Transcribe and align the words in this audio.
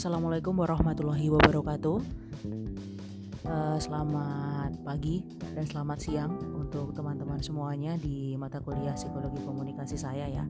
Assalamualaikum 0.00 0.56
warahmatullahi 0.56 1.28
wabarakatuh. 1.28 1.96
Uh, 3.44 3.76
selamat 3.76 4.80
pagi 4.80 5.20
dan 5.52 5.68
selamat 5.68 5.98
siang 6.00 6.32
untuk 6.56 6.96
teman-teman 6.96 7.36
semuanya 7.44 8.00
di 8.00 8.32
mata 8.40 8.64
kuliah 8.64 8.96
psikologi 8.96 9.44
komunikasi 9.44 10.00
saya 10.00 10.24
ya. 10.24 10.48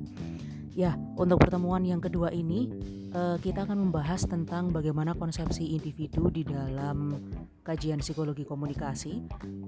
Ya, 0.70 0.94
untuk 1.18 1.42
pertemuan 1.42 1.82
yang 1.82 1.98
kedua 1.98 2.30
ini 2.30 2.70
uh, 3.10 3.42
kita 3.42 3.66
akan 3.66 3.90
membahas 3.90 4.22
tentang 4.22 4.70
bagaimana 4.70 5.18
konsepsi 5.18 5.74
individu 5.74 6.30
di 6.30 6.46
dalam 6.46 7.18
kajian 7.66 7.98
psikologi 7.98 8.46
komunikasi. 8.46 9.18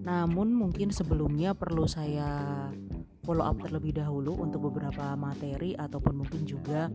Namun 0.07 0.55
mungkin 0.55 0.95
sebelumnya 0.95 1.59
perlu 1.59 1.91
saya 1.91 2.71
follow 3.27 3.43
up 3.43 3.59
terlebih 3.59 3.99
dahulu 3.99 4.47
untuk 4.47 4.71
beberapa 4.71 5.19
materi 5.19 5.75
ataupun 5.75 6.23
mungkin 6.23 6.47
juga 6.47 6.87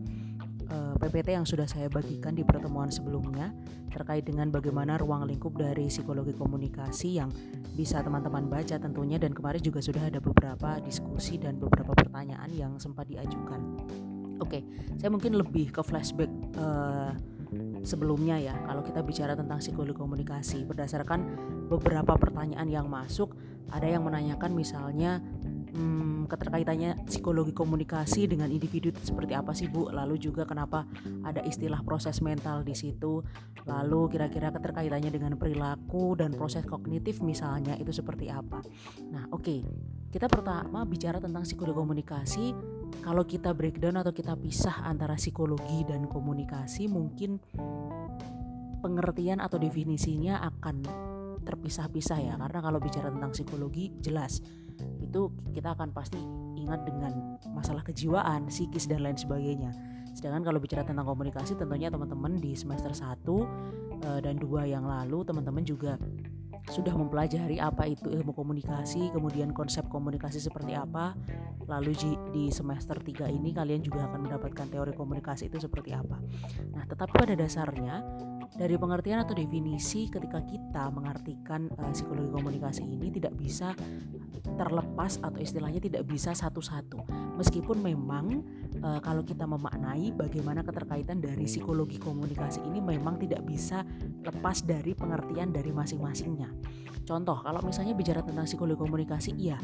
eh, 0.68 0.94
PPT 1.00 1.34
yang 1.34 1.46
sudah 1.48 1.66
saya 1.68 1.88
bagikan 1.88 2.36
di 2.36 2.44
pertemuan 2.44 2.92
sebelumnya 2.92 3.52
terkait 3.88 4.28
dengan 4.28 4.52
bagaimana 4.52 5.00
ruang 5.00 5.24
lingkup 5.24 5.56
dari 5.56 5.88
psikologi 5.88 6.36
komunikasi 6.36 7.18
yang 7.18 7.32
bisa 7.74 8.04
teman-teman 8.04 8.46
baca 8.46 8.76
tentunya 8.76 9.16
dan 9.16 9.32
kemarin 9.32 9.60
juga 9.64 9.80
sudah 9.80 10.06
ada 10.06 10.20
beberapa 10.20 10.78
diskusi 10.84 11.40
dan 11.40 11.56
beberapa 11.56 11.96
pertanyaan 11.96 12.52
yang 12.52 12.72
sempat 12.76 13.08
diajukan. 13.08 13.80
Oke, 14.38 14.62
okay, 14.62 14.62
saya 15.02 15.10
mungkin 15.10 15.34
lebih 15.34 15.74
ke 15.74 15.82
flashback 15.82 16.30
uh, 16.60 17.10
sebelumnya 17.82 18.36
ya 18.36 18.54
kalau 18.68 18.84
kita 18.84 19.00
bicara 19.00 19.32
tentang 19.32 19.58
psikologi 19.58 19.96
komunikasi 19.96 20.68
berdasarkan 20.68 21.24
beberapa 21.72 22.14
pertanyaan 22.20 22.68
yang 22.68 22.86
masuk 22.86 23.32
ada 23.72 23.84
yang 23.84 24.04
menanyakan 24.04 24.52
misalnya 24.56 25.20
hmm, 25.78 26.26
keterkaitannya 26.26 27.06
psikologi 27.06 27.54
komunikasi 27.54 28.26
dengan 28.26 28.50
individu 28.50 28.90
itu 28.90 29.00
seperti 29.14 29.38
apa 29.38 29.54
sih 29.54 29.70
Bu? 29.70 29.88
Lalu 29.94 30.18
juga 30.18 30.42
kenapa 30.42 30.82
ada 31.22 31.40
istilah 31.46 31.80
proses 31.86 32.18
mental 32.18 32.66
di 32.66 32.74
situ? 32.74 33.22
Lalu 33.64 34.10
kira-kira 34.10 34.50
keterkaitannya 34.50 35.14
dengan 35.14 35.38
perilaku 35.38 36.18
dan 36.18 36.34
proses 36.34 36.66
kognitif 36.66 37.22
misalnya 37.22 37.78
itu 37.78 37.94
seperti 37.94 38.26
apa? 38.26 38.58
Nah, 39.14 39.30
oke. 39.30 39.44
Okay. 39.46 39.62
Kita 40.08 40.24
pertama 40.24 40.88
bicara 40.88 41.20
tentang 41.20 41.44
psikologi 41.44 41.76
komunikasi. 41.76 42.56
Kalau 43.04 43.28
kita 43.28 43.52
breakdown 43.52 44.00
atau 44.00 44.08
kita 44.16 44.40
pisah 44.40 44.80
antara 44.88 45.20
psikologi 45.20 45.84
dan 45.84 46.08
komunikasi, 46.08 46.88
mungkin 46.88 47.36
pengertian 48.80 49.44
atau 49.44 49.60
definisinya 49.60 50.40
akan 50.48 50.76
terpisah-pisah 51.44 52.18
ya 52.24 52.34
karena 52.36 52.60
kalau 52.60 52.78
bicara 52.80 53.08
tentang 53.08 53.32
psikologi 53.32 53.92
jelas 54.04 54.44
itu 55.02 55.32
kita 55.54 55.74
akan 55.74 55.90
pasti 55.90 56.20
ingat 56.58 56.84
dengan 56.84 57.38
masalah 57.54 57.80
kejiwaan, 57.86 58.50
psikis 58.50 58.90
dan 58.90 59.00
lain 59.00 59.16
sebagainya. 59.16 59.72
Sedangkan 60.12 60.50
kalau 60.50 60.58
bicara 60.58 60.82
tentang 60.82 61.06
komunikasi 61.06 61.54
tentunya 61.54 61.88
teman-teman 61.88 62.42
di 62.42 62.52
semester 62.58 62.90
1 62.90 63.22
eh, 64.02 64.20
dan 64.20 64.34
2 64.36 64.66
yang 64.66 64.84
lalu 64.84 65.22
teman-teman 65.22 65.62
juga 65.62 65.94
sudah 66.68 66.92
mempelajari 66.92 67.58
apa 67.58 67.88
itu 67.88 68.12
ilmu 68.12 68.36
komunikasi, 68.36 69.10
kemudian 69.10 69.50
konsep 69.56 69.88
komunikasi 69.88 70.38
seperti 70.38 70.76
apa. 70.76 71.16
Lalu 71.68 71.92
di 72.32 72.48
semester 72.48 72.96
3 73.00 73.28
ini 73.28 73.52
kalian 73.52 73.84
juga 73.84 74.08
akan 74.08 74.28
mendapatkan 74.28 74.66
teori 74.68 74.92
komunikasi 74.96 75.52
itu 75.52 75.60
seperti 75.60 75.92
apa. 75.92 76.16
Nah, 76.72 76.84
tetapi 76.88 77.12
pada 77.12 77.34
dasarnya 77.36 78.04
dari 78.56 78.80
pengertian 78.80 79.20
atau 79.20 79.36
definisi 79.36 80.08
ketika 80.08 80.40
kita 80.42 80.88
mengartikan 80.88 81.68
uh, 81.76 81.92
psikologi 81.92 82.32
komunikasi 82.32 82.82
ini 82.88 83.12
tidak 83.12 83.36
bisa 83.36 83.76
terlepas 84.56 85.20
atau 85.20 85.38
istilahnya 85.38 85.78
tidak 85.78 86.08
bisa 86.08 86.32
satu-satu. 86.32 87.04
Meskipun 87.36 87.84
memang 87.84 88.42
e, 88.78 88.88
kalau 89.02 89.22
kita 89.26 89.44
memaknai 89.44 90.14
bagaimana 90.14 90.62
keterkaitan 90.62 91.18
dari 91.18 91.44
psikologi 91.44 91.98
komunikasi 91.98 92.64
ini 92.64 92.78
memang 92.78 93.18
tidak 93.20 93.44
bisa 93.44 93.82
lepas 94.24 94.62
dari 94.64 94.94
pengertian 94.94 95.50
dari 95.50 95.70
masing-masingnya. 95.74 96.50
Contoh, 97.04 97.40
kalau 97.40 97.64
misalnya 97.64 97.96
bicara 97.96 98.20
tentang 98.20 98.44
psikologi 98.44 98.80
komunikasi, 98.80 99.32
iya 99.36 99.56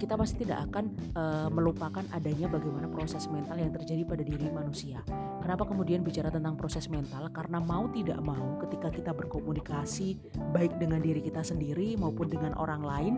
kita 0.00 0.16
pasti 0.16 0.48
tidak 0.48 0.72
akan 0.72 0.96
e, 1.12 1.22
melupakan 1.52 2.00
adanya 2.16 2.48
bagaimana 2.48 2.88
proses 2.88 3.28
mental 3.28 3.60
yang 3.60 3.68
terjadi 3.68 4.08
pada 4.08 4.24
diri 4.24 4.48
manusia. 4.48 5.04
Kenapa 5.44 5.68
kemudian 5.68 6.00
bicara 6.00 6.32
tentang 6.32 6.56
proses 6.56 6.88
mental? 6.88 7.28
Karena 7.28 7.60
mau 7.60 7.84
tidak 7.92 8.16
mau 8.24 8.56
ketika 8.64 8.88
kita 8.88 9.12
berkomunikasi 9.12 10.16
baik 10.56 10.80
dengan 10.80 11.04
diri 11.04 11.20
kita 11.20 11.44
sendiri 11.44 12.00
maupun 12.00 12.32
dengan 12.32 12.56
orang 12.56 12.80
lain 12.80 13.14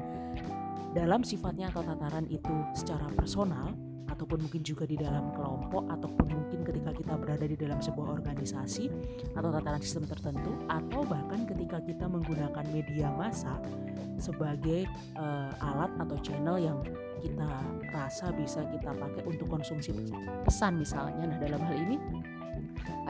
dalam 0.93 1.23
sifatnya 1.23 1.71
atau 1.71 1.87
tataran 1.87 2.27
itu 2.27 2.53
secara 2.75 3.07
personal 3.15 3.92
ataupun 4.23 4.47
mungkin 4.47 4.63
juga 4.63 4.87
di 4.87 4.95
dalam 4.95 5.35
kelompok 5.35 5.91
ataupun 5.91 6.27
mungkin 6.31 6.63
ketika 6.63 6.95
kita 6.95 7.19
berada 7.19 7.43
di 7.43 7.59
dalam 7.59 7.83
sebuah 7.83 8.23
organisasi 8.23 8.87
atau 9.35 9.51
tataran 9.51 9.83
sistem 9.83 10.07
tertentu 10.07 10.55
atau 10.71 11.03
bahkan 11.03 11.43
ketika 11.43 11.83
kita 11.83 12.07
menggunakan 12.07 12.63
media 12.71 13.11
massa 13.19 13.59
sebagai 14.23 14.87
uh, 15.19 15.51
alat 15.59 15.91
atau 15.99 16.15
channel 16.23 16.55
yang 16.55 16.79
kita 17.19 17.51
rasa 17.91 18.31
bisa 18.31 18.63
kita 18.71 18.95
pakai 18.95 19.27
untuk 19.27 19.51
konsumsi 19.51 19.91
pesan 20.47 20.79
misalnya 20.79 21.27
nah 21.27 21.39
dalam 21.43 21.59
hal 21.59 21.75
ini 21.75 21.99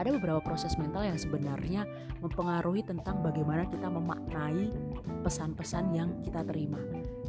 ada 0.01 0.09
beberapa 0.09 0.41
proses 0.41 0.73
mental 0.81 1.05
yang 1.05 1.21
sebenarnya 1.21 1.85
mempengaruhi 2.25 2.81
tentang 2.81 3.21
bagaimana 3.21 3.69
kita 3.69 3.85
memaknai 3.85 4.73
pesan-pesan 5.21 5.93
yang 5.93 6.09
kita 6.25 6.41
terima 6.41 6.81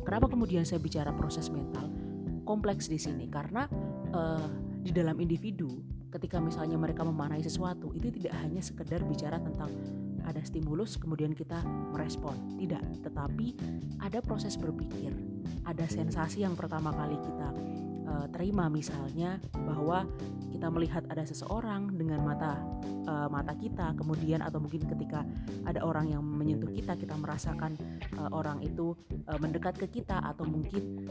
Kenapa 0.05 0.29
kemudian 0.29 0.69
saya 0.69 0.85
bicara 0.85 1.17
proses 1.17 1.49
mental? 1.49 2.04
Kompleks 2.45 2.93
di 2.93 3.01
sini 3.01 3.27
karena 3.29 3.65
uh, 4.13 4.49
di 4.85 4.93
dalam 4.93 5.17
individu 5.21 5.81
ketika 6.13 6.39
misalnya 6.39 6.79
mereka 6.79 7.03
memanai 7.03 7.43
sesuatu 7.43 7.91
itu 7.97 8.13
tidak 8.23 8.39
hanya 8.39 8.63
sekedar 8.63 9.03
bicara 9.03 9.43
tentang 9.43 9.73
ada 10.25 10.41
stimulus 10.45 10.97
kemudian 11.01 11.33
kita 11.35 11.65
merespon. 11.91 12.37
Tidak 12.61 13.03
tetapi 13.03 13.57
ada 13.99 14.21
proses 14.23 14.55
berpikir 14.55 15.13
ada 15.65 15.85
sensasi 15.89 16.45
yang 16.45 16.55
pertama 16.55 16.93
kali 16.93 17.17
kita 17.17 17.49
uh, 18.09 18.27
terima 18.33 18.69
misalnya 18.69 19.41
bahwa 19.65 20.05
kita 20.53 20.69
melihat 20.69 21.03
ada 21.09 21.25
seseorang 21.25 21.93
dengan 21.97 22.21
mata 22.25 22.61
uh, 23.09 23.29
mata 23.33 23.57
kita 23.57 23.97
kemudian 23.97 24.45
atau 24.45 24.61
mungkin 24.61 24.85
ketika 24.85 25.25
ada 25.65 25.81
orang 25.81 26.13
yang 26.13 26.23
menyentuh 26.23 26.69
kita 26.71 26.95
kita 26.97 27.17
merasakan 27.17 27.77
uh, 28.21 28.31
orang 28.31 28.61
itu 28.61 28.93
uh, 29.29 29.41
mendekat 29.41 29.77
ke 29.81 30.01
kita 30.01 30.21
atau 30.21 30.45
mungkin 30.45 31.09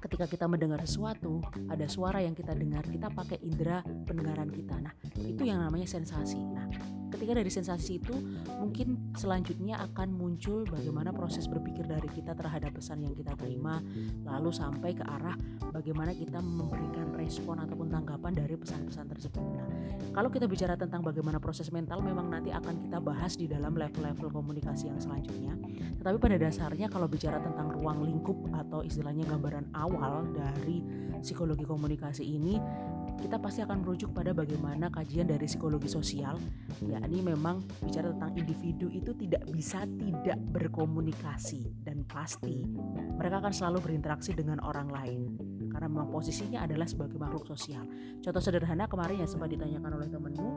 ketika 0.00 0.24
kita 0.26 0.44
mendengar 0.48 0.80
sesuatu 0.82 1.44
ada 1.68 1.86
suara 1.86 2.24
yang 2.24 2.32
kita 2.32 2.56
dengar 2.56 2.84
kita 2.88 3.12
pakai 3.12 3.38
indera 3.44 3.84
pendengaran 3.84 4.48
kita. 4.48 4.76
Nah 4.80 4.94
itu 5.20 5.42
yang 5.44 5.60
namanya 5.60 5.86
sensasi. 5.86 6.40
Nah 6.40 6.66
ketika 7.10 7.32
dari 7.36 7.50
sensasi 7.50 7.98
itu 7.98 8.14
mungkin 8.56 9.12
selanjutnya 9.18 9.82
akan 9.90 10.14
muncul 10.14 10.62
bagaimana 10.70 11.10
proses 11.10 11.50
berpikir 11.50 11.84
dari 11.84 12.06
kita 12.10 12.32
terhadap 12.32 12.72
pesan 12.72 13.02
yang 13.02 13.12
kita 13.12 13.34
terima 13.34 13.82
lalu 14.24 14.54
sampai 14.54 14.94
ke 14.94 15.04
arah 15.04 15.34
bagaimana 15.74 16.14
kita 16.14 16.38
memberikan 16.38 17.12
respon 17.18 17.60
ataupun 17.62 17.90
tanggapan 17.90 18.32
dari 18.32 18.54
pesan-pesan 18.54 19.06
tersebut. 19.10 19.42
Nah 19.42 19.66
kalau 20.10 20.30
kita 20.30 20.46
bicara 20.50 20.74
tentang 20.74 21.02
bagaimana 21.06 21.38
proses 21.38 21.70
mental 21.70 22.02
memang 22.02 22.30
nanti 22.30 22.50
akan 22.50 22.88
kita 22.88 22.98
bahas 22.98 23.34
di 23.38 23.46
dalam 23.46 23.74
level-level 23.74 24.30
komunikasi 24.30 24.90
yang 24.90 24.98
selanjutnya. 24.98 25.54
Tetapi 26.02 26.16
pada 26.18 26.36
dasarnya 26.38 26.86
kalau 26.90 27.06
bicara 27.06 27.38
tentang 27.38 27.74
ruang 27.78 28.02
lingkup 28.06 28.38
atau 28.54 28.82
istilahnya 28.82 29.26
gambaran 29.26 29.70
awal 29.74 30.26
dari 30.30 30.82
psikologi 31.20 31.68
komunikasi 31.68 32.24
ini 32.24 32.56
kita 33.20 33.36
pasti 33.36 33.60
akan 33.60 33.84
merujuk 33.84 34.16
pada 34.16 34.32
bagaimana 34.32 34.88
kajian 34.88 35.28
dari 35.28 35.44
psikologi 35.44 35.92
sosial. 35.92 36.40
Yakni 36.80 37.20
memang 37.20 37.60
bicara 37.84 38.10
tentang 38.16 38.32
individu 38.34 38.88
itu 38.88 39.12
tidak 39.12 39.44
bisa 39.52 39.84
tidak 39.84 40.40
berkomunikasi 40.50 41.84
dan 41.84 42.02
pasti 42.08 42.64
mereka 43.20 43.44
akan 43.44 43.52
selalu 43.52 43.78
berinteraksi 43.84 44.32
dengan 44.32 44.58
orang 44.64 44.88
lain. 44.88 45.36
Karena 45.68 45.86
memang 45.86 46.08
posisinya 46.08 46.64
adalah 46.64 46.88
sebagai 46.88 47.20
makhluk 47.20 47.44
sosial. 47.44 47.84
Contoh 48.24 48.42
sederhana 48.42 48.88
kemarin 48.88 49.22
yang 49.22 49.30
sempat 49.30 49.52
ditanyakan 49.52 50.00
oleh 50.00 50.08
temenmu 50.08 50.50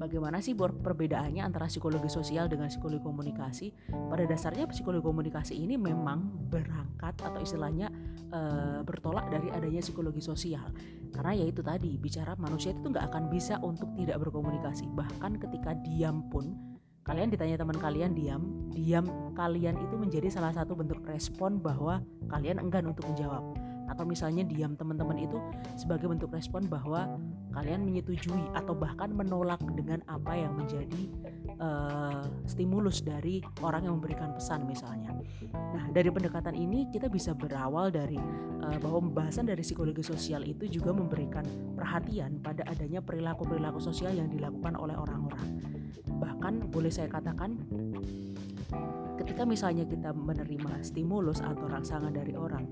bagaimana 0.00 0.40
sih 0.40 0.56
perbedaannya 0.56 1.44
antara 1.44 1.68
psikologi 1.68 2.08
sosial 2.08 2.48
dengan 2.48 2.72
psikologi 2.72 3.04
komunikasi? 3.04 3.66
Pada 3.92 4.24
dasarnya 4.24 4.64
psikologi 4.72 5.04
komunikasi 5.04 5.60
ini 5.60 5.76
memang 5.76 6.48
berangkat 6.48 7.20
atau 7.20 7.36
istilahnya 7.44 7.92
e, 8.32 8.40
bertolak 8.80 9.28
dari 9.28 9.52
adanya 9.52 9.84
psikologi 9.84 10.24
sosial. 10.24 10.72
Karena 11.12 11.36
ya 11.36 11.44
itu 11.44 11.60
tadi 11.60 12.00
bicara 12.00 12.32
manusia 12.40 12.72
itu 12.72 12.88
nggak 12.88 13.12
akan 13.12 13.28
bisa 13.28 13.60
untuk 13.60 13.92
tidak 14.00 14.16
berkomunikasi. 14.24 14.88
Bahkan 14.88 15.36
ketika 15.36 15.76
diam 15.84 16.24
pun 16.32 16.56
kalian 17.04 17.28
ditanya 17.28 17.60
teman 17.60 17.76
kalian 17.76 18.16
diam, 18.16 18.72
diam 18.72 19.04
kalian 19.36 19.76
itu 19.76 19.94
menjadi 20.00 20.32
salah 20.32 20.56
satu 20.56 20.72
bentuk 20.72 21.04
respon 21.04 21.60
bahwa 21.60 22.00
kalian 22.32 22.56
enggan 22.56 22.88
untuk 22.88 23.04
menjawab 23.04 23.44
atau 23.90 24.06
misalnya 24.06 24.46
diam 24.46 24.78
teman-teman 24.78 25.18
itu 25.18 25.36
sebagai 25.74 26.06
bentuk 26.06 26.30
respon 26.30 26.64
bahwa 26.70 27.18
kalian 27.50 27.82
menyetujui 27.82 28.54
atau 28.54 28.72
bahkan 28.72 29.10
menolak 29.10 29.58
dengan 29.74 29.98
apa 30.06 30.38
yang 30.38 30.54
menjadi 30.54 31.02
uh, 31.58 32.24
stimulus 32.46 33.02
dari 33.02 33.42
orang 33.60 33.90
yang 33.90 33.98
memberikan 33.98 34.30
pesan 34.30 34.64
misalnya. 34.70 35.10
Nah, 35.50 35.90
dari 35.90 36.08
pendekatan 36.08 36.54
ini 36.54 36.86
kita 36.94 37.10
bisa 37.10 37.34
berawal 37.34 37.90
dari 37.90 38.16
uh, 38.62 38.78
bahwa 38.78 39.10
pembahasan 39.10 39.50
dari 39.50 39.66
psikologi 39.66 40.06
sosial 40.06 40.46
itu 40.46 40.70
juga 40.70 40.94
memberikan 40.94 41.42
perhatian 41.74 42.38
pada 42.38 42.62
adanya 42.70 43.02
perilaku-perilaku 43.02 43.82
sosial 43.82 44.14
yang 44.14 44.30
dilakukan 44.30 44.78
oleh 44.78 44.94
orang-orang. 44.94 45.46
Bahkan 46.06 46.70
boleh 46.70 46.92
saya 46.92 47.10
katakan 47.10 47.58
ketika 49.20 49.44
misalnya 49.44 49.84
kita 49.84 50.16
menerima 50.16 50.80
stimulus 50.80 51.44
atau 51.44 51.68
rangsangan 51.68 52.14
dari 52.14 52.32
orang, 52.38 52.64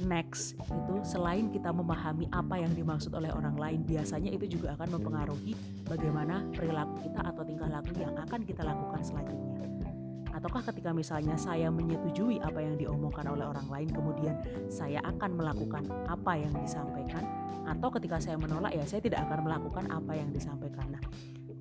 next 0.00 0.56
itu 0.56 0.94
selain 1.04 1.52
kita 1.52 1.68
memahami 1.68 2.24
apa 2.32 2.56
yang 2.56 2.72
dimaksud 2.72 3.12
oleh 3.12 3.28
orang 3.28 3.56
lain 3.60 3.80
biasanya 3.84 4.32
itu 4.32 4.56
juga 4.56 4.72
akan 4.78 4.96
mempengaruhi 4.98 5.52
bagaimana 5.84 6.48
perilaku 6.56 7.04
kita 7.04 7.20
atau 7.20 7.42
tingkah 7.44 7.68
laku 7.68 7.92
yang 8.00 8.16
akan 8.16 8.40
kita 8.46 8.62
lakukan 8.64 9.00
selanjutnya. 9.04 9.52
Ataukah 10.32 10.64
ketika 10.72 10.96
misalnya 10.96 11.36
saya 11.36 11.68
menyetujui 11.68 12.40
apa 12.40 12.64
yang 12.64 12.80
diomongkan 12.80 13.28
oleh 13.28 13.44
orang 13.44 13.68
lain 13.68 13.88
kemudian 13.92 14.34
saya 14.72 14.98
akan 15.04 15.36
melakukan 15.36 15.84
apa 16.08 16.40
yang 16.40 16.50
disampaikan? 16.56 17.22
Atau 17.68 17.92
ketika 17.94 18.18
saya 18.18 18.40
menolak 18.40 18.72
ya 18.72 18.82
saya 18.88 19.04
tidak 19.04 19.28
akan 19.28 19.44
melakukan 19.44 19.84
apa 19.92 20.12
yang 20.16 20.32
disampaikan. 20.32 20.88
Nah 20.98 21.04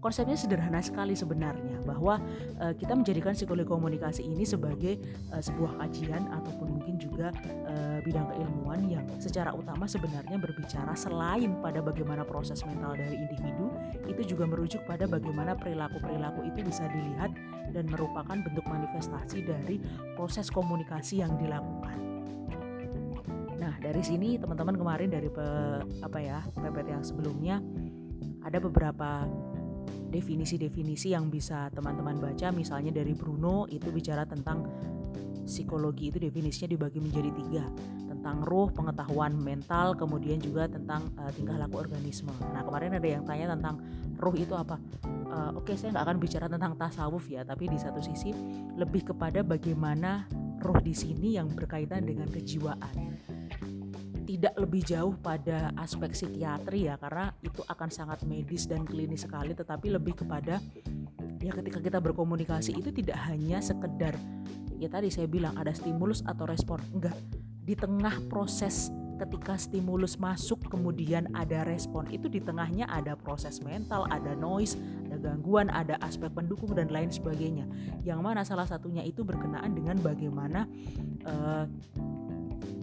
konsepnya 0.01 0.33
sederhana 0.33 0.81
sekali 0.81 1.13
sebenarnya 1.13 1.77
bahwa 1.85 2.17
uh, 2.57 2.73
kita 2.73 2.97
menjadikan 2.97 3.37
psikologi 3.37 3.69
komunikasi 3.69 4.25
ini 4.25 4.43
sebagai 4.43 4.97
uh, 5.29 5.39
sebuah 5.39 5.77
kajian 5.77 6.25
ataupun 6.41 6.81
mungkin 6.81 6.97
juga 6.97 7.29
uh, 7.69 8.01
bidang 8.01 8.25
keilmuan 8.33 8.81
yang 8.89 9.05
secara 9.21 9.53
utama 9.53 9.85
sebenarnya 9.85 10.41
berbicara 10.41 10.97
selain 10.97 11.53
pada 11.61 11.79
bagaimana 11.85 12.25
proses 12.25 12.65
mental 12.65 12.97
dari 12.97 13.13
individu 13.13 13.69
itu 14.09 14.35
juga 14.35 14.49
merujuk 14.49 14.81
pada 14.89 15.05
bagaimana 15.05 15.53
perilaku-perilaku 15.53 16.49
itu 16.49 16.65
bisa 16.65 16.89
dilihat 16.89 17.31
dan 17.71 17.85
merupakan 17.87 18.35
bentuk 18.35 18.65
manifestasi 18.67 19.45
dari 19.45 19.77
proses 20.17 20.49
komunikasi 20.49 21.23
yang 21.23 21.37
dilakukan. 21.39 21.97
Nah, 23.61 23.77
dari 23.77 24.01
sini 24.01 24.41
teman-teman 24.41 24.73
kemarin 24.73 25.09
dari 25.13 25.29
pe, 25.29 25.45
apa 26.01 26.19
ya, 26.19 26.41
PPT 26.57 26.87
yang 26.89 27.05
sebelumnya 27.05 27.61
ada 28.41 28.57
beberapa 28.57 29.29
definisi-definisi 30.11 31.15
yang 31.15 31.31
bisa 31.31 31.71
teman-teman 31.71 32.19
baca 32.19 32.51
misalnya 32.51 32.91
dari 32.91 33.15
Bruno 33.15 33.65
itu 33.71 33.87
bicara 33.89 34.27
tentang 34.27 34.67
psikologi 35.47 36.13
itu 36.13 36.17
definisinya 36.21 36.69
dibagi 36.75 36.99
menjadi 37.01 37.31
tiga 37.33 37.63
tentang 38.21 38.45
ruh, 38.45 38.69
pengetahuan 38.69 39.33
mental, 39.33 39.97
kemudian 39.97 40.37
juga 40.37 40.69
tentang 40.69 41.09
uh, 41.17 41.33
tingkah 41.33 41.57
laku 41.57 41.81
organisme. 41.81 42.29
Nah 42.53 42.61
kemarin 42.61 42.93
ada 42.93 43.07
yang 43.09 43.25
tanya 43.25 43.57
tentang 43.57 43.81
ruh 44.21 44.37
itu 44.37 44.53
apa? 44.53 44.77
Uh, 45.25 45.57
Oke 45.57 45.73
okay, 45.73 45.75
saya 45.81 45.97
nggak 45.97 46.05
akan 46.05 46.17
bicara 46.21 46.45
tentang 46.45 46.77
tasawuf 46.77 47.25
ya, 47.25 47.41
tapi 47.41 47.65
di 47.65 47.81
satu 47.81 47.97
sisi 47.97 48.29
lebih 48.77 49.09
kepada 49.09 49.41
bagaimana 49.41 50.29
ruh 50.61 50.77
di 50.85 50.93
sini 50.93 51.33
yang 51.41 51.49
berkaitan 51.49 52.05
dengan 52.05 52.29
kejiwaan 52.29 53.17
tidak 54.25 54.53
lebih 54.57 54.81
jauh 54.85 55.13
pada 55.17 55.73
aspek 55.77 56.13
psikiatri 56.13 56.87
ya 56.87 56.95
karena 56.97 57.33
itu 57.41 57.61
akan 57.65 57.89
sangat 57.89 58.23
medis 58.25 58.69
dan 58.69 58.85
klinis 58.85 59.25
sekali 59.25 59.51
tetapi 59.57 59.93
lebih 59.93 60.23
kepada 60.23 60.61
ya 61.41 61.51
ketika 61.57 61.81
kita 61.81 61.97
berkomunikasi 61.97 62.77
itu 62.77 62.93
tidak 62.93 63.17
hanya 63.25 63.57
sekedar 63.59 64.13
ya 64.81 64.89
tadi 64.89 65.13
saya 65.13 65.29
bilang 65.29 65.53
ada 65.57 65.69
stimulus 65.73 66.25
atau 66.25 66.49
respon 66.49 66.81
enggak. 66.97 67.13
Di 67.61 67.77
tengah 67.77 68.17
proses 68.25 68.89
ketika 69.21 69.53
stimulus 69.53 70.17
masuk 70.17 70.65
kemudian 70.65 71.29
ada 71.37 71.61
respon 71.61 72.09
itu 72.09 72.25
di 72.25 72.41
tengahnya 72.41 72.89
ada 72.89 73.13
proses 73.13 73.61
mental 73.61 74.09
ada 74.09 74.33
noise 74.33 74.73
ada 75.05 75.21
gangguan 75.21 75.69
ada 75.69 75.93
aspek 76.01 76.33
pendukung 76.33 76.73
dan 76.73 76.89
lain 76.89 77.13
sebagainya. 77.13 77.69
Yang 78.01 78.19
mana 78.25 78.41
salah 78.41 78.65
satunya 78.65 79.05
itu 79.05 79.21
berkenaan 79.21 79.77
dengan 79.77 80.01
bagaimana 80.01 80.65
uh, 81.29 81.69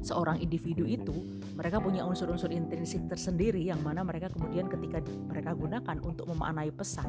seorang 0.08 0.40
individu 0.40 0.88
itu 0.88 1.12
mereka 1.52 1.76
punya 1.78 2.02
unsur-unsur 2.08 2.48
intrinsik 2.48 3.04
tersendiri 3.12 3.60
yang 3.60 3.84
mana 3.84 4.00
mereka 4.00 4.32
kemudian 4.32 4.66
ketika 4.72 5.04
mereka 5.28 5.52
gunakan 5.52 5.96
untuk 6.00 6.24
memaknai 6.32 6.72
pesan 6.72 7.08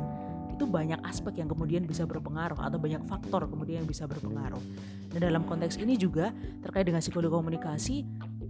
itu 0.60 0.68
banyak 0.68 1.00
aspek 1.08 1.40
yang 1.40 1.48
kemudian 1.48 1.88
bisa 1.88 2.04
berpengaruh 2.04 2.60
atau 2.60 2.76
banyak 2.76 3.00
faktor 3.08 3.48
kemudian 3.48 3.80
yang 3.80 3.88
bisa 3.88 4.04
berpengaruh. 4.04 4.60
Dan 5.08 5.24
dalam 5.24 5.48
konteks 5.48 5.80
ini 5.80 5.96
juga 5.96 6.36
terkait 6.60 6.84
dengan 6.84 7.00
psikologi 7.00 7.32
komunikasi 7.32 8.04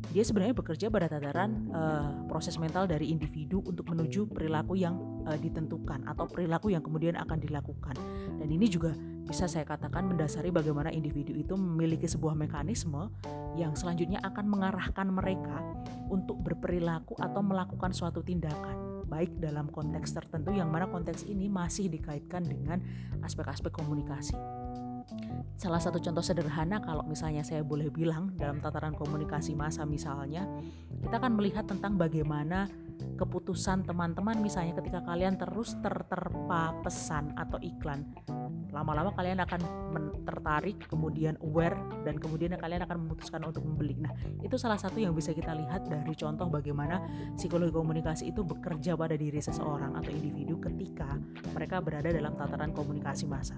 dia 0.10 0.24
sebenarnya 0.26 0.58
bekerja 0.58 0.90
pada 0.90 1.06
tataran 1.06 1.70
uh, 1.70 2.26
proses 2.26 2.58
mental 2.58 2.90
dari 2.90 3.14
individu 3.14 3.62
untuk 3.62 3.92
menuju 3.94 4.32
perilaku 4.32 4.74
yang 4.80 4.98
uh, 5.30 5.38
ditentukan 5.38 6.08
atau 6.10 6.26
perilaku 6.26 6.74
yang 6.74 6.82
kemudian 6.82 7.14
akan 7.20 7.38
dilakukan. 7.38 7.94
Dan 8.42 8.50
ini 8.50 8.66
juga 8.66 8.96
bisa 9.30 9.46
saya 9.46 9.62
katakan 9.62 10.10
mendasari 10.10 10.50
bagaimana 10.50 10.90
individu 10.90 11.38
itu 11.38 11.54
memiliki 11.54 12.10
sebuah 12.10 12.34
mekanisme 12.34 13.14
yang 13.54 13.78
selanjutnya 13.78 14.18
akan 14.26 14.46
mengarahkan 14.50 15.08
mereka 15.14 15.62
untuk 16.10 16.42
berperilaku 16.42 17.14
atau 17.22 17.46
melakukan 17.46 17.94
suatu 17.94 18.26
tindakan 18.26 19.06
baik 19.10 19.42
dalam 19.42 19.70
konteks 19.74 20.14
tertentu 20.14 20.54
yang 20.54 20.70
mana 20.70 20.86
konteks 20.86 21.26
ini 21.26 21.50
masih 21.50 21.90
dikaitkan 21.90 22.46
dengan 22.46 22.78
aspek-aspek 23.26 23.74
komunikasi. 23.74 24.38
Salah 25.60 25.82
satu 25.82 26.00
contoh 26.00 26.24
sederhana 26.24 26.80
kalau 26.80 27.04
misalnya 27.04 27.44
saya 27.44 27.66
boleh 27.66 27.92
bilang 27.92 28.32
dalam 28.38 28.64
tataran 28.64 28.96
komunikasi 28.96 29.58
masa 29.58 29.84
misalnya, 29.84 30.48
kita 31.02 31.20
akan 31.20 31.36
melihat 31.36 31.66
tentang 31.68 32.00
bagaimana 32.00 32.70
keputusan 33.16 33.88
teman-teman 33.88 34.40
misalnya 34.40 34.76
ketika 34.80 35.04
kalian 35.04 35.36
terus 35.40 35.76
terterpa 35.80 36.76
pesan 36.84 37.36
atau 37.36 37.60
iklan. 37.60 38.08
Lama-lama 38.70 39.10
kalian 39.16 39.42
akan 39.44 39.62
tertarik 40.24 40.78
kemudian 40.88 41.36
aware 41.42 41.76
dan 42.06 42.22
kemudian 42.22 42.54
kalian 42.56 42.86
akan 42.86 43.08
memutuskan 43.08 43.42
untuk 43.44 43.66
membeli. 43.66 43.98
Nah 43.98 44.14
itu 44.46 44.56
salah 44.56 44.78
satu 44.78 45.02
yang 45.02 45.18
bisa 45.18 45.34
kita 45.34 45.52
lihat 45.58 45.90
dari 45.90 46.14
contoh 46.14 46.48
bagaimana 46.48 47.02
psikologi 47.34 47.74
komunikasi 47.74 48.30
itu 48.30 48.46
bekerja 48.46 48.94
pada 48.94 49.18
diri 49.18 49.42
seseorang 49.42 49.98
atau 49.98 50.12
individu 50.14 50.62
ketika 50.62 51.18
mereka 51.52 51.82
berada 51.82 52.14
dalam 52.14 52.38
tataran 52.38 52.72
komunikasi 52.72 53.26
massa 53.26 53.58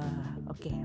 uh, 0.00 0.50
oke 0.50 0.58
okay. 0.58 0.76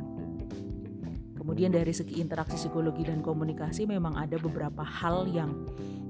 Kemudian 1.46 1.70
dari 1.70 1.94
segi 1.94 2.18
interaksi 2.18 2.58
psikologi 2.58 3.06
dan 3.06 3.22
komunikasi 3.22 3.86
memang 3.86 4.18
ada 4.18 4.34
beberapa 4.42 4.82
hal 4.82 5.30
yang 5.30 5.54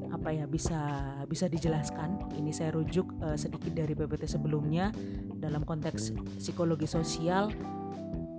apa 0.07 0.31
ya 0.31 0.47
bisa 0.47 0.79
bisa 1.27 1.51
dijelaskan. 1.51 2.31
Ini 2.39 2.55
saya 2.55 2.71
rujuk 2.71 3.19
uh, 3.19 3.35
sedikit 3.35 3.75
dari 3.75 3.91
PPT 3.91 4.31
sebelumnya 4.31 4.95
dalam 5.35 5.67
konteks 5.67 6.15
psikologi 6.39 6.87
sosial 6.87 7.51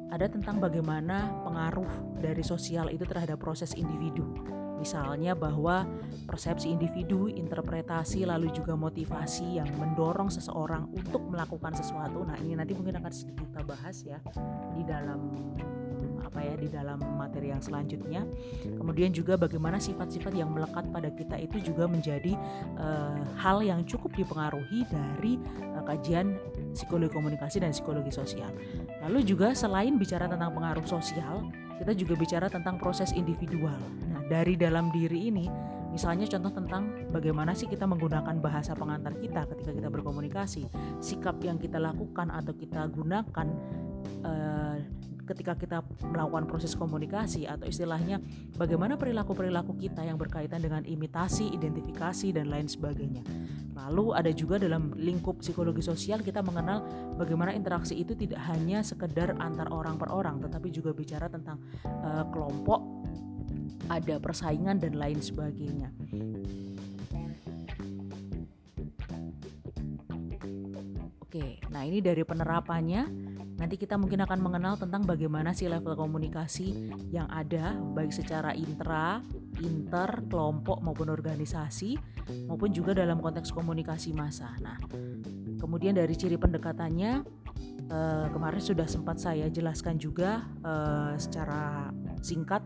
ada 0.09 0.25
tentang 0.25 0.57
bagaimana 0.57 1.45
pengaruh 1.45 2.17
dari 2.17 2.41
sosial 2.41 2.89
itu 2.89 3.05
terhadap 3.05 3.45
proses 3.45 3.77
individu. 3.77 4.25
Misalnya 4.77 5.33
bahwa 5.33 5.89
persepsi 6.29 6.71
individu, 6.71 7.29
interpretasi, 7.33 8.29
lalu 8.29 8.53
juga 8.53 8.77
motivasi 8.77 9.59
yang 9.59 9.69
mendorong 9.81 10.29
seseorang 10.29 10.89
untuk 10.93 11.25
melakukan 11.27 11.73
sesuatu. 11.75 12.23
Nah 12.25 12.37
ini 12.41 12.55
nanti 12.55 12.77
mungkin 12.77 13.01
akan 13.01 13.13
kita 13.13 13.61
bahas 13.65 14.05
ya 14.05 14.19
di 14.77 14.83
dalam 14.85 15.21
apa 16.37 16.43
ya 16.43 16.55
di 16.59 16.69
dalam 16.69 16.99
materi 17.17 17.49
yang 17.55 17.63
selanjutnya. 17.63 18.27
Kemudian 18.67 19.15
juga 19.15 19.39
bagaimana 19.39 19.81
sifat-sifat 19.81 20.35
yang 20.35 20.53
melekat 20.53 20.85
pada 20.91 21.09
kita 21.09 21.39
itu 21.41 21.73
juga 21.73 21.87
menjadi 21.87 22.35
uh, 22.77 23.23
hal 23.39 23.63
yang 23.63 23.87
cukup 23.89 24.13
dipengaruhi 24.13 24.85
dari 24.91 25.41
uh, 25.73 25.85
kajian 25.87 26.37
psikologi 26.77 27.15
komunikasi 27.15 27.63
dan 27.63 27.73
psikologi 27.73 28.13
sosial. 28.13 28.53
Lalu 29.07 29.25
juga 29.25 29.55
selain 29.57 29.97
bicara 29.97 30.27
tentang 30.29 30.53
pengaruh 30.53 30.85
sosial, 30.85 31.47
kita 31.81 31.93
juga 31.97 32.15
bicara 32.17 32.47
tentang 32.49 32.77
proses 32.81 33.13
individual. 33.17 33.77
Nah, 34.13 34.16
dari 34.27 34.59
dalam 34.59 34.91
diri 34.91 35.31
ini 35.31 35.47
Misalnya 35.97 36.29
contoh 36.29 36.53
tentang 36.61 37.09
bagaimana 37.09 37.57
sih 37.57 37.65
kita 37.65 37.89
menggunakan 37.89 38.37
bahasa 38.45 38.77
pengantar 38.77 39.17
kita 39.17 39.49
ketika 39.49 39.73
kita 39.73 39.89
berkomunikasi, 39.89 40.69
sikap 41.01 41.41
yang 41.41 41.57
kita 41.57 41.81
lakukan 41.81 42.29
atau 42.29 42.53
kita 42.53 42.85
gunakan 42.93 43.49
uh, 44.21 44.77
ketika 45.25 45.57
kita 45.57 45.79
melakukan 46.05 46.45
proses 46.45 46.77
komunikasi 46.77 47.49
atau 47.49 47.65
istilahnya 47.65 48.21
bagaimana 48.61 49.01
perilaku-perilaku 49.01 49.81
kita 49.81 50.05
yang 50.05 50.21
berkaitan 50.21 50.61
dengan 50.61 50.85
imitasi, 50.85 51.49
identifikasi 51.57 52.29
dan 52.37 52.53
lain 52.53 52.69
sebagainya. 52.69 53.25
Lalu 53.73 54.21
ada 54.21 54.31
juga 54.37 54.61
dalam 54.61 54.93
lingkup 55.01 55.41
psikologi 55.41 55.81
sosial 55.81 56.21
kita 56.21 56.45
mengenal 56.45 56.85
bagaimana 57.17 57.57
interaksi 57.57 57.97
itu 57.97 58.13
tidak 58.13 58.45
hanya 58.53 58.85
sekedar 58.85 59.33
antar 59.41 59.73
orang 59.73 59.97
per 59.97 60.13
orang 60.13 60.45
tetapi 60.45 60.69
juga 60.69 60.93
bicara 60.93 61.33
tentang 61.33 61.57
uh, 62.05 62.29
kelompok, 62.29 62.85
ada 63.87 64.19
persaingan 64.19 64.81
dan 64.81 64.99
lain 64.99 65.21
sebagainya. 65.21 65.91
Oke, 71.23 71.61
nah 71.69 71.83
ini 71.85 72.01
dari 72.01 72.23
penerapannya 72.23 73.35
Nanti 73.57 73.81
kita 73.81 73.97
mungkin 73.97 74.21
akan 74.21 74.39
mengenal 74.45 74.77
tentang 74.77 75.09
bagaimana 75.09 75.57
sih 75.57 75.65
level 75.65 75.97
komunikasi 75.97 76.93
yang 77.09 77.25
ada 77.33 77.73
baik 77.97 78.13
secara 78.13 78.53
intra, 78.53 79.25
inter, 79.65 80.29
kelompok 80.29 80.85
maupun 80.85 81.09
organisasi 81.09 81.97
maupun 82.45 82.69
juga 82.69 82.93
dalam 82.93 83.17
konteks 83.17 83.49
komunikasi 83.57 84.13
massa. 84.13 84.53
Nah, 84.61 84.77
Kemudian 85.57 85.97
dari 85.97 86.13
ciri 86.13 86.37
pendekatannya 86.37 87.25
uh, 87.89 88.27
kemarin 88.29 88.61
sudah 88.61 88.85
sempat 88.85 89.17
saya 89.17 89.49
jelaskan 89.49 89.97
juga 89.97 90.45
uh, 90.61 91.17
secara 91.17 91.89
singkat 92.21 92.61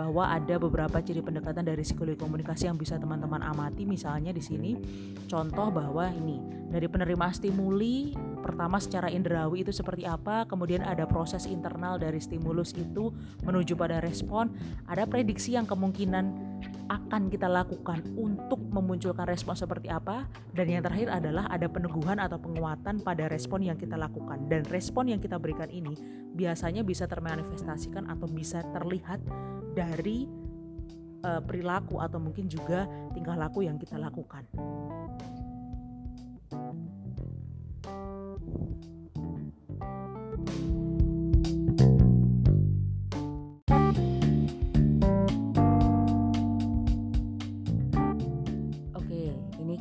bahwa 0.00 0.32
ada 0.32 0.56
beberapa 0.56 0.96
ciri 1.04 1.20
pendekatan 1.20 1.60
dari 1.60 1.84
psikologi 1.84 2.16
komunikasi 2.16 2.72
yang 2.72 2.80
bisa 2.80 2.96
teman-teman 2.96 3.44
amati. 3.44 3.84
Misalnya 3.84 4.32
di 4.32 4.40
sini 4.40 4.80
contoh 5.28 5.68
bahwa 5.68 6.08
ini 6.08 6.59
dari 6.70 6.86
penerima 6.86 7.34
stimuli 7.34 8.14
pertama 8.40 8.78
secara 8.80 9.10
indrawi 9.10 9.66
itu 9.66 9.74
seperti 9.74 10.06
apa 10.06 10.46
kemudian 10.46 10.80
ada 10.86 11.04
proses 11.04 11.44
internal 11.44 11.98
dari 11.98 12.22
stimulus 12.22 12.72
itu 12.78 13.10
menuju 13.44 13.74
pada 13.74 13.98
respon 14.00 14.54
ada 14.86 15.04
prediksi 15.04 15.58
yang 15.58 15.66
kemungkinan 15.66 16.48
akan 16.90 17.30
kita 17.30 17.46
lakukan 17.46 18.02
untuk 18.18 18.58
memunculkan 18.70 19.26
respon 19.26 19.54
seperti 19.54 19.86
apa 19.90 20.26
dan 20.54 20.66
yang 20.66 20.82
terakhir 20.82 21.10
adalah 21.10 21.46
ada 21.46 21.70
peneguhan 21.70 22.18
atau 22.18 22.38
penguatan 22.38 22.98
pada 23.02 23.30
respon 23.30 23.62
yang 23.62 23.78
kita 23.78 23.94
lakukan 23.94 24.46
dan 24.50 24.66
respon 24.70 25.10
yang 25.10 25.22
kita 25.22 25.38
berikan 25.38 25.70
ini 25.70 25.94
biasanya 26.34 26.82
bisa 26.82 27.06
termanifestasikan 27.06 28.10
atau 28.10 28.26
bisa 28.26 28.62
terlihat 28.74 29.22
dari 29.74 30.26
uh, 31.24 31.40
perilaku 31.44 32.00
atau 32.00 32.18
mungkin 32.18 32.50
juga 32.50 32.88
tingkah 33.14 33.36
laku 33.36 33.66
yang 33.66 33.76
kita 33.76 33.96
lakukan. 34.00 34.44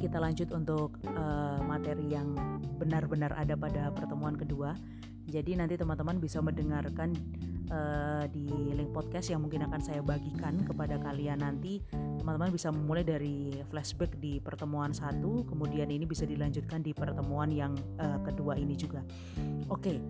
Lanjut 0.08 0.56
untuk 0.56 0.96
uh, 1.12 1.60
materi 1.68 2.16
yang 2.16 2.32
benar-benar 2.80 3.36
ada 3.36 3.60
pada 3.60 3.92
pertemuan 3.92 4.40
kedua. 4.40 4.72
Jadi 5.30 5.54
nanti 5.54 5.78
teman-teman 5.78 6.18
bisa 6.18 6.42
mendengarkan 6.42 7.14
uh, 7.70 8.26
di 8.34 8.50
link 8.74 8.90
podcast 8.90 9.30
yang 9.30 9.46
mungkin 9.46 9.62
akan 9.70 9.78
saya 9.78 10.02
bagikan 10.02 10.58
kepada 10.66 10.98
kalian 10.98 11.46
nanti. 11.46 11.84
Teman-teman 11.92 12.50
bisa 12.50 12.74
memulai 12.74 13.06
dari 13.06 13.54
flashback 13.70 14.18
di 14.18 14.42
pertemuan 14.42 14.90
satu, 14.90 15.46
kemudian 15.46 15.90
ini 15.94 16.10
bisa 16.10 16.26
dilanjutkan 16.26 16.82
di 16.82 16.98
pertemuan 16.98 17.54
yang 17.54 17.78
uh, 18.02 18.18
kedua 18.26 18.58
ini 18.58 18.74
juga. 18.74 19.06
Oke, 19.70 20.02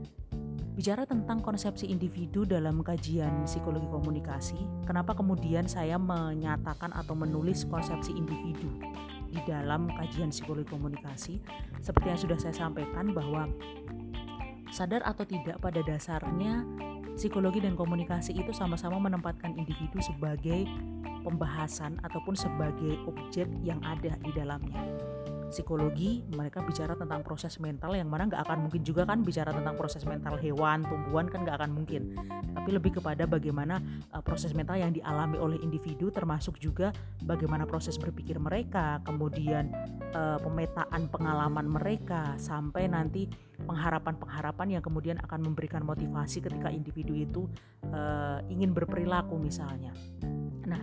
bicara 0.73 1.03
tentang 1.03 1.43
konsepsi 1.43 1.91
individu 1.91 2.47
dalam 2.47 2.79
kajian 2.79 3.43
psikologi 3.43 3.91
komunikasi, 3.91 4.87
kenapa 4.87 5.11
kemudian 5.11 5.67
saya 5.67 5.99
menyatakan 5.99 6.95
atau 6.95 7.11
menulis 7.11 7.67
konsepsi 7.67 8.15
individu? 8.15 8.71
Di 9.29 9.41
dalam 9.45 9.89
kajian 9.93 10.33
psikologi 10.33 10.69
komunikasi 10.69 11.39
seperti 11.79 12.07
yang 12.09 12.19
sudah 12.19 12.37
saya 12.37 12.55
sampaikan 12.55 13.13
bahwa 13.13 13.47
sadar 14.69 15.01
atau 15.05 15.25
tidak 15.25 15.57
pada 15.61 15.81
dasarnya 15.81 16.65
psikologi 17.17 17.59
dan 17.59 17.75
komunikasi 17.75 18.37
itu 18.37 18.53
sama-sama 18.53 18.97
menempatkan 19.01 19.57
individu 19.57 19.99
sebagai 19.99 20.65
pembahasan 21.25 21.99
ataupun 22.05 22.33
sebagai 22.37 22.95
objek 23.05 23.49
yang 23.61 23.81
ada 23.83 24.15
di 24.23 24.31
dalamnya 24.31 24.81
psikologi 25.49 26.23
mereka 26.33 26.61
bicara 26.61 26.93
tentang 26.93 27.25
proses 27.25 27.57
mental 27.57 27.97
yang 27.97 28.07
mana 28.07 28.29
nggak 28.29 28.45
akan 28.45 28.69
mungkin 28.69 28.81
juga 28.85 29.03
kan 29.03 29.25
bicara 29.25 29.49
tentang 29.49 29.75
proses 29.75 30.05
mental 30.05 30.37
hewan 30.37 30.85
tumbuhan 30.85 31.27
kan 31.27 31.43
nggak 31.43 31.57
akan 31.59 31.71
mungkin. 31.73 32.13
Tapi 32.53 32.69
lebih 32.69 33.01
kepada 33.01 33.25
bagaimana 33.25 33.81
uh, 34.13 34.21
proses 34.21 34.53
mental 34.53 34.77
yang 34.77 34.93
dialami 34.93 35.37
oleh 35.41 35.57
individu 35.59 36.13
termasuk 36.13 36.61
juga 36.61 36.93
bagaimana 37.25 37.65
proses 37.65 37.97
berpikir 37.97 38.37
mereka 38.37 39.01
kemudian 39.03 39.73
uh, 40.13 40.37
pemetaan 40.39 41.09
pengalaman 41.09 41.67
mereka 41.67 42.37
sampai 42.37 42.87
nanti 42.87 43.25
pengharapan-pengharapan 43.59 44.79
yang 44.79 44.83
kemudian 44.85 45.17
akan 45.19 45.51
memberikan 45.51 45.83
motivasi 45.83 46.39
ketika 46.39 46.71
individu 46.71 47.13
itu 47.17 47.41
uh, 47.91 48.39
ingin 48.47 48.71
berperilaku 48.71 49.35
misalnya. 49.35 49.91
Nah 50.69 50.79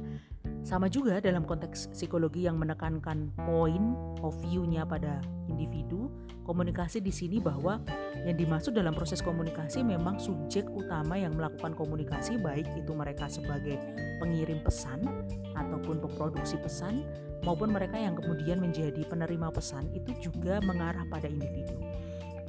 sama 0.66 0.90
juga 0.90 1.22
dalam 1.22 1.46
konteks 1.46 1.94
psikologi 1.94 2.50
yang 2.50 2.58
menekankan 2.58 3.30
point 3.46 3.94
of 4.26 4.34
view-nya 4.42 4.82
pada 4.82 5.22
individu, 5.46 6.10
komunikasi 6.42 6.98
di 6.98 7.14
sini 7.14 7.38
bahwa 7.38 7.78
yang 8.26 8.34
dimaksud 8.34 8.74
dalam 8.74 8.90
proses 8.90 9.22
komunikasi 9.22 9.86
memang 9.86 10.18
subjek 10.18 10.66
utama 10.74 11.14
yang 11.14 11.38
melakukan 11.38 11.70
komunikasi 11.78 12.34
baik 12.42 12.66
itu 12.74 12.90
mereka 12.98 13.30
sebagai 13.30 13.78
pengirim 14.18 14.58
pesan 14.66 15.06
ataupun 15.54 16.02
pemproduksi 16.02 16.58
pesan 16.58 17.06
maupun 17.46 17.70
mereka 17.70 17.94
yang 17.94 18.18
kemudian 18.18 18.58
menjadi 18.58 19.06
penerima 19.06 19.54
pesan 19.54 19.86
itu 19.94 20.18
juga 20.18 20.58
mengarah 20.66 21.06
pada 21.06 21.30
individu. 21.30 21.78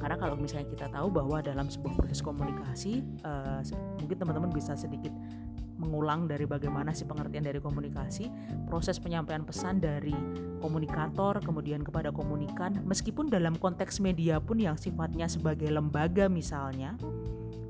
Karena 0.02 0.18
kalau 0.18 0.34
misalnya 0.38 0.66
kita 0.74 0.90
tahu 0.90 1.14
bahwa 1.14 1.38
dalam 1.42 1.70
sebuah 1.70 1.94
proses 2.02 2.22
komunikasi, 2.26 3.06
uh, 3.26 3.62
mungkin 4.02 4.18
teman-teman 4.18 4.50
bisa 4.54 4.74
sedikit 4.74 5.14
mengulang 5.78 6.26
dari 6.26 6.44
bagaimana 6.50 6.92
sih 6.92 7.06
pengertian 7.06 7.46
dari 7.46 7.62
komunikasi, 7.62 8.30
proses 8.66 8.98
penyampaian 8.98 9.46
pesan 9.46 9.78
dari 9.78 10.14
komunikator 10.60 11.40
kemudian 11.40 11.86
kepada 11.86 12.10
komunikan, 12.10 12.82
meskipun 12.84 13.30
dalam 13.30 13.56
konteks 13.56 14.02
media 14.02 14.42
pun 14.42 14.58
yang 14.58 14.76
sifatnya 14.76 15.30
sebagai 15.30 15.70
lembaga 15.70 16.26
misalnya, 16.28 16.98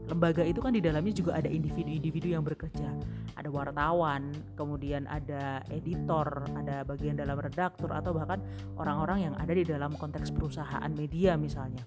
lembaga 0.07 0.41
itu 0.47 0.63
kan 0.63 0.71
di 0.71 0.79
dalamnya 0.79 1.11
juga 1.11 1.35
ada 1.35 1.51
individu-individu 1.51 2.31
yang 2.31 2.43
bekerja. 2.47 2.95
Ada 3.35 3.51
wartawan, 3.51 4.31
kemudian 4.55 5.05
ada 5.05 5.61
editor, 5.69 6.47
ada 6.55 6.87
bagian 6.87 7.19
dalam 7.19 7.37
redaktur 7.37 7.91
atau 7.91 8.15
bahkan 8.15 8.39
orang-orang 8.79 9.29
yang 9.29 9.35
ada 9.35 9.51
di 9.51 9.67
dalam 9.67 9.93
konteks 9.93 10.31
perusahaan 10.31 10.89
media 10.95 11.35
misalnya 11.35 11.83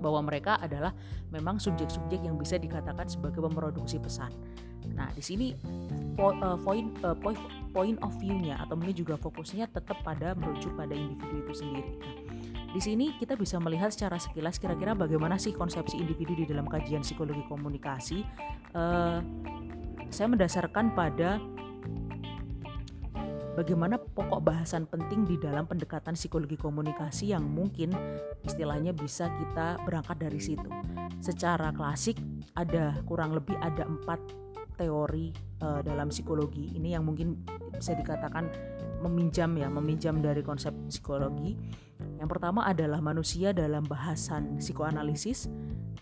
bahwa 0.00 0.28
mereka 0.28 0.60
adalah 0.60 0.92
memang 1.32 1.56
subjek-subjek 1.56 2.22
yang 2.22 2.36
bisa 2.36 2.60
dikatakan 2.60 3.08
sebagai 3.08 3.40
pemroduksi 3.40 3.96
pesan. 3.98 4.30
Nah, 4.96 5.12
di 5.12 5.22
sini 5.22 5.52
uh, 6.16 6.56
point 6.64 6.88
uh, 7.04 7.12
point 7.12 7.38
point 7.76 8.00
of 8.00 8.16
view-nya 8.16 8.56
atau 8.64 8.74
mungkin 8.74 8.96
juga 8.96 9.14
fokusnya 9.20 9.68
tetap 9.68 10.00
pada 10.00 10.32
merujuk 10.32 10.72
pada 10.72 10.96
individu 10.96 11.44
itu 11.44 11.52
sendiri. 11.60 11.92
Nah, 12.00 12.14
di 12.72 12.80
sini 12.80 13.12
kita 13.20 13.36
bisa 13.36 13.60
melihat 13.60 13.92
secara 13.92 14.16
sekilas 14.16 14.56
kira-kira 14.56 14.96
bagaimana 14.96 15.36
sih 15.36 15.52
konsepsi 15.52 16.00
individu 16.00 16.32
di 16.32 16.44
dalam 16.48 16.64
kajian 16.64 17.04
psikologi 17.04 17.44
komunikasi. 17.46 18.24
Uh, 18.72 19.20
saya 20.08 20.28
mendasarkan 20.32 20.96
pada 20.96 21.40
bagaimana 23.56 23.96
pokok 23.96 24.44
bahasan 24.44 24.84
penting 24.84 25.24
di 25.24 25.40
dalam 25.40 25.64
pendekatan 25.64 26.12
psikologi 26.12 26.60
komunikasi 26.60 27.32
yang 27.32 27.48
mungkin 27.48 27.96
istilahnya 28.44 28.92
bisa 28.92 29.32
kita 29.32 29.80
berangkat 29.88 30.20
dari 30.20 30.40
situ. 30.40 30.68
Secara 31.24 31.72
klasik 31.72 32.20
ada 32.52 32.92
kurang 33.08 33.32
lebih 33.32 33.56
ada 33.64 33.88
empat 33.88 34.20
teori 34.76 35.32
uh, 35.64 35.80
dalam 35.80 36.12
psikologi 36.12 36.76
ini 36.76 36.92
yang 36.92 37.08
mungkin 37.08 37.42
bisa 37.74 37.96
dikatakan 37.96 38.52
meminjam 39.04 39.52
ya, 39.56 39.68
meminjam 39.68 40.20
dari 40.20 40.40
konsep 40.40 40.72
psikologi. 40.88 41.56
Yang 42.16 42.28
pertama 42.28 42.64
adalah 42.64 43.00
manusia 43.00 43.52
dalam 43.52 43.84
bahasan 43.84 44.60
psikoanalisis, 44.60 45.48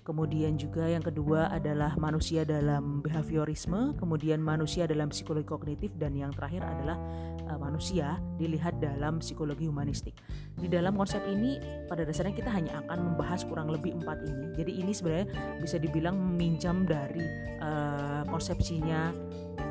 kemudian 0.02 0.58
juga 0.58 0.88
yang 0.88 1.04
kedua 1.04 1.52
adalah 1.52 1.94
manusia 2.00 2.42
dalam 2.42 3.04
behaviorisme, 3.04 3.94
kemudian 4.00 4.42
manusia 4.42 4.88
dalam 4.88 5.12
psikologi 5.12 5.46
kognitif 5.46 5.94
dan 5.94 6.16
yang 6.16 6.34
terakhir 6.34 6.66
adalah 6.66 6.98
uh, 7.46 7.58
manusia 7.60 8.18
dilihat 8.40 8.82
dalam 8.82 9.22
psikologi 9.22 9.70
humanistik. 9.70 10.18
Di 10.58 10.66
dalam 10.66 10.98
konsep 10.98 11.22
ini 11.30 11.60
pada 11.86 12.02
dasarnya 12.02 12.34
kita 12.34 12.50
hanya 12.50 12.82
akan 12.86 13.14
membahas 13.14 13.46
kurang 13.46 13.70
lebih 13.70 13.94
empat 13.94 14.24
ini. 14.26 14.46
Jadi 14.58 14.72
ini 14.82 14.92
sebenarnya 14.96 15.26
bisa 15.60 15.76
dibilang 15.78 16.16
meminjam 16.18 16.88
dari 16.88 17.22
uh, 17.62 18.26
konsepsinya 18.26 19.14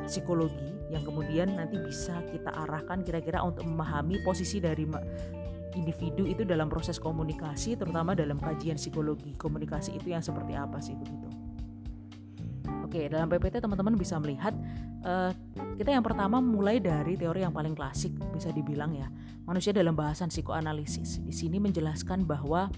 psikologi 0.08 0.72
yang 0.92 1.02
kemudian 1.02 1.58
nanti 1.58 1.80
bisa 1.80 2.22
kita 2.30 2.54
arahkan 2.54 3.02
kira-kira 3.02 3.42
untuk 3.42 3.66
memahami 3.66 4.22
posisi 4.22 4.62
dari 4.62 4.86
individu 5.74 6.24
itu 6.24 6.42
dalam 6.46 6.70
proses 6.70 6.96
komunikasi 6.96 7.74
terutama 7.74 8.14
dalam 8.14 8.38
kajian 8.38 8.78
psikologi. 8.78 9.34
Komunikasi 9.34 9.98
itu 9.98 10.14
yang 10.14 10.22
seperti 10.22 10.54
apa 10.54 10.78
sih 10.78 10.94
begitu? 10.94 11.28
Oke, 12.86 13.10
dalam 13.10 13.26
PPT 13.26 13.58
teman-teman 13.58 13.98
bisa 13.98 14.16
melihat 14.22 14.54
uh, 15.02 15.34
kita 15.74 15.90
yang 15.90 16.06
pertama 16.06 16.38
mulai 16.38 16.78
dari 16.78 17.18
teori 17.18 17.42
yang 17.42 17.50
paling 17.50 17.74
klasik 17.74 18.14
bisa 18.30 18.54
dibilang 18.54 18.94
ya, 18.94 19.10
manusia 19.44 19.74
dalam 19.74 19.98
bahasan 19.98 20.30
psikoanalisis. 20.30 21.18
Di 21.26 21.34
sini 21.34 21.58
menjelaskan 21.58 22.22
bahwa 22.22 22.70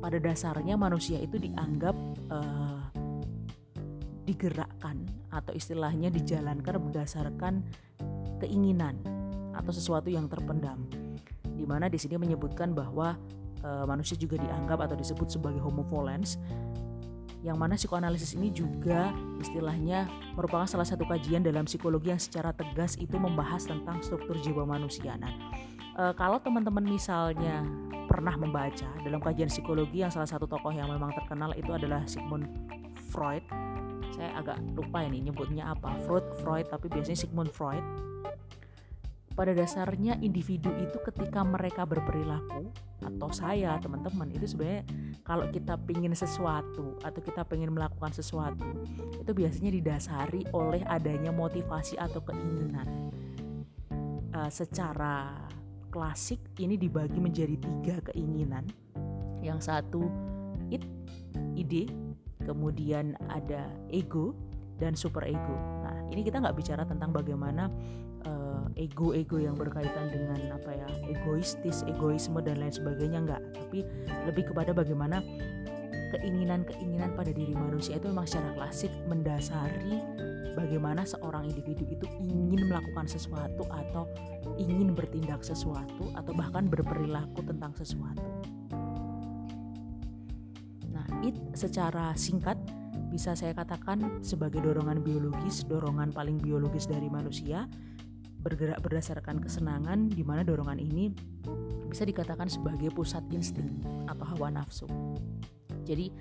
pada 0.00 0.16
dasarnya 0.16 0.80
manusia 0.80 1.20
itu 1.20 1.36
dianggap 1.36 1.96
uh, 2.32 2.88
digerakkan 4.24 5.04
atau 5.28 5.52
istilahnya 5.52 6.08
dijalankan 6.08 6.80
berdasarkan 6.80 7.60
keinginan 8.40 8.96
atau 9.52 9.70
sesuatu 9.70 10.08
yang 10.08 10.26
terpendam 10.26 10.88
di 11.54 11.64
mana 11.64 11.86
di 11.86 11.98
sini 11.98 12.18
menyebutkan 12.18 12.74
bahwa 12.74 13.14
e, 13.62 13.70
manusia 13.86 14.18
juga 14.18 14.36
dianggap 14.38 14.90
atau 14.90 14.96
disebut 14.98 15.30
sebagai 15.30 15.62
homo 15.62 15.86
volens 15.86 16.36
yang 17.44 17.60
mana 17.60 17.76
psikoanalisis 17.76 18.40
ini 18.40 18.48
juga 18.48 19.12
istilahnya 19.36 20.08
merupakan 20.32 20.64
salah 20.64 20.88
satu 20.88 21.04
kajian 21.04 21.44
dalam 21.44 21.68
psikologi 21.68 22.08
yang 22.08 22.20
secara 22.20 22.56
tegas 22.56 22.96
itu 22.96 23.20
membahas 23.20 23.68
tentang 23.68 24.00
struktur 24.00 24.32
jiwa 24.40 24.64
manusia. 24.64 25.14
Nah, 25.20 25.32
e, 25.94 26.02
kalau 26.16 26.40
teman-teman 26.40 26.84
misalnya 26.84 27.62
pernah 28.08 28.36
membaca 28.36 28.88
dalam 29.04 29.20
kajian 29.20 29.52
psikologi 29.52 30.04
yang 30.04 30.12
salah 30.12 30.28
satu 30.28 30.48
tokoh 30.48 30.72
yang 30.72 30.88
memang 30.88 31.12
terkenal 31.12 31.52
itu 31.56 31.72
adalah 31.72 32.04
Sigmund 32.08 32.48
Freud 33.12 33.44
saya 34.14 34.30
agak 34.38 34.62
lupa 34.78 35.02
ini 35.02 35.26
nyebutnya 35.26 35.74
apa 35.74 35.98
Freud 36.06 36.22
Freud 36.38 36.70
tapi 36.70 36.86
biasanya 36.86 37.18
Sigmund 37.18 37.50
Freud 37.50 37.82
pada 39.34 39.50
dasarnya 39.50 40.22
individu 40.22 40.70
itu 40.78 40.94
ketika 41.02 41.42
mereka 41.42 41.82
berperilaku 41.82 42.70
atau 43.02 43.28
saya 43.34 43.74
teman-teman 43.82 44.30
itu 44.30 44.46
sebenarnya 44.54 44.86
kalau 45.26 45.50
kita 45.50 45.74
pengen 45.74 46.14
sesuatu 46.14 46.94
atau 47.02 47.20
kita 47.20 47.42
pengen 47.42 47.74
melakukan 47.74 48.14
sesuatu 48.14 48.86
itu 49.18 49.30
biasanya 49.34 49.74
didasari 49.74 50.46
oleh 50.54 50.86
adanya 50.86 51.34
motivasi 51.34 51.98
atau 51.98 52.22
keinginan. 52.22 53.10
Uh, 54.34 54.50
secara 54.50 55.46
klasik 55.90 56.42
ini 56.58 56.78
dibagi 56.78 57.18
menjadi 57.18 57.58
tiga 57.58 57.96
keinginan. 58.10 58.66
Yang 59.42 59.66
satu 59.70 60.06
it 60.70 60.82
ide 61.58 61.90
kemudian 62.42 63.18
ada 63.30 63.66
ego 63.90 64.34
dan 64.78 64.98
super 64.98 65.22
ego. 65.26 65.54
Nah 65.82 66.06
ini 66.10 66.22
kita 66.22 66.42
nggak 66.42 66.54
bicara 66.58 66.82
tentang 66.82 67.14
bagaimana 67.14 67.70
ego-ego 68.74 69.38
yang 69.38 69.54
berkaitan 69.54 70.10
dengan 70.10 70.58
apa 70.58 70.70
ya 70.74 70.88
egoistis, 71.06 71.86
egoisme 71.86 72.42
dan 72.42 72.58
lain 72.58 72.74
sebagainya 72.74 73.18
enggak, 73.22 73.42
tapi 73.54 73.86
lebih 74.26 74.50
kepada 74.50 74.74
bagaimana 74.74 75.22
keinginan-keinginan 76.14 77.14
pada 77.18 77.34
diri 77.34 77.54
manusia 77.58 77.98
itu 77.98 78.06
memang 78.06 78.26
secara 78.26 78.54
klasik 78.54 78.92
mendasari 79.10 79.98
bagaimana 80.54 81.02
seorang 81.02 81.50
individu 81.50 81.82
itu 81.90 82.06
ingin 82.22 82.70
melakukan 82.70 83.10
sesuatu 83.10 83.66
atau 83.66 84.06
ingin 84.56 84.94
bertindak 84.94 85.42
sesuatu 85.42 86.14
atau 86.14 86.32
bahkan 86.32 86.70
berperilaku 86.70 87.42
tentang 87.42 87.74
sesuatu. 87.74 88.30
Nah, 90.94 91.06
it 91.26 91.34
secara 91.58 92.14
singkat 92.14 92.56
bisa 93.10 93.34
saya 93.34 93.54
katakan 93.54 94.22
sebagai 94.22 94.62
dorongan 94.62 95.02
biologis, 95.02 95.66
dorongan 95.66 96.14
paling 96.14 96.38
biologis 96.38 96.86
dari 96.86 97.10
manusia 97.10 97.66
bergerak 98.44 98.84
berdasarkan 98.84 99.40
kesenangan 99.40 100.12
di 100.12 100.20
mana 100.20 100.44
dorongan 100.44 100.76
ini 100.76 101.08
bisa 101.88 102.04
dikatakan 102.04 102.52
sebagai 102.52 102.92
pusat 102.92 103.24
insting 103.32 103.80
atau 104.04 104.28
hawa 104.36 104.52
nafsu. 104.52 104.84
Jadi 105.88 106.12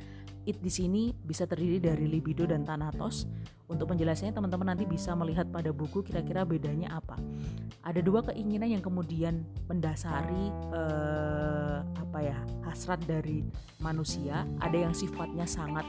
it 0.43 0.59
di 0.59 0.71
sini 0.71 1.11
bisa 1.11 1.43
terdiri 1.43 1.83
dari 1.83 2.07
libido 2.07 2.47
dan 2.47 2.63
thanatos. 2.63 3.27
Untuk 3.63 3.89
penjelasannya 3.89 4.35
teman-teman 4.35 4.75
nanti 4.75 4.85
bisa 4.85 5.15
melihat 5.17 5.49
pada 5.49 5.73
buku 5.73 6.05
kira-kira 6.05 6.45
bedanya 6.45 6.99
apa. 6.99 7.17
Ada 7.81 8.05
dua 8.05 8.21
keinginan 8.21 8.69
yang 8.69 8.83
kemudian 8.83 9.41
mendasari 9.65 10.51
eh, 10.75 11.79
apa 11.81 12.19
ya 12.21 12.37
hasrat 12.69 13.01
dari 13.07 13.41
manusia. 13.81 14.45
Ada 14.61 14.87
yang 14.87 14.93
sifatnya 14.93 15.49
sangat 15.49 15.87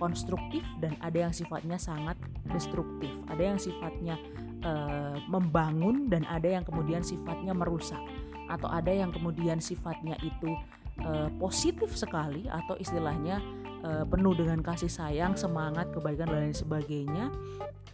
konstruktif 0.00 0.64
dan 0.80 0.96
ada 1.04 1.28
yang 1.28 1.34
sifatnya 1.34 1.76
sangat 1.76 2.16
destruktif. 2.48 3.10
Ada 3.28 3.42
yang 3.52 3.58
sifatnya 3.60 4.16
uh, 4.64 5.16
membangun 5.28 6.08
dan 6.08 6.24
ada 6.28 6.46
yang 6.46 6.64
kemudian 6.64 7.02
sifatnya 7.02 7.52
merusak 7.52 8.00
atau 8.46 8.70
ada 8.70 8.94
yang 8.94 9.10
kemudian 9.10 9.58
sifatnya 9.58 10.14
itu 10.22 10.54
uh, 11.02 11.28
positif 11.36 11.92
sekali 11.98 12.46
atau 12.46 12.78
istilahnya 12.78 13.42
uh, 13.82 14.04
penuh 14.06 14.38
dengan 14.38 14.62
kasih 14.62 14.88
sayang, 14.88 15.34
semangat, 15.34 15.90
kebaikan 15.90 16.30
dan 16.30 16.48
lain 16.48 16.56
sebagainya. 16.56 17.34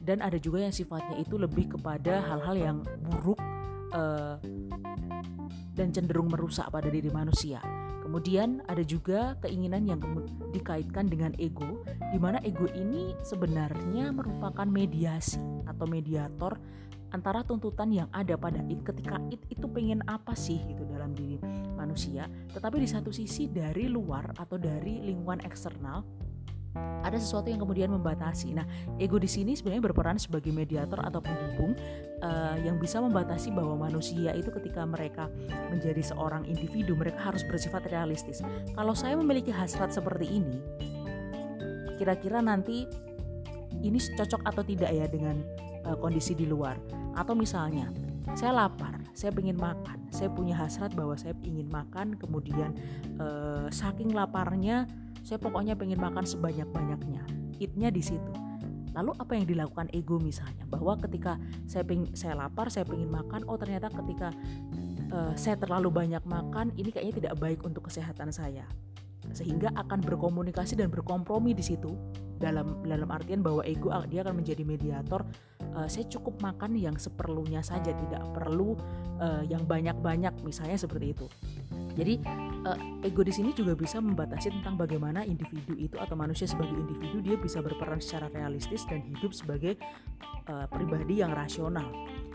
Dan 0.03 0.19
ada 0.19 0.35
juga 0.35 0.67
yang 0.67 0.75
sifatnya 0.75 1.15
itu 1.23 1.39
lebih 1.39 1.79
kepada 1.79 2.27
hal-hal 2.27 2.57
yang 2.59 2.79
buruk 3.07 3.39
dan 5.77 5.93
cenderung 5.93 6.33
merusak 6.33 6.65
pada 6.73 6.89
diri 6.89 7.13
manusia. 7.13 7.61
Kemudian 8.13 8.61
ada 8.69 8.85
juga 8.85 9.41
keinginan 9.41 9.89
yang 9.89 9.97
dikaitkan 10.53 11.09
dengan 11.09 11.33
ego, 11.41 11.81
di 12.13 12.21
mana 12.21 12.45
ego 12.45 12.69
ini 12.69 13.17
sebenarnya 13.25 14.13
merupakan 14.13 14.69
mediasi 14.69 15.41
atau 15.65 15.89
mediator 15.89 16.61
antara 17.17 17.41
tuntutan 17.41 17.89
yang 17.89 18.13
ada 18.13 18.37
pada 18.37 18.61
it 18.69 18.85
ketika 18.85 19.17
it 19.33 19.41
itu 19.49 19.65
pengen 19.65 20.05
apa 20.13 20.37
sih 20.37 20.61
gitu 20.61 20.85
dalam 20.93 21.17
diri 21.17 21.41
manusia, 21.73 22.29
tetapi 22.53 22.85
di 22.85 22.89
satu 22.93 23.09
sisi 23.09 23.49
dari 23.49 23.89
luar 23.89 24.37
atau 24.37 24.61
dari 24.61 25.09
lingkungan 25.09 25.41
eksternal 25.49 26.05
ada 27.03 27.19
sesuatu 27.19 27.51
yang 27.51 27.61
kemudian 27.61 27.91
membatasi. 27.93 28.57
Nah, 28.57 28.65
ego 28.97 29.21
di 29.21 29.29
sini 29.29 29.53
sebenarnya 29.53 29.93
berperan 29.93 30.17
sebagai 30.17 30.55
mediator 30.55 31.03
atau 31.03 31.21
penghubung 31.21 31.77
uh, 32.25 32.57
yang 32.63 32.81
bisa 32.81 33.03
membatasi 33.03 33.53
bahwa 33.53 33.77
manusia 33.77 34.33
itu 34.33 34.49
ketika 34.55 34.87
mereka 34.87 35.29
menjadi 35.69 36.01
seorang 36.01 36.49
individu, 36.49 36.97
mereka 36.97 37.33
harus 37.33 37.45
bersifat 37.45 37.91
realistis. 37.91 38.41
Kalau 38.73 38.97
saya 38.97 39.19
memiliki 39.19 39.53
hasrat 39.53 39.93
seperti 39.93 40.41
ini, 40.41 40.59
kira-kira 42.01 42.41
nanti 42.41 42.89
ini 43.83 43.99
cocok 43.99 44.47
atau 44.47 44.63
tidak 44.65 44.95
ya 44.95 45.05
dengan 45.11 45.43
uh, 45.85 45.99
kondisi 45.99 46.33
di 46.33 46.49
luar? 46.49 46.79
Atau 47.13 47.37
misalnya, 47.37 47.93
saya 48.33 48.57
lapar, 48.57 48.97
saya 49.13 49.35
ingin 49.37 49.61
makan, 49.61 50.09
saya 50.09 50.33
punya 50.33 50.57
hasrat 50.57 50.97
bahwa 50.97 51.19
saya 51.19 51.37
ingin 51.45 51.69
makan, 51.69 52.17
kemudian 52.17 52.73
uh, 53.21 53.69
saking 53.69 54.17
laparnya 54.17 54.89
saya 55.23 55.39
pokoknya 55.39 55.79
pengen 55.79 56.03
makan 56.03 56.27
sebanyak-banyaknya. 56.27 57.23
Hitnya 57.59 57.89
di 57.95 58.03
situ. 58.03 58.33
Lalu 58.93 59.17
apa 59.17 59.33
yang 59.33 59.47
dilakukan 59.49 59.89
ego 59.97 60.21
misalnya? 60.21 60.69
Bahwa 60.69 60.99
ketika 61.01 61.41
saya 61.65 61.87
ping, 61.87 62.13
saya 62.13 62.37
lapar 62.37 62.69
saya 62.69 62.85
pengen 62.85 63.09
makan 63.09 63.47
oh 63.49 63.57
ternyata 63.57 63.89
ketika 63.89 64.35
uh, 65.15 65.33
saya 65.33 65.57
terlalu 65.57 65.89
banyak 65.89 66.21
makan 66.29 66.75
ini 66.77 66.93
kayaknya 66.93 67.25
tidak 67.25 67.35
baik 67.41 67.61
untuk 67.65 67.89
kesehatan 67.89 68.29
saya. 68.35 68.69
Sehingga 69.33 69.73
akan 69.73 70.05
berkomunikasi 70.05 70.77
dan 70.77 70.93
berkompromi 70.93 71.57
di 71.57 71.65
situ. 71.65 71.95
Dalam 72.43 72.83
dalam 72.83 73.07
artian 73.07 73.39
bahwa 73.39 73.63
ego 73.63 73.95
dia 74.11 74.27
akan 74.27 74.43
menjadi 74.43 74.67
mediator 74.67 75.23
uh, 75.79 75.89
saya 75.89 76.11
cukup 76.11 76.43
makan 76.43 76.77
yang 76.77 76.99
seperlunya 76.99 77.63
saja 77.65 77.95
tidak 77.95 78.23
perlu 78.35 78.77
uh, 79.23 79.47
yang 79.47 79.65
banyak-banyak 79.65 80.35
misalnya 80.45 80.77
seperti 80.77 81.17
itu. 81.17 81.27
Jadi 81.95 82.19
uh, 82.67 82.79
ego 83.07 83.23
di 83.27 83.33
sini 83.35 83.51
juga 83.55 83.75
bisa 83.75 83.99
membatasi 83.99 84.51
tentang 84.61 84.79
bagaimana 84.79 85.27
individu 85.27 85.75
itu 85.75 85.97
atau 85.99 86.15
manusia 86.15 86.47
sebagai 86.47 86.75
individu 86.75 87.19
dia 87.23 87.37
bisa 87.39 87.59
berperan 87.59 87.99
secara 87.99 88.31
realistis 88.31 88.87
dan 88.87 89.03
hidup 89.03 89.35
sebagai 89.35 89.79
uh, 90.49 90.67
pribadi 90.71 91.23
yang 91.23 91.35
rasional. 91.35 91.91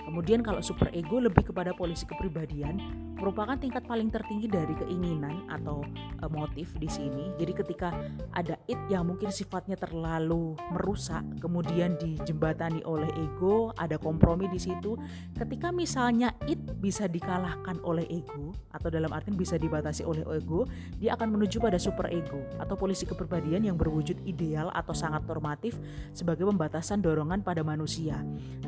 Kemudian 0.07 0.39
kalau 0.39 0.63
super 0.63 0.87
ego 0.95 1.19
lebih 1.19 1.51
kepada 1.51 1.75
polisi 1.75 2.07
kepribadian 2.07 2.79
merupakan 3.17 3.57
tingkat 3.57 3.83
paling 3.83 4.07
tertinggi 4.13 4.47
dari 4.47 4.71
keinginan 4.77 5.49
atau 5.49 5.83
uh, 6.23 6.31
motif 6.31 6.71
di 6.77 6.87
sini. 6.87 7.33
Jadi 7.35 7.51
ketika 7.51 7.91
ada 8.31 8.55
it 8.69 8.79
yang 8.87 9.09
mungkin 9.09 9.33
sifatnya 9.33 9.75
terlalu 9.75 10.53
merusak, 10.71 11.25
kemudian 11.41 11.97
dijembatani 11.97 12.85
oleh 12.85 13.09
ego, 13.17 13.73
ada 13.75 13.97
kompromi 13.97 14.47
di 14.47 14.61
situ. 14.61 14.95
Ketika 15.33 15.73
misalnya 15.73 16.31
it 16.45 16.61
bisa 16.77 17.09
dikalahkan 17.09 17.81
oleh 17.83 18.05
ego 18.07 18.53
atau 18.71 18.87
dalam 18.93 19.09
artian 19.11 19.35
bisa 19.35 19.57
dibatasi 19.57 20.05
oleh 20.05 20.23
ego, 20.31 20.69
dia 21.01 21.17
akan 21.17 21.35
menuju 21.35 21.57
pada 21.57 21.81
super 21.81 22.07
ego 22.13 22.39
atau 22.61 22.77
polisi 22.77 23.09
kepribadian 23.09 23.65
yang 23.65 23.75
berwujud 23.75 24.21
ideal 24.29 24.69
atau 24.71 24.93
sangat 24.93 25.25
normatif 25.25 25.73
sebagai 26.13 26.45
pembatasan 26.45 27.01
dorongan 27.01 27.41
pada 27.41 27.65
manusia. 27.65 28.21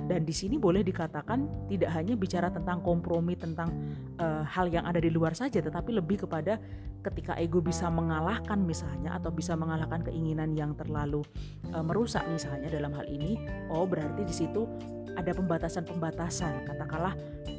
Dan 0.10 0.26
di 0.26 0.34
sini 0.34 0.58
boleh 0.58 0.82
dikatakan 0.82 1.29
bahkan 1.30 1.46
tidak 1.70 1.94
hanya 1.94 2.18
bicara 2.18 2.50
tentang 2.50 2.82
kompromi 2.82 3.38
tentang 3.38 3.70
uh, 4.18 4.42
hal 4.50 4.66
yang 4.66 4.90
ada 4.90 4.98
di 4.98 5.14
luar 5.14 5.38
saja 5.38 5.62
tetapi 5.62 5.94
lebih 5.94 6.26
kepada 6.26 6.58
ketika 7.06 7.38
ego 7.38 7.62
bisa 7.62 7.86
mengalahkan 7.86 8.58
misalnya 8.66 9.14
atau 9.14 9.30
bisa 9.30 9.54
mengalahkan 9.54 10.02
keinginan 10.02 10.58
yang 10.58 10.74
terlalu 10.74 11.22
uh, 11.70 11.86
merusak 11.86 12.26
misalnya 12.34 12.74
dalam 12.74 12.98
hal 12.98 13.06
ini 13.06 13.38
oh 13.70 13.86
berarti 13.86 14.26
di 14.26 14.34
situ 14.34 14.66
ada 15.14 15.36
pembatasan-pembatasan. 15.36 16.64
Katakanlah 16.64 17.12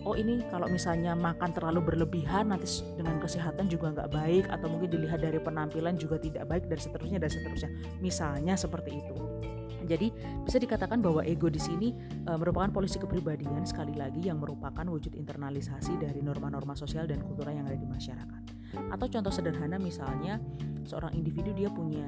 oh 0.09 0.17
ini 0.17 0.41
kalau 0.49 0.65
misalnya 0.65 1.13
makan 1.13 1.53
terlalu 1.53 1.93
berlebihan 1.93 2.49
nanti 2.49 2.81
dengan 2.97 3.21
kesehatan 3.21 3.69
juga 3.69 3.93
nggak 3.93 4.11
baik 4.17 4.45
atau 4.49 4.67
mungkin 4.67 4.97
dilihat 4.97 5.21
dari 5.21 5.37
penampilan 5.37 6.01
juga 6.01 6.17
tidak 6.17 6.49
baik 6.49 6.73
dan 6.73 6.79
seterusnya 6.81 7.19
dan 7.21 7.31
seterusnya. 7.31 7.71
Misalnya 8.01 8.57
seperti 8.57 8.97
itu 8.97 9.30
jadi 9.85 10.13
bisa 10.45 10.59
dikatakan 10.61 11.01
bahwa 11.01 11.25
ego 11.25 11.49
di 11.49 11.61
sini 11.61 11.89
e, 12.25 12.31
merupakan 12.37 12.69
polisi 12.73 13.01
kepribadian 13.01 13.65
sekali 13.65 13.97
lagi 13.97 14.27
yang 14.29 14.41
merupakan 14.41 14.85
wujud 14.85 15.17
internalisasi 15.17 15.97
dari 16.01 16.21
norma-norma 16.21 16.77
sosial 16.77 17.09
dan 17.09 17.21
kultural 17.25 17.55
yang 17.57 17.67
ada 17.69 17.79
di 17.79 17.89
masyarakat. 17.89 18.43
Atau 18.93 19.07
contoh 19.11 19.33
sederhana 19.33 19.81
misalnya 19.81 20.39
seorang 20.87 21.17
individu 21.17 21.51
dia 21.57 21.69
punya 21.73 22.07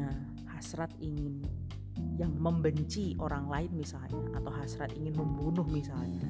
hasrat 0.50 0.92
ingin 1.02 1.42
yang 2.16 2.32
membenci 2.38 3.16
orang 3.20 3.48
lain 3.48 3.70
misalnya 3.76 4.22
atau 4.36 4.52
hasrat 4.52 4.92
ingin 4.96 5.12
membunuh 5.16 5.66
misalnya. 5.68 6.22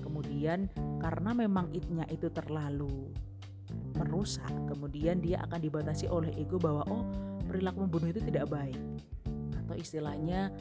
Kemudian 0.00 0.70
karena 0.98 1.30
memang 1.36 1.70
itnya 1.74 2.06
itu 2.10 2.30
terlalu 2.30 3.12
merusak, 3.94 4.50
kemudian 4.66 5.22
dia 5.22 5.42
akan 5.46 5.60
dibatasi 5.62 6.10
oleh 6.10 6.30
ego 6.34 6.58
bahwa 6.58 6.82
oh 6.90 7.04
perilaku 7.46 7.86
membunuh 7.86 8.10
itu 8.10 8.22
tidak 8.24 8.50
baik 8.50 8.78
atau 9.64 9.74
istilahnya 9.76 10.52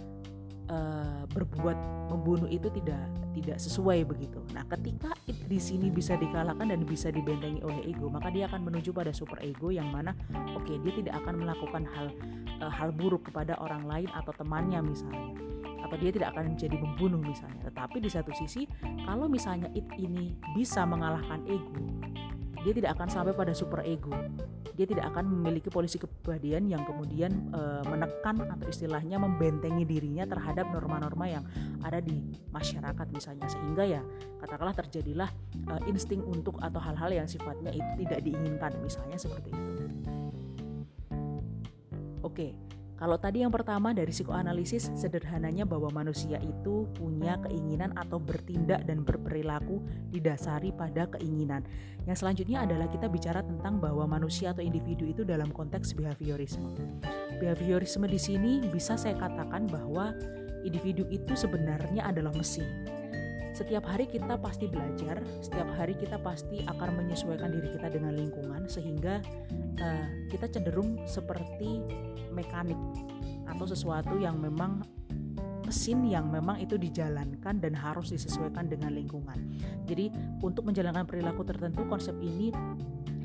uh, 0.72 1.28
berbuat 1.32 1.76
membunuh 2.12 2.48
itu 2.48 2.72
tidak 2.72 3.04
tidak 3.34 3.58
sesuai 3.58 4.06
begitu. 4.06 4.40
Nah, 4.54 4.64
ketika 4.70 5.12
di 5.28 5.58
sini 5.58 5.90
bisa 5.90 6.14
dikalahkan 6.14 6.70
dan 6.70 6.86
bisa 6.86 7.10
dibentengi 7.10 7.66
oleh 7.66 7.82
ego, 7.90 8.08
maka 8.08 8.30
dia 8.30 8.46
akan 8.46 8.70
menuju 8.70 8.94
pada 8.94 9.10
super 9.10 9.42
ego 9.42 9.74
yang 9.74 9.90
mana 9.90 10.14
oke 10.54 10.64
okay, 10.64 10.78
dia 10.86 10.94
tidak 11.02 11.14
akan 11.26 11.42
melakukan 11.42 11.84
hal 11.90 12.08
uh, 12.62 12.72
hal 12.72 12.94
buruk 12.94 13.28
kepada 13.28 13.58
orang 13.58 13.84
lain 13.90 14.10
atau 14.14 14.32
temannya 14.38 14.80
misalnya 14.86 15.34
atau 15.84 16.00
dia 16.00 16.16
tidak 16.16 16.32
akan 16.34 16.56
menjadi 16.56 16.76
pembunuh 16.80 17.20
misalnya. 17.20 17.60
Tetapi 17.68 17.98
di 18.00 18.10
satu 18.10 18.32
sisi 18.32 18.64
kalau 19.04 19.28
misalnya 19.28 19.68
it 19.76 19.86
ini 20.00 20.32
bisa 20.56 20.88
mengalahkan 20.88 21.44
ego, 21.46 21.84
dia 22.64 22.74
tidak 22.74 22.96
akan 22.98 23.08
sampai 23.12 23.34
pada 23.36 23.54
super 23.54 23.84
ego 23.84 24.16
dia 24.74 24.90
tidak 24.90 25.14
akan 25.14 25.30
memiliki 25.30 25.70
polisi 25.70 26.02
kepribadian 26.02 26.66
yang 26.66 26.82
kemudian 26.82 27.54
e, 27.54 27.62
menekan 27.86 28.42
atau 28.42 28.66
istilahnya 28.66 29.22
membentengi 29.22 29.86
dirinya 29.86 30.26
terhadap 30.26 30.74
norma-norma 30.74 31.30
yang 31.30 31.44
ada 31.86 32.02
di 32.02 32.18
masyarakat 32.50 33.08
misalnya 33.14 33.46
sehingga 33.46 33.86
ya 33.86 34.02
katakanlah 34.42 34.74
terjadilah 34.74 35.30
e, 35.70 35.74
insting 35.86 36.26
untuk 36.26 36.58
atau 36.58 36.82
hal-hal 36.82 37.14
yang 37.14 37.28
sifatnya 37.30 37.70
itu 37.70 37.92
tidak 38.02 38.20
diinginkan 38.26 38.74
misalnya 38.82 39.18
seperti 39.22 39.54
itu. 39.54 39.74
Oke, 42.24 42.58
kalau 42.94 43.18
tadi 43.18 43.42
yang 43.42 43.50
pertama 43.50 43.92
dari 43.92 44.14
psikoanalisis 44.14 44.94
sederhananya 44.94 45.66
bahwa 45.66 45.90
manusia 45.90 46.38
itu 46.40 46.86
punya 46.94 47.42
keinginan 47.42 47.92
atau 47.98 48.22
bertindak 48.22 48.86
dan 48.86 49.02
berperilaku 49.02 49.82
didasari 50.14 50.70
pada 50.72 51.10
keinginan. 51.18 51.66
Yang 52.06 52.24
selanjutnya 52.24 52.64
adalah 52.64 52.88
kita 52.88 53.10
bicara 53.10 53.42
tentang 53.42 53.82
bahwa 53.82 54.06
manusia 54.06 54.54
atau 54.54 54.62
individu 54.62 55.10
itu 55.10 55.26
dalam 55.26 55.50
konteks 55.50 55.98
behaviorisme. 55.98 56.70
Behaviorisme 57.42 58.06
di 58.06 58.20
sini 58.22 58.62
bisa 58.70 58.94
saya 58.94 59.18
katakan 59.18 59.66
bahwa 59.68 60.14
individu 60.62 61.04
itu 61.10 61.34
sebenarnya 61.34 62.08
adalah 62.08 62.32
mesin. 62.38 63.03
Setiap 63.54 63.86
hari 63.86 64.10
kita 64.10 64.34
pasti 64.42 64.66
belajar, 64.66 65.22
setiap 65.38 65.70
hari 65.78 65.94
kita 65.94 66.18
pasti 66.18 66.66
akan 66.66 67.06
menyesuaikan 67.06 67.54
diri 67.54 67.70
kita 67.78 67.94
dengan 67.94 68.18
lingkungan 68.18 68.66
sehingga 68.66 69.22
uh, 69.78 70.06
kita 70.34 70.50
cenderung 70.50 70.98
seperti 71.06 71.86
mekanik 72.34 72.78
atau 73.46 73.70
sesuatu 73.70 74.18
yang 74.18 74.42
memang 74.42 74.82
mesin 75.64 76.06
yang 76.06 76.34
memang 76.34 76.60
itu 76.60 76.76
dijalankan 76.82 77.62
dan 77.62 77.74
harus 77.78 78.10
disesuaikan 78.10 78.68
dengan 78.68 78.94
lingkungan. 78.94 79.38
Jadi 79.86 80.10
untuk 80.42 80.66
menjalankan 80.66 81.06
perilaku 81.06 81.46
tertentu 81.46 81.86
konsep 81.86 82.18
ini 82.20 82.50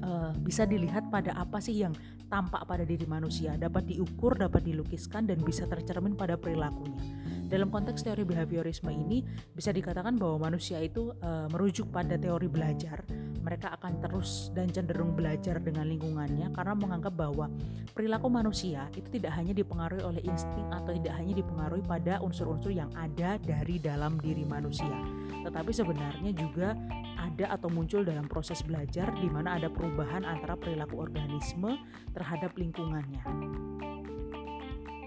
uh, 0.04 0.32
bisa 0.44 0.68
dilihat 0.68 1.08
pada 1.08 1.34
apa 1.34 1.58
sih 1.58 1.82
yang 1.82 1.96
tampak 2.28 2.68
pada 2.68 2.84
diri 2.84 3.08
manusia, 3.08 3.56
dapat 3.56 3.88
diukur, 3.88 4.36
dapat 4.36 4.64
dilukiskan 4.64 5.24
dan 5.24 5.40
bisa 5.40 5.64
tercermin 5.64 6.14
pada 6.14 6.36
perilakunya. 6.36 7.00
Dalam 7.48 7.72
konteks 7.72 8.04
teori 8.04 8.28
behaviorisme 8.28 8.92
ini 8.92 9.24
bisa 9.56 9.72
dikatakan 9.72 10.20
bahwa 10.20 10.52
manusia 10.52 10.84
itu 10.84 11.16
uh, 11.24 11.48
merujuk 11.48 11.88
pada 11.88 12.20
teori 12.20 12.44
belajar. 12.44 13.08
Mereka 13.40 13.72
akan 13.80 14.04
terus 14.04 14.52
dan 14.52 14.68
cenderung 14.68 15.16
belajar 15.16 15.56
dengan 15.56 15.88
lingkungannya 15.88 16.52
karena 16.52 16.76
menganggap 16.76 17.16
bahwa 17.16 17.48
perilaku 17.96 18.28
manusia 18.28 18.92
itu 18.92 19.08
tidak 19.16 19.32
hanya 19.40 19.56
dipengaruhi 19.56 20.04
oleh 20.04 20.20
insting 20.28 20.68
atau 20.68 20.92
tidak 20.92 21.16
hanya 21.16 21.32
dipengaruhi 21.40 21.80
pada 21.80 22.20
unsur-unsur 22.20 22.76
yang 22.76 22.92
ada 22.92 23.40
dari 23.40 23.80
dalam 23.80 24.20
diri 24.20 24.44
manusia, 24.44 25.00
tetapi 25.48 25.72
sebenarnya 25.72 26.36
juga 26.36 26.76
ada 27.16 27.56
atau 27.56 27.72
muncul 27.72 28.04
dalam 28.04 28.28
proses 28.28 28.60
belajar 28.60 29.08
di 29.16 29.32
mana 29.32 29.56
ada 29.56 29.72
perubahan 29.72 30.28
antara 30.28 30.52
perilaku 30.52 31.00
organisme 31.00 31.80
terhadap 32.12 32.52
lingkungannya. 32.60 33.24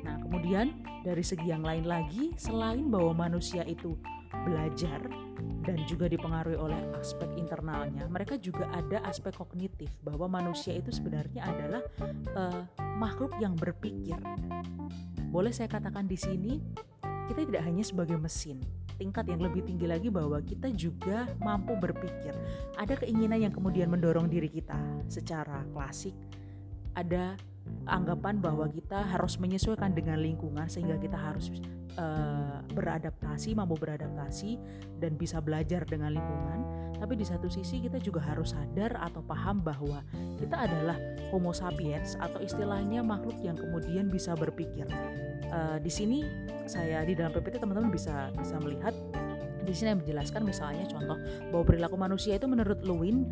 Nah, 0.01 0.17
kemudian 0.21 0.81
dari 1.05 1.21
segi 1.21 1.49
yang 1.49 1.65
lain 1.65 1.85
lagi, 1.85 2.33
selain 2.37 2.89
bahwa 2.89 3.29
manusia 3.29 3.61
itu 3.65 3.97
belajar 4.31 5.01
dan 5.61 5.77
juga 5.85 6.09
dipengaruhi 6.09 6.57
oleh 6.57 6.81
aspek 6.97 7.29
internalnya, 7.37 8.09
mereka 8.09 8.37
juga 8.41 8.65
ada 8.73 9.03
aspek 9.05 9.33
kognitif 9.37 9.89
bahwa 10.01 10.41
manusia 10.41 10.73
itu 10.73 10.89
sebenarnya 10.89 11.45
adalah 11.45 11.81
uh, 12.33 12.61
makhluk 12.97 13.33
yang 13.37 13.53
berpikir. 13.53 14.17
Boleh 15.29 15.53
saya 15.53 15.69
katakan 15.69 16.09
di 16.09 16.17
sini, 16.17 16.57
kita 17.29 17.47
tidak 17.47 17.63
hanya 17.63 17.83
sebagai 17.85 18.17
mesin, 18.17 18.59
tingkat 18.97 19.29
yang 19.29 19.39
lebih 19.39 19.63
tinggi 19.63 19.87
lagi 19.87 20.09
bahwa 20.11 20.41
kita 20.43 20.67
juga 20.73 21.29
mampu 21.39 21.77
berpikir. 21.77 22.35
Ada 22.75 22.99
keinginan 22.99 23.39
yang 23.49 23.53
kemudian 23.53 23.87
mendorong 23.87 24.27
diri 24.27 24.49
kita 24.51 24.77
secara 25.07 25.63
klasik, 25.71 26.13
ada 26.97 27.37
anggapan 27.89 28.37
bahwa 28.37 28.69
kita 28.69 29.03
harus 29.03 29.41
menyesuaikan 29.41 29.91
dengan 29.91 30.21
lingkungan 30.21 30.69
sehingga 30.69 30.95
kita 31.01 31.17
harus 31.17 31.49
uh, 31.97 32.61
beradaptasi, 32.71 33.57
mampu 33.57 33.75
beradaptasi 33.79 34.59
dan 35.01 35.17
bisa 35.17 35.41
belajar 35.41 35.83
dengan 35.87 36.13
lingkungan. 36.13 36.59
Tapi 37.01 37.17
di 37.17 37.25
satu 37.25 37.49
sisi 37.49 37.81
kita 37.81 37.97
juga 37.97 38.21
harus 38.21 38.53
sadar 38.53 38.93
atau 39.01 39.25
paham 39.25 39.65
bahwa 39.65 40.05
kita 40.37 40.69
adalah 40.69 40.97
Homo 41.33 41.49
sapiens 41.49 42.13
atau 42.21 42.37
istilahnya 42.37 43.01
makhluk 43.01 43.41
yang 43.41 43.57
kemudian 43.57 44.07
bisa 44.13 44.37
berpikir. 44.37 44.85
Uh, 45.49 45.81
di 45.81 45.89
sini 45.89 46.23
saya 46.69 47.03
di 47.03 47.17
dalam 47.17 47.33
PPT 47.33 47.59
teman-teman 47.59 47.91
bisa 47.91 48.29
bisa 48.37 48.55
melihat 48.61 48.93
di 49.65 49.73
sini 49.73 49.93
yang 49.93 50.01
menjelaskan 50.01 50.41
misalnya 50.45 50.85
contoh 50.89 51.17
bahwa 51.53 51.63
perilaku 51.65 51.97
manusia 51.97 52.37
itu 52.37 52.47
menurut 52.49 52.81
Lewin 52.81 53.29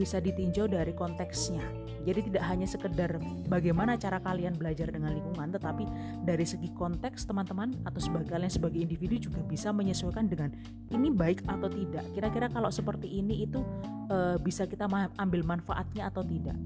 bisa 0.00 0.16
ditinjau 0.16 0.64
dari 0.64 0.96
konteksnya. 0.96 1.60
Jadi 2.08 2.32
tidak 2.32 2.44
hanya 2.48 2.64
sekedar 2.64 3.20
bagaimana 3.52 4.00
cara 4.00 4.16
kalian 4.24 4.56
belajar 4.56 4.88
dengan 4.88 5.12
lingkungan, 5.12 5.52
tetapi 5.52 5.84
dari 6.24 6.48
segi 6.48 6.72
konteks 6.72 7.28
teman-teman 7.28 7.76
atau 7.84 8.00
sebagai 8.00 8.32
kalian 8.32 8.48
sebagai 8.48 8.80
individu 8.80 9.28
juga 9.28 9.44
bisa 9.44 9.68
menyesuaikan 9.68 10.24
dengan 10.24 10.48
ini 10.88 11.12
baik 11.12 11.44
atau 11.44 11.68
tidak. 11.68 12.08
Kira-kira 12.16 12.48
kalau 12.48 12.72
seperti 12.72 13.20
ini 13.20 13.44
itu 13.44 13.60
e, 14.08 14.40
bisa 14.40 14.64
kita 14.64 14.88
ambil 15.20 15.44
manfaatnya 15.44 16.08
atau 16.08 16.24
tidak. 16.24 16.56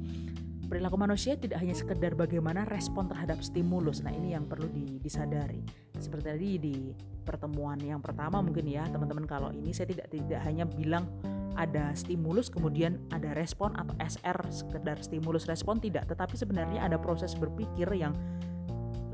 Perilaku 0.70 0.96
manusia 0.96 1.34
tidak 1.34 1.58
hanya 1.58 1.74
sekedar 1.74 2.14
bagaimana 2.14 2.62
respon 2.70 3.10
terhadap 3.10 3.42
stimulus. 3.42 4.00
Nah, 4.06 4.14
ini 4.14 4.38
yang 4.38 4.46
perlu 4.46 4.70
disadari. 5.02 5.83
Seperti 5.98 6.24
tadi 6.26 6.50
di 6.58 6.76
pertemuan 7.24 7.78
yang 7.80 8.02
pertama 8.02 8.42
mungkin 8.44 8.66
ya, 8.68 8.84
teman-teman 8.90 9.24
kalau 9.24 9.50
ini 9.54 9.70
saya 9.72 9.88
tidak 9.90 10.10
tidak 10.12 10.40
hanya 10.44 10.66
bilang 10.68 11.06
ada 11.54 11.94
stimulus 11.94 12.50
kemudian 12.50 12.98
ada 13.14 13.30
respon 13.38 13.70
atau 13.78 13.94
SR 14.02 14.38
sekedar 14.50 14.98
stimulus 15.00 15.46
respon 15.46 15.78
tidak. 15.78 16.10
Tetapi 16.10 16.34
sebenarnya 16.34 16.82
ada 16.82 16.98
proses 16.98 17.32
berpikir 17.38 17.86
yang 17.94 18.12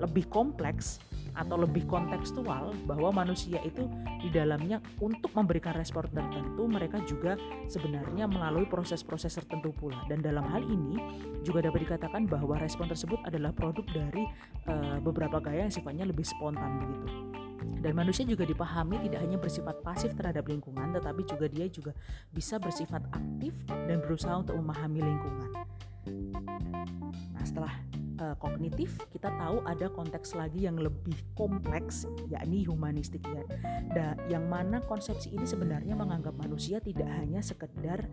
lebih 0.00 0.24
kompleks 0.32 0.96
atau 1.34 1.56
lebih 1.60 1.86
kontekstual 1.86 2.74
bahwa 2.84 3.24
manusia 3.24 3.60
itu 3.62 3.86
di 4.20 4.28
dalamnya 4.30 4.82
untuk 5.00 5.30
memberikan 5.32 5.74
respon 5.76 6.08
tertentu 6.10 6.66
mereka 6.66 7.00
juga 7.06 7.38
sebenarnya 7.66 8.26
melalui 8.26 8.66
proses-proses 8.66 9.34
tertentu 9.36 9.70
pula 9.74 10.02
dan 10.06 10.20
dalam 10.20 10.44
hal 10.48 10.62
ini 10.66 10.98
juga 11.42 11.64
dapat 11.64 11.88
dikatakan 11.88 12.28
bahwa 12.28 12.60
respon 12.60 12.90
tersebut 12.90 13.20
adalah 13.24 13.54
produk 13.54 13.84
dari 13.90 14.24
uh, 14.68 14.98
beberapa 15.00 15.40
gaya 15.40 15.66
yang 15.66 15.74
sifatnya 15.74 16.04
lebih 16.08 16.24
spontan 16.26 16.80
begitu. 16.84 17.08
Dan 17.80 17.96
manusia 17.96 18.24
juga 18.28 18.44
dipahami 18.44 19.00
tidak 19.08 19.20
hanya 19.24 19.38
bersifat 19.40 19.80
pasif 19.80 20.12
terhadap 20.12 20.48
lingkungan, 20.48 20.92
tetapi 20.96 21.24
juga 21.24 21.48
dia 21.48 21.68
juga 21.68 21.92
bisa 22.32 22.60
bersifat 22.60 23.04
aktif 23.12 23.56
dan 23.68 24.00
berusaha 24.04 24.36
untuk 24.36 24.56
memahami 24.60 25.00
lingkungan. 25.00 25.50
Nah, 27.36 27.44
setelah 27.44 27.72
uh, 28.20 28.36
kognitif, 28.36 29.00
kita 29.10 29.32
tahu 29.40 29.64
ada 29.64 29.88
konteks 29.88 30.36
lagi 30.36 30.68
yang 30.68 30.76
lebih 30.76 31.16
kompleks, 31.34 32.04
yakni 32.28 32.68
humanistik 32.68 33.24
ya. 33.24 33.42
Da, 33.90 34.06
yang 34.28 34.46
mana 34.46 34.84
konsepsi 34.84 35.32
ini 35.32 35.48
sebenarnya 35.48 35.96
menganggap 35.96 36.36
manusia 36.36 36.78
tidak 36.78 37.08
hanya 37.08 37.40
sekedar 37.40 38.06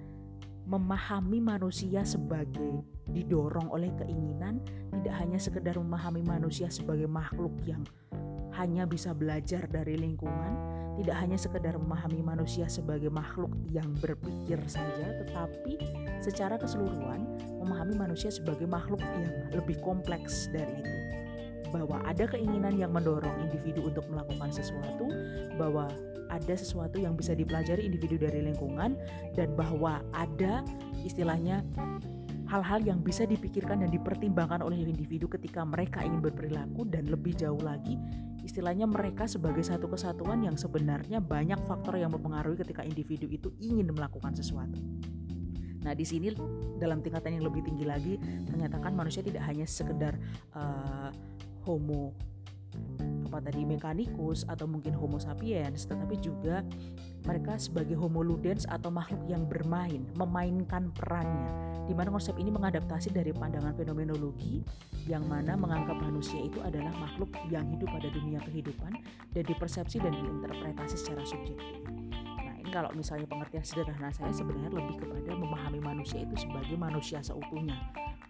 memahami 0.68 1.40
manusia 1.40 2.04
sebagai 2.04 2.84
didorong 3.08 3.72
oleh 3.72 3.88
keinginan, 3.96 4.60
tidak 5.00 5.16
hanya 5.16 5.40
sekedar 5.40 5.80
memahami 5.80 6.28
manusia 6.28 6.68
sebagai 6.68 7.08
makhluk 7.08 7.56
yang 7.64 7.88
hanya 8.58 8.90
bisa 8.90 9.14
belajar 9.14 9.70
dari 9.70 9.96
lingkungan, 9.96 10.54
tidak 10.98 11.16
hanya 11.22 11.38
sekedar 11.38 11.78
memahami 11.78 12.26
manusia 12.26 12.66
sebagai 12.66 13.14
makhluk 13.14 13.54
yang 13.70 13.86
berpikir 14.02 14.58
saja, 14.66 15.14
tetapi 15.24 15.78
secara 16.26 16.58
keseluruhan 16.58 17.22
memahami 17.62 17.94
manusia 17.94 18.34
sebagai 18.34 18.66
makhluk 18.66 19.00
yang 19.00 19.30
lebih 19.54 19.78
kompleks 19.86 20.50
dari 20.50 20.82
itu. 20.82 20.98
Bahwa 21.70 22.02
ada 22.02 22.26
keinginan 22.26 22.82
yang 22.82 22.90
mendorong 22.90 23.46
individu 23.46 23.86
untuk 23.94 24.10
melakukan 24.10 24.50
sesuatu, 24.50 25.06
bahwa 25.62 25.86
ada 26.28 26.56
sesuatu 26.58 26.98
yang 26.98 27.14
bisa 27.14 27.38
dipelajari 27.38 27.86
individu 27.86 28.18
dari 28.18 28.42
lingkungan, 28.42 28.98
dan 29.38 29.54
bahwa 29.54 30.02
ada 30.18 30.66
istilahnya 31.06 31.62
hal-hal 32.48 32.80
yang 32.82 33.04
bisa 33.04 33.28
dipikirkan 33.28 33.84
dan 33.84 33.92
dipertimbangkan 33.92 34.64
oleh 34.64 34.80
individu 34.82 35.28
ketika 35.28 35.68
mereka 35.68 36.02
ingin 36.02 36.24
berperilaku 36.24 36.88
dan 36.88 37.06
lebih 37.12 37.36
jauh 37.36 37.60
lagi 37.60 38.00
istilahnya 38.48 38.88
mereka 38.88 39.28
sebagai 39.28 39.62
satu 39.62 39.92
kesatuan 39.92 40.40
yang 40.40 40.56
sebenarnya 40.56 41.20
banyak 41.20 41.60
faktor 41.68 42.00
yang 42.00 42.16
mempengaruhi 42.16 42.64
ketika 42.64 42.88
individu 42.88 43.28
itu 43.28 43.52
ingin 43.60 43.92
melakukan 43.92 44.32
sesuatu. 44.32 44.80
Nah, 45.84 45.92
di 45.92 46.08
sini 46.08 46.32
dalam 46.80 47.04
tingkatan 47.04 47.36
yang 47.36 47.46
lebih 47.48 47.68
tinggi 47.68 47.84
lagi 47.84 48.16
menyatakan 48.48 48.96
manusia 48.96 49.20
tidak 49.20 49.44
hanya 49.44 49.68
sekedar 49.68 50.16
uh, 50.56 51.12
homo 51.68 52.16
apa 53.28 53.44
tadi 53.44 53.68
mekanikus 53.68 54.48
atau 54.48 54.64
mungkin 54.72 54.96
homo 54.96 55.20
sapiens 55.20 55.84
tetapi 55.84 56.16
juga 56.24 56.64
mereka 57.28 57.60
sebagai 57.60 58.00
homo 58.00 58.24
ludens 58.24 58.64
atau 58.72 58.88
makhluk 58.88 59.20
yang 59.28 59.44
bermain 59.44 60.08
memainkan 60.16 60.88
perannya. 60.96 61.52
Di 61.84 61.92
mana 61.92 62.08
konsep 62.08 62.40
ini 62.40 62.48
mengadaptasi 62.48 63.12
dari 63.12 63.36
pandangan 63.36 63.76
fenomenologi 63.76 64.64
yang 65.12 65.28
mana 65.28 65.60
menganggap 65.60 66.00
manusia 66.00 66.40
itu 66.40 66.64
adalah 66.64 66.92
makhluk 66.96 67.32
yang 67.52 67.68
hidup 67.68 67.92
pada 67.92 68.08
dunia 68.08 68.40
kehidupan 68.48 68.96
dan 69.36 69.44
dipersepsi 69.44 70.00
dan 70.00 70.16
diinterpretasi 70.16 70.96
secara 70.96 71.24
subjektif. 71.28 71.84
Nah 72.40 72.56
ini 72.60 72.72
kalau 72.72 72.92
misalnya 72.96 73.28
pengertian 73.28 73.64
sederhana 73.64 74.12
saya 74.16 74.32
sebenarnya 74.32 74.72
lebih 74.72 74.96
kepada 75.04 75.32
memahami 75.36 75.80
manusia 75.84 76.24
itu 76.24 76.36
sebagai 76.40 76.80
manusia 76.80 77.20
seutuhnya. 77.20 77.76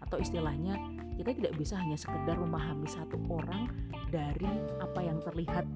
Atau 0.02 0.18
istilahnya 0.18 0.74
kita 1.18 1.34
tidak 1.34 1.54
bisa 1.58 1.78
hanya 1.78 1.98
sekedar 1.98 2.38
memahami 2.38 2.86
satu 2.86 3.18
orang 3.30 3.70
dari 4.10 4.50
apa 4.78 5.00
yang 5.02 5.18
terlihat 5.22 5.66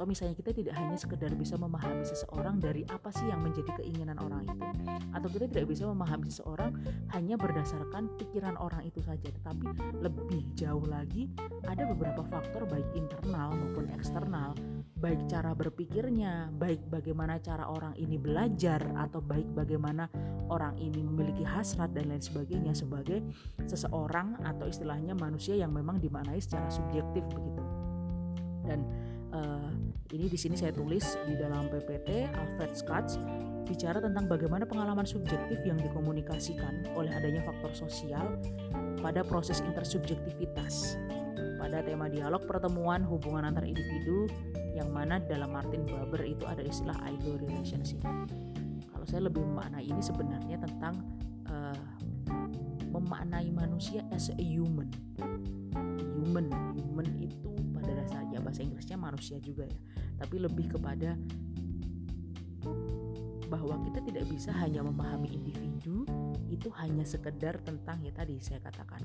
atau 0.00 0.08
misalnya 0.08 0.32
kita 0.32 0.56
tidak 0.56 0.80
hanya 0.80 0.96
sekedar 0.96 1.28
bisa 1.36 1.60
memahami 1.60 2.08
seseorang 2.08 2.56
dari 2.56 2.88
apa 2.88 3.12
sih 3.12 3.28
yang 3.28 3.44
menjadi 3.44 3.84
keinginan 3.84 4.16
orang 4.16 4.48
itu. 4.48 4.64
Atau 5.12 5.28
kita 5.28 5.44
tidak 5.52 5.76
bisa 5.76 5.84
memahami 5.92 6.32
seseorang 6.32 6.72
hanya 7.12 7.36
berdasarkan 7.36 8.08
pikiran 8.16 8.56
orang 8.56 8.80
itu 8.88 9.04
saja. 9.04 9.28
Tetapi 9.28 9.68
lebih 10.00 10.56
jauh 10.56 10.88
lagi 10.88 11.28
ada 11.68 11.84
beberapa 11.84 12.24
faktor 12.32 12.64
baik 12.64 12.88
internal 12.96 13.52
maupun 13.52 13.92
eksternal. 13.92 14.56
Baik 14.96 15.20
cara 15.28 15.52
berpikirnya 15.52 16.48
baik 16.48 16.80
bagaimana 16.88 17.36
cara 17.36 17.68
orang 17.68 17.92
ini 18.00 18.16
belajar 18.16 18.80
atau 18.96 19.20
baik 19.20 19.52
bagaimana 19.52 20.08
orang 20.48 20.80
ini 20.80 21.04
memiliki 21.04 21.44
hasrat 21.44 21.92
dan 21.92 22.08
lain 22.08 22.24
sebagainya 22.24 22.72
sebagai 22.72 23.20
seseorang 23.68 24.40
atau 24.48 24.64
istilahnya 24.64 25.12
manusia 25.12 25.60
yang 25.60 25.76
memang 25.76 26.00
dimaknai 26.00 26.40
secara 26.40 26.72
subjektif 26.72 27.20
begitu. 27.36 27.60
Dan 28.64 28.80
uh, 29.36 29.79
ini 30.10 30.26
di 30.26 30.38
sini 30.38 30.58
saya 30.58 30.74
tulis 30.74 31.14
di 31.22 31.38
dalam 31.38 31.70
PPT 31.70 32.26
Alfred 32.34 32.74
Schatz 32.74 33.14
bicara 33.62 34.02
tentang 34.02 34.26
bagaimana 34.26 34.66
pengalaman 34.66 35.06
subjektif 35.06 35.62
yang 35.62 35.78
dikomunikasikan 35.78 36.90
oleh 36.98 37.14
adanya 37.14 37.46
faktor 37.46 37.70
sosial 37.70 38.26
pada 38.98 39.22
proses 39.22 39.62
intersubjektivitas 39.62 40.98
pada 41.62 41.78
tema 41.86 42.10
dialog 42.10 42.42
pertemuan 42.42 43.06
hubungan 43.06 43.46
antar 43.46 43.62
individu 43.62 44.26
yang 44.74 44.90
mana 44.90 45.22
dalam 45.22 45.54
Martin 45.54 45.86
Buber 45.86 46.26
itu 46.26 46.42
ada 46.46 46.62
istilah 46.64 46.96
idol 47.06 47.38
relationship. 47.46 48.00
Kalau 48.90 49.06
saya 49.06 49.28
lebih 49.28 49.44
memaknai 49.44 49.84
ini 49.84 50.00
sebenarnya 50.00 50.56
tentang 50.62 51.04
uh, 51.52 51.76
memaknai 52.90 53.52
manusia 53.52 54.02
as 54.10 54.32
a 54.32 54.42
human. 54.42 54.88
Human, 56.16 56.48
human 56.74 57.08
itu 57.20 57.49
pada 58.10 58.26
dasarnya 58.26 58.38
bahasa 58.42 58.60
Inggrisnya 58.66 58.98
manusia 58.98 59.38
juga 59.38 59.64
ya. 59.70 59.78
Tapi 60.18 60.36
lebih 60.42 60.66
kepada 60.74 61.14
bahwa 63.50 63.82
kita 63.82 63.98
tidak 64.06 64.24
bisa 64.30 64.50
hanya 64.62 64.82
memahami 64.82 65.34
individu 65.34 66.06
itu 66.46 66.70
hanya 66.78 67.02
sekedar 67.02 67.58
tentang 67.66 67.98
ya 67.98 68.14
tadi 68.14 68.38
saya 68.38 68.62
katakan 68.62 69.02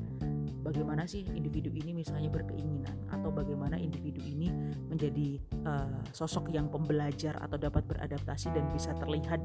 bagaimana 0.61 1.09
sih 1.09 1.25
individu 1.33 1.73
ini 1.73 1.97
misalnya 1.97 2.29
berkeinginan 2.29 2.93
atau 3.09 3.33
bagaimana 3.33 3.73
individu 3.81 4.21
ini 4.21 4.53
menjadi 4.85 5.41
uh, 5.65 5.97
sosok 6.13 6.53
yang 6.53 6.69
pembelajar 6.69 7.41
atau 7.41 7.57
dapat 7.57 7.89
beradaptasi 7.89 8.53
dan 8.53 8.69
bisa 8.69 8.93
terlihat 9.01 9.41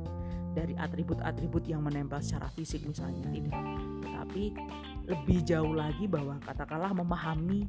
dari 0.52 0.76
atribut-atribut 0.76 1.64
yang 1.64 1.80
menempel 1.80 2.18
secara 2.20 2.50
fisik 2.52 2.82
misalnya 2.84 3.22
tidak. 3.30 3.54
Tetapi 4.04 4.44
lebih 5.10 5.42
jauh 5.42 5.74
lagi 5.74 6.06
bahwa 6.06 6.38
katakanlah 6.38 6.94
memahami 6.94 7.66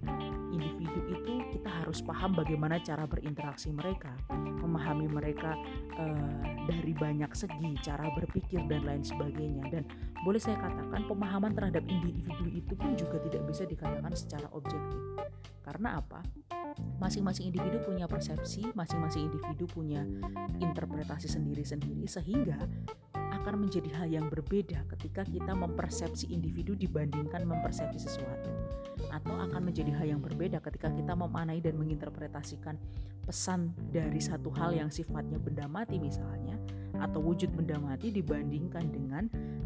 individu 0.53 1.01
itu 1.09 1.33
kita 1.57 1.69
harus 1.81 2.05
paham 2.05 2.37
bagaimana 2.37 2.77
cara 2.77 3.09
berinteraksi 3.09 3.73
mereka, 3.73 4.13
memahami 4.61 5.09
mereka 5.09 5.57
uh, 5.97 6.41
dari 6.69 6.93
banyak 6.93 7.33
segi, 7.33 7.73
cara 7.81 8.13
berpikir 8.13 8.61
dan 8.69 8.85
lain 8.85 9.01
sebagainya. 9.01 9.65
Dan 9.73 9.83
boleh 10.21 10.37
saya 10.37 10.61
katakan 10.61 11.09
pemahaman 11.09 11.57
terhadap 11.57 11.81
individu 11.89 12.45
itu 12.53 12.73
pun 12.77 12.93
juga 12.93 13.17
tidak 13.25 13.41
bisa 13.49 13.63
dikatakan 13.65 14.13
secara 14.13 14.47
objektif. 14.53 15.01
Karena 15.65 15.97
apa? 15.97 16.21
Masing-masing 17.01 17.49
individu 17.49 17.81
punya 17.81 18.05
persepsi, 18.05 18.69
masing-masing 18.77 19.33
individu 19.33 19.65
punya 19.65 20.05
interpretasi 20.61 21.25
sendiri-sendiri 21.25 22.05
sehingga 22.05 22.57
akan 23.41 23.65
menjadi 23.65 23.89
hal 23.97 24.07
yang 24.13 24.29
berbeda 24.29 24.85
ketika 24.93 25.25
kita 25.25 25.57
mempersepsi 25.57 26.29
individu 26.29 26.77
dibandingkan 26.77 27.41
mempersepsi 27.41 27.97
sesuatu. 27.97 28.53
Atau 29.09 29.33
akan 29.33 29.73
menjadi 29.73 29.89
hal 29.97 30.13
yang 30.13 30.21
berbeda 30.21 30.61
ketika 30.61 30.93
kita 30.93 31.17
memanai 31.17 31.57
dan 31.57 31.73
menginterpretasikan 31.81 32.77
pesan 33.25 33.73
dari 33.89 34.21
satu 34.21 34.53
hal 34.53 34.77
yang 34.77 34.93
sifatnya 34.93 35.41
benda 35.41 35.65
mati 35.65 35.97
misalnya 35.97 36.57
atau 37.01 37.19
wujud 37.19 37.49
benda 37.57 37.81
mati 37.81 38.13
dibandingkan 38.13 38.85
dengan 38.93 39.23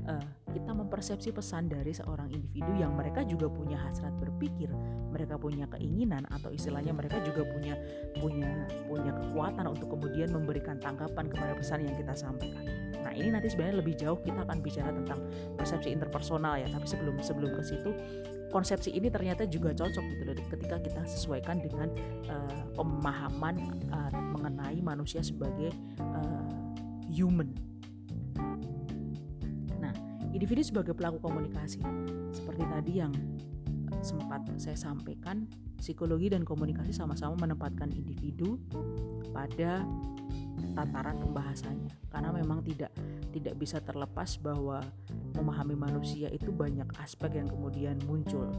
uh, 0.08 0.24
kita 0.56 0.72
mempersepsi 0.72 1.36
pesan 1.36 1.68
dari 1.68 1.92
seorang 1.92 2.32
individu 2.32 2.72
yang 2.80 2.96
mereka 2.96 3.28
juga 3.28 3.52
punya 3.52 3.76
hasrat 3.76 4.16
berpikir, 4.16 4.72
mereka 5.12 5.36
punya 5.36 5.68
keinginan 5.76 6.24
atau 6.32 6.48
istilahnya 6.48 6.96
mereka 6.96 7.20
juga 7.28 7.44
punya 7.44 7.76
punya 8.16 8.64
punya 8.88 9.12
kekuatan 9.12 9.66
untuk 9.68 9.92
kemudian 9.92 10.32
memberikan 10.32 10.80
tanggapan 10.80 11.28
kepada 11.28 11.54
pesan 11.60 11.84
yang 11.84 11.96
kita 12.00 12.16
sampaikan. 12.16 12.64
Nah 13.04 13.12
ini 13.14 13.30
nanti 13.30 13.52
sebenarnya 13.52 13.84
lebih 13.84 13.94
jauh 14.00 14.18
kita 14.24 14.48
akan 14.48 14.58
bicara 14.64 14.90
tentang 14.96 15.20
persepsi 15.60 15.92
interpersonal 15.92 16.58
ya. 16.58 16.72
Tapi 16.72 16.88
sebelum 16.88 17.20
sebelum 17.20 17.52
ke 17.52 17.62
situ 17.62 17.92
konsepsi 18.56 18.96
ini 18.96 19.12
ternyata 19.12 19.44
juga 19.44 19.76
cocok 19.76 20.04
gitu 20.16 20.24
loh 20.24 20.36
ketika 20.48 20.80
kita 20.80 21.02
sesuaikan 21.04 21.60
dengan 21.60 21.92
uh, 22.32 22.64
pemahaman 22.72 23.56
uh, 23.92 24.12
mengenai 24.32 24.80
manusia 24.80 25.20
sebagai 25.20 25.76
uh, 26.00 26.45
human. 27.16 27.56
Nah 29.80 29.96
individu 30.36 30.60
sebagai 30.60 30.92
pelaku 30.92 31.24
komunikasi 31.24 31.80
seperti 32.36 32.64
tadi 32.68 32.94
yang 33.00 33.16
sempat 34.04 34.44
saya 34.60 34.76
sampaikan 34.76 35.48
psikologi 35.80 36.30
dan 36.30 36.44
komunikasi 36.44 36.92
sama-sama 36.92 37.48
menempatkan 37.48 37.90
individu 37.96 38.60
pada 39.32 39.82
tataran 40.76 41.16
pembahasannya 41.24 41.92
karena 42.12 42.30
memang 42.36 42.60
tidak 42.68 42.92
tidak 43.32 43.56
bisa 43.56 43.80
terlepas 43.80 44.36
bahwa 44.40 44.84
memahami 45.36 45.76
manusia 45.76 46.28
itu 46.32 46.52
banyak 46.52 46.88
aspek 47.00 47.40
yang 47.40 47.48
kemudian 47.48 47.96
muncul 48.08 48.52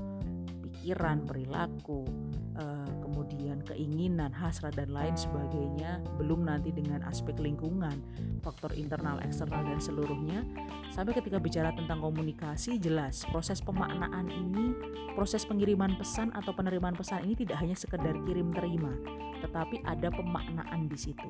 pikiran, 0.87 1.27
perilaku, 1.27 2.07
uh, 2.55 2.87
kemudian 3.03 3.59
keinginan, 3.67 4.31
hasrat 4.31 4.79
dan 4.79 4.95
lain 4.95 5.19
sebagainya, 5.19 5.99
belum 6.15 6.47
nanti 6.47 6.71
dengan 6.71 7.03
aspek 7.11 7.35
lingkungan, 7.43 7.99
faktor 8.39 8.71
internal, 8.79 9.19
eksternal 9.19 9.67
dan 9.67 9.83
seluruhnya. 9.83 10.47
Sampai 10.95 11.19
ketika 11.19 11.43
bicara 11.43 11.75
tentang 11.75 11.99
komunikasi 11.99 12.79
jelas 12.79 13.27
proses 13.35 13.59
pemaknaan 13.59 14.31
ini, 14.31 14.79
proses 15.19 15.43
pengiriman 15.43 15.99
pesan 15.99 16.31
atau 16.39 16.55
penerimaan 16.55 16.95
pesan 16.95 17.27
ini 17.27 17.35
tidak 17.35 17.59
hanya 17.67 17.75
sekedar 17.75 18.15
kirim 18.23 18.55
terima, 18.55 18.95
tetapi 19.43 19.83
ada 19.83 20.07
pemaknaan 20.15 20.87
di 20.87 20.95
situ 20.95 21.27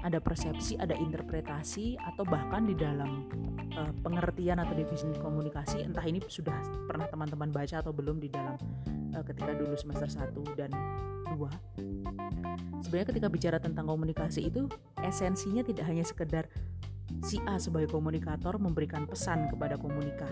ada 0.00 0.18
persepsi, 0.18 0.80
ada 0.80 0.96
interpretasi 0.96 2.00
atau 2.00 2.24
bahkan 2.24 2.64
di 2.64 2.72
dalam 2.72 3.28
uh, 3.76 3.92
pengertian 4.00 4.60
atau 4.60 4.72
definisi 4.72 5.20
komunikasi 5.20 5.84
entah 5.84 6.04
ini 6.04 6.24
sudah 6.24 6.56
pernah 6.88 7.06
teman-teman 7.08 7.52
baca 7.52 7.84
atau 7.84 7.92
belum 7.92 8.16
di 8.20 8.28
dalam 8.32 8.56
uh, 9.14 9.24
ketika 9.24 9.52
dulu 9.56 9.74
semester 9.76 10.08
1 10.08 10.34
dan 10.58 10.70
2. 11.36 12.84
Sebenarnya 12.86 13.08
ketika 13.14 13.28
bicara 13.30 13.58
tentang 13.62 13.86
komunikasi 13.86 14.50
itu 14.50 14.66
esensinya 15.00 15.62
tidak 15.62 15.86
hanya 15.86 16.02
sekedar 16.02 16.50
si 17.26 17.42
A 17.44 17.58
sebagai 17.58 17.90
komunikator 17.90 18.56
memberikan 18.56 19.04
pesan 19.04 19.50
kepada 19.50 19.74
komunikan 19.76 20.30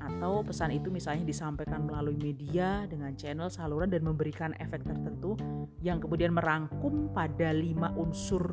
atau 0.00 0.42
pesan 0.42 0.74
itu 0.74 0.90
misalnya 0.90 1.22
disampaikan 1.22 1.86
melalui 1.86 2.18
media 2.18 2.84
dengan 2.90 3.14
channel 3.14 3.48
saluran 3.48 3.88
dan 3.88 4.02
memberikan 4.04 4.52
efek 4.58 4.82
tertentu 4.82 5.38
yang 5.80 6.02
kemudian 6.02 6.34
merangkum 6.34 7.08
pada 7.14 7.54
lima 7.54 7.94
unsur 7.94 8.52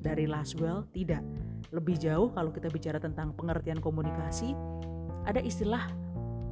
dari 0.00 0.24
Laswell. 0.24 0.88
Tidak. 0.90 1.22
Lebih 1.70 1.96
jauh 1.98 2.30
kalau 2.32 2.50
kita 2.50 2.70
bicara 2.70 2.98
tentang 2.98 3.34
pengertian 3.34 3.78
komunikasi 3.78 4.54
ada 5.24 5.40
istilah 5.40 5.86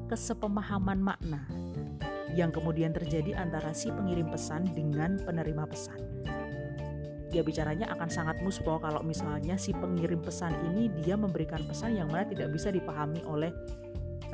kesepemahaman 0.06 1.00
makna 1.00 1.48
yang 2.32 2.50
kemudian 2.50 2.92
terjadi 2.92 3.36
antara 3.36 3.76
si 3.76 3.92
pengirim 3.92 4.28
pesan 4.28 4.68
dengan 4.72 5.20
penerima 5.20 5.64
pesan. 5.68 6.00
Dia 7.32 7.40
bicaranya 7.40 7.88
akan 7.96 8.08
sangat 8.12 8.44
muspo 8.44 8.76
kalau 8.76 9.00
misalnya 9.00 9.56
si 9.56 9.72
pengirim 9.72 10.20
pesan 10.20 10.52
ini 10.72 10.92
dia 11.00 11.16
memberikan 11.16 11.64
pesan 11.64 11.96
yang 11.96 12.12
mana 12.12 12.28
tidak 12.28 12.52
bisa 12.52 12.68
dipahami 12.68 13.24
oleh 13.24 13.48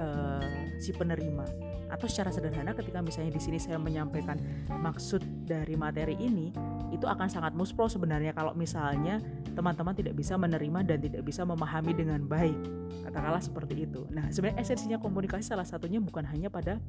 uh, 0.02 0.42
si 0.82 0.90
penerima. 0.90 1.46
Atau 1.88 2.11
secara 2.11 2.34
sederhana 2.34 2.74
ketika 2.74 2.98
misalnya 2.98 3.38
di 3.38 3.40
sini 3.40 3.56
saya 3.62 3.78
menyampaikan 3.78 4.37
maksud 4.68 5.22
dari 5.46 5.78
materi 5.78 6.18
ini 6.18 6.50
itu 6.90 7.06
akan 7.06 7.30
sangat 7.30 7.54
muspro 7.54 7.87
sebenarnya 7.87 8.34
kalau 8.34 8.52
misalnya 8.52 9.22
teman-teman 9.54 9.94
tidak 9.94 10.18
bisa 10.18 10.34
menerima 10.34 10.82
dan 10.84 10.98
tidak 10.98 11.22
bisa 11.22 11.46
memahami 11.46 11.94
dengan 11.94 12.26
baik. 12.26 12.58
Katakanlah 13.06 13.40
seperti 13.40 13.87
itu. 13.87 14.11
Nah 14.11 14.26
sebenarnya 14.28 14.58
esensinya 14.58 14.98
komunikasi 14.98 15.54
salah 15.54 15.64
satunya 15.64 16.02
bukan 16.02 16.26
hanya 16.28 16.50
pada 16.50 16.82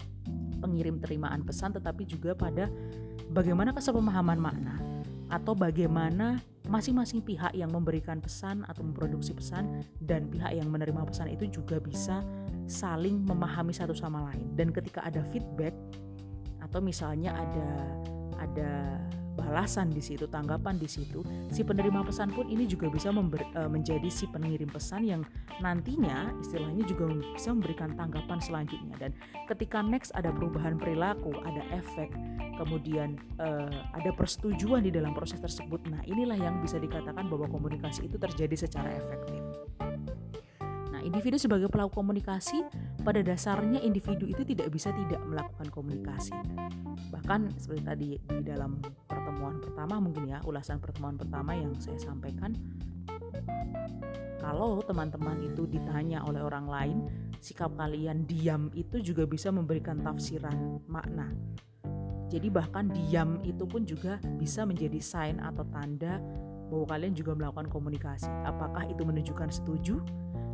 pengirim 0.60 1.00
terimaan 1.00 1.41
pesan 1.41 1.74
tetapi 1.74 2.06
juga 2.06 2.36
pada 2.36 2.67
bagaimana 3.32 3.72
kesepemahaman 3.72 4.39
makna 4.39 4.76
atau 5.30 5.54
bagaimana 5.54 6.41
masing-masing 6.69 7.22
pihak 7.22 7.54
yang 7.54 7.69
memberikan 7.74 8.22
pesan 8.22 8.65
atau 8.69 8.86
memproduksi 8.86 9.34
pesan 9.34 9.86
dan 10.02 10.30
pihak 10.30 10.58
yang 10.58 10.69
menerima 10.69 11.06
pesan 11.06 11.34
itu 11.34 11.50
juga 11.50 11.82
bisa 11.82 12.22
saling 12.69 13.26
memahami 13.26 13.74
satu 13.74 13.93
sama 13.93 14.30
lain. 14.30 14.45
Dan 14.54 14.69
ketika 14.69 15.02
ada 15.06 15.26
feedback 15.34 15.74
atau 16.62 16.82
misalnya 16.82 17.34
ada 17.34 17.69
ada 18.38 18.72
balasan 19.39 19.88
di 19.89 20.04
situ, 20.04 20.28
tanggapan 20.28 20.75
di 20.75 20.86
situ, 20.91 21.23
si 21.47 21.63
penerima 21.63 22.04
pesan 22.04 22.36
pun 22.36 22.52
ini 22.52 22.67
juga 22.67 22.91
bisa 22.91 23.10
member, 23.10 23.39
e, 23.56 23.62
menjadi 23.71 24.12
si 24.12 24.28
pengirim 24.28 24.67
pesan 24.67 25.08
yang 25.08 25.21
nantinya 25.63 26.36
istilahnya 26.43 26.84
juga 26.84 27.08
bisa 27.34 27.56
memberikan 27.56 27.95
tanggapan 27.95 28.39
selanjutnya 28.43 28.95
dan 28.99 29.12
ketika 29.47 29.80
next 29.80 30.12
ada 30.13 30.30
perubahan 30.36 30.75
perilaku, 30.75 31.32
ada 31.47 31.63
efek, 31.71 32.12
kemudian 32.60 33.15
e, 33.39 33.47
ada 33.95 34.12
persetujuan 34.12 34.84
di 34.84 34.91
dalam 34.91 35.15
proses 35.15 35.39
tersebut. 35.39 35.80
Nah, 35.88 36.04
inilah 36.04 36.36
yang 36.36 36.60
bisa 36.60 36.75
dikatakan 36.75 37.32
bahwa 37.32 37.47
komunikasi 37.47 38.12
itu 38.12 38.19
terjadi 38.19 38.67
secara 38.67 38.91
efektif. 38.91 39.39
Nah, 41.00 41.08
individu 41.08 41.40
sebagai 41.40 41.72
pelaku 41.72 42.04
komunikasi 42.04 42.60
pada 43.08 43.24
dasarnya 43.24 43.80
individu 43.80 44.28
itu 44.28 44.44
tidak 44.44 44.68
bisa 44.68 44.92
tidak 44.92 45.24
melakukan 45.24 45.72
komunikasi. 45.72 46.36
Bahkan 47.08 47.56
seperti 47.56 47.84
tadi 47.88 48.10
di 48.20 48.44
dalam 48.44 48.84
pertemuan 49.08 49.64
pertama 49.64 50.04
mungkin 50.04 50.28
ya, 50.28 50.44
ulasan 50.44 50.84
pertemuan 50.84 51.16
pertama 51.16 51.56
yang 51.56 51.72
saya 51.80 51.96
sampaikan 52.04 52.52
kalau 54.44 54.84
teman-teman 54.84 55.40
itu 55.40 55.72
ditanya 55.72 56.20
oleh 56.28 56.44
orang 56.44 56.68
lain, 56.68 56.98
sikap 57.40 57.72
kalian 57.80 58.28
diam 58.28 58.68
itu 58.76 59.00
juga 59.00 59.24
bisa 59.24 59.56
memberikan 59.56 60.04
tafsiran 60.04 60.84
makna. 60.84 61.32
Jadi 62.28 62.52
bahkan 62.52 62.92
diam 62.92 63.40
itu 63.48 63.64
pun 63.64 63.88
juga 63.88 64.20
bisa 64.36 64.68
menjadi 64.68 65.00
sign 65.00 65.40
atau 65.40 65.64
tanda 65.72 66.20
bahwa 66.70 66.86
kalian 66.92 67.16
juga 67.16 67.34
melakukan 67.40 67.72
komunikasi. 67.72 68.28
Apakah 68.44 68.84
itu 68.86 69.02
menunjukkan 69.02 69.50
setuju 69.50 70.04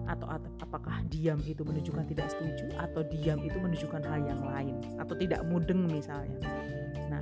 atau 0.06 0.30
apakah 0.62 1.02
diam 1.10 1.42
itu 1.44 1.66
menunjukkan 1.66 2.06
tidak 2.06 2.30
setuju 2.30 2.70
atau 2.78 3.02
diam 3.10 3.42
itu 3.42 3.58
menunjukkan 3.58 4.02
hal 4.06 4.22
yang 4.22 4.42
lain 4.46 4.78
atau 5.02 5.18
tidak 5.18 5.42
mudeng 5.50 5.90
misalnya. 5.90 6.38
Nah, 7.10 7.22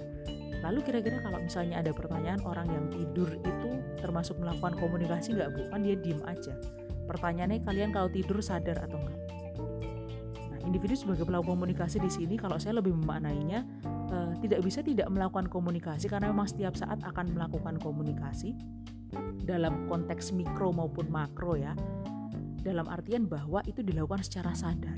lalu 0.68 0.84
kira-kira 0.84 1.24
kalau 1.24 1.40
misalnya 1.40 1.80
ada 1.80 1.96
pertanyaan 1.96 2.44
orang 2.44 2.68
yang 2.68 2.86
tidur 2.92 3.30
itu 3.40 3.70
termasuk 4.00 4.36
melakukan 4.40 4.76
komunikasi 4.76 5.36
nggak 5.36 5.50
bu? 5.56 5.62
Kan 5.72 5.88
dia 5.88 5.96
diem 5.96 6.20
aja. 6.28 6.54
Pertanyaannya 7.04 7.64
kalian 7.64 7.92
kalau 7.92 8.08
tidur 8.12 8.40
sadar 8.44 8.80
atau 8.84 9.00
enggak? 9.00 9.20
Nah, 10.52 10.60
individu 10.68 10.96
sebagai 10.96 11.24
pelaku 11.24 11.56
komunikasi 11.56 12.00
di 12.04 12.12
sini 12.12 12.36
kalau 12.36 12.60
saya 12.60 12.80
lebih 12.80 12.96
memaknainya 12.96 13.64
eh, 14.12 14.32
tidak 14.44 14.60
bisa 14.64 14.84
tidak 14.84 15.08
melakukan 15.08 15.48
komunikasi 15.48 16.12
karena 16.12 16.32
memang 16.32 16.48
setiap 16.48 16.76
saat 16.76 17.00
akan 17.04 17.32
melakukan 17.36 17.80
komunikasi 17.80 18.56
dalam 19.44 19.86
konteks 19.86 20.34
mikro 20.34 20.74
maupun 20.74 21.06
makro 21.12 21.54
ya 21.54 21.76
dalam 22.64 22.88
artian 22.88 23.28
bahwa 23.28 23.60
itu 23.68 23.84
dilakukan 23.84 24.24
secara 24.24 24.56
sadar. 24.56 24.98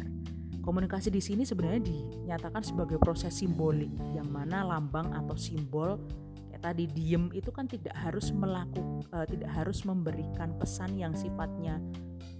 Komunikasi 0.61 1.13
di 1.13 1.21
sini 1.21 1.45
sebenarnya 1.45 1.81
dinyatakan 1.81 2.65
sebagai 2.65 2.97
proses 2.97 3.33
simbolik 3.37 3.89
yang 4.17 4.25
mana 4.29 4.65
lambang 4.65 5.13
atau 5.13 5.37
simbol 5.37 6.01
kayak 6.49 6.71
tadi 6.71 6.89
diem 6.89 7.29
itu 7.35 7.51
kan 7.53 7.69
tidak 7.69 7.93
harus 7.99 8.33
melakukan 8.33 9.05
uh, 9.13 9.27
tidak 9.29 9.51
harus 9.53 9.83
memberikan 9.85 10.55
pesan 10.57 10.97
yang 10.97 11.13
sifatnya 11.13 11.77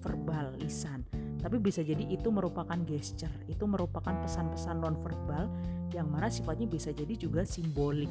verbal 0.01 0.57
lisan 0.57 1.03
tapi 1.43 1.61
bisa 1.61 1.83
jadi 1.85 2.01
itu 2.07 2.31
merupakan 2.33 2.79
gesture 2.88 3.29
itu 3.45 3.67
merupakan 3.69 4.15
pesan-pesan 4.23 4.81
non 4.81 4.97
verbal 5.03 5.51
yang 5.93 6.09
mana 6.09 6.31
sifatnya 6.31 6.65
bisa 6.65 6.95
jadi 6.95 7.13
juga 7.13 7.43
simbolik 7.45 8.09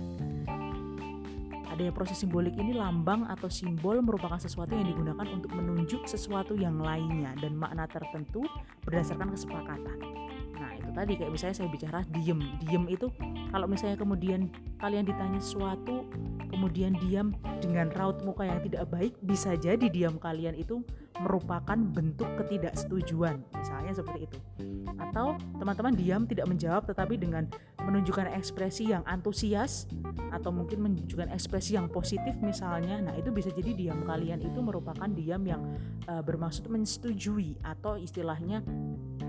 Adanya 1.74 1.90
proses 1.90 2.22
simbolik 2.22 2.54
ini 2.54 2.70
lambang 2.70 3.26
atau 3.26 3.50
simbol 3.50 3.98
merupakan 3.98 4.38
sesuatu 4.38 4.78
yang 4.78 4.86
digunakan 4.94 5.26
untuk 5.26 5.50
menunjuk 5.58 6.06
sesuatu 6.06 6.54
yang 6.54 6.78
lainnya 6.78 7.34
dan 7.42 7.58
makna 7.58 7.90
tertentu 7.90 8.46
berdasarkan 8.86 9.34
kesepakatan. 9.34 10.23
Tadi 10.94 11.18
kayak 11.18 11.32
misalnya 11.34 11.56
saya 11.58 11.68
bicara 11.68 12.00
diem, 12.14 12.38
diem 12.62 12.84
itu 12.86 13.10
kalau 13.50 13.66
misalnya 13.66 13.98
kemudian 13.98 14.46
kalian 14.78 15.06
ditanya 15.06 15.42
sesuatu 15.42 16.06
kemudian 16.54 16.94
diam 17.02 17.34
dengan 17.58 17.90
raut 17.98 18.22
muka 18.22 18.46
yang 18.46 18.62
tidak 18.62 18.86
baik 18.86 19.18
bisa 19.26 19.58
jadi 19.58 19.90
diam 19.90 20.22
kalian 20.22 20.54
itu 20.54 20.86
merupakan 21.18 21.74
bentuk 21.74 22.26
ketidaksetujuan. 22.38 23.42
Misalnya 23.58 23.90
seperti 23.94 24.30
itu. 24.30 24.38
Atau 24.98 25.34
teman-teman 25.58 25.94
diam 25.98 26.22
tidak 26.30 26.46
menjawab 26.46 26.86
tetapi 26.86 27.18
dengan 27.18 27.50
menunjukkan 27.82 28.30
ekspresi 28.38 28.94
yang 28.94 29.02
antusias 29.04 29.90
atau 30.32 30.50
mungkin 30.50 30.82
menunjukkan 30.82 31.30
ekspresi 31.30 31.78
yang 31.78 31.86
positif 31.86 32.34
misalnya 32.42 32.98
nah 32.98 33.14
itu 33.14 33.30
bisa 33.30 33.52
jadi 33.54 33.70
diam 33.76 34.02
kalian 34.02 34.42
itu 34.42 34.58
merupakan 34.58 35.06
diam 35.06 35.44
yang 35.46 35.62
uh, 36.10 36.24
bermaksud 36.24 36.66
menyetujui 36.66 37.60
atau 37.62 37.94
istilahnya 38.00 38.64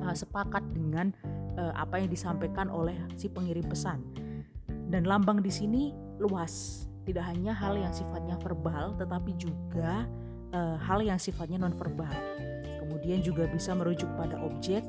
uh, 0.02 0.16
sepakat 0.16 0.64
dengan 0.74 1.14
uh, 1.58 1.74
apa 1.76 2.04
yang 2.04 2.10
disampaikan 2.12 2.72
oleh 2.72 2.96
si 3.20 3.28
pengirim 3.28 3.66
pesan 3.66 4.04
dan 4.92 5.04
lambang 5.08 5.42
di 5.42 5.52
sini 5.52 5.92
luas 6.22 6.86
tidak 7.06 7.26
hanya 7.30 7.54
hal 7.54 7.78
yang 7.78 7.94
sifatnya 7.94 8.38
verbal 8.42 8.98
tetapi 8.98 9.34
juga 9.38 10.10
uh, 10.56 10.78
hal 10.80 11.04
yang 11.04 11.20
sifatnya 11.20 11.62
nonverbal. 11.62 12.12
Kemudian 12.82 13.22
juga 13.22 13.46
bisa 13.50 13.74
merujuk 13.74 14.08
pada 14.18 14.40
objek 14.42 14.82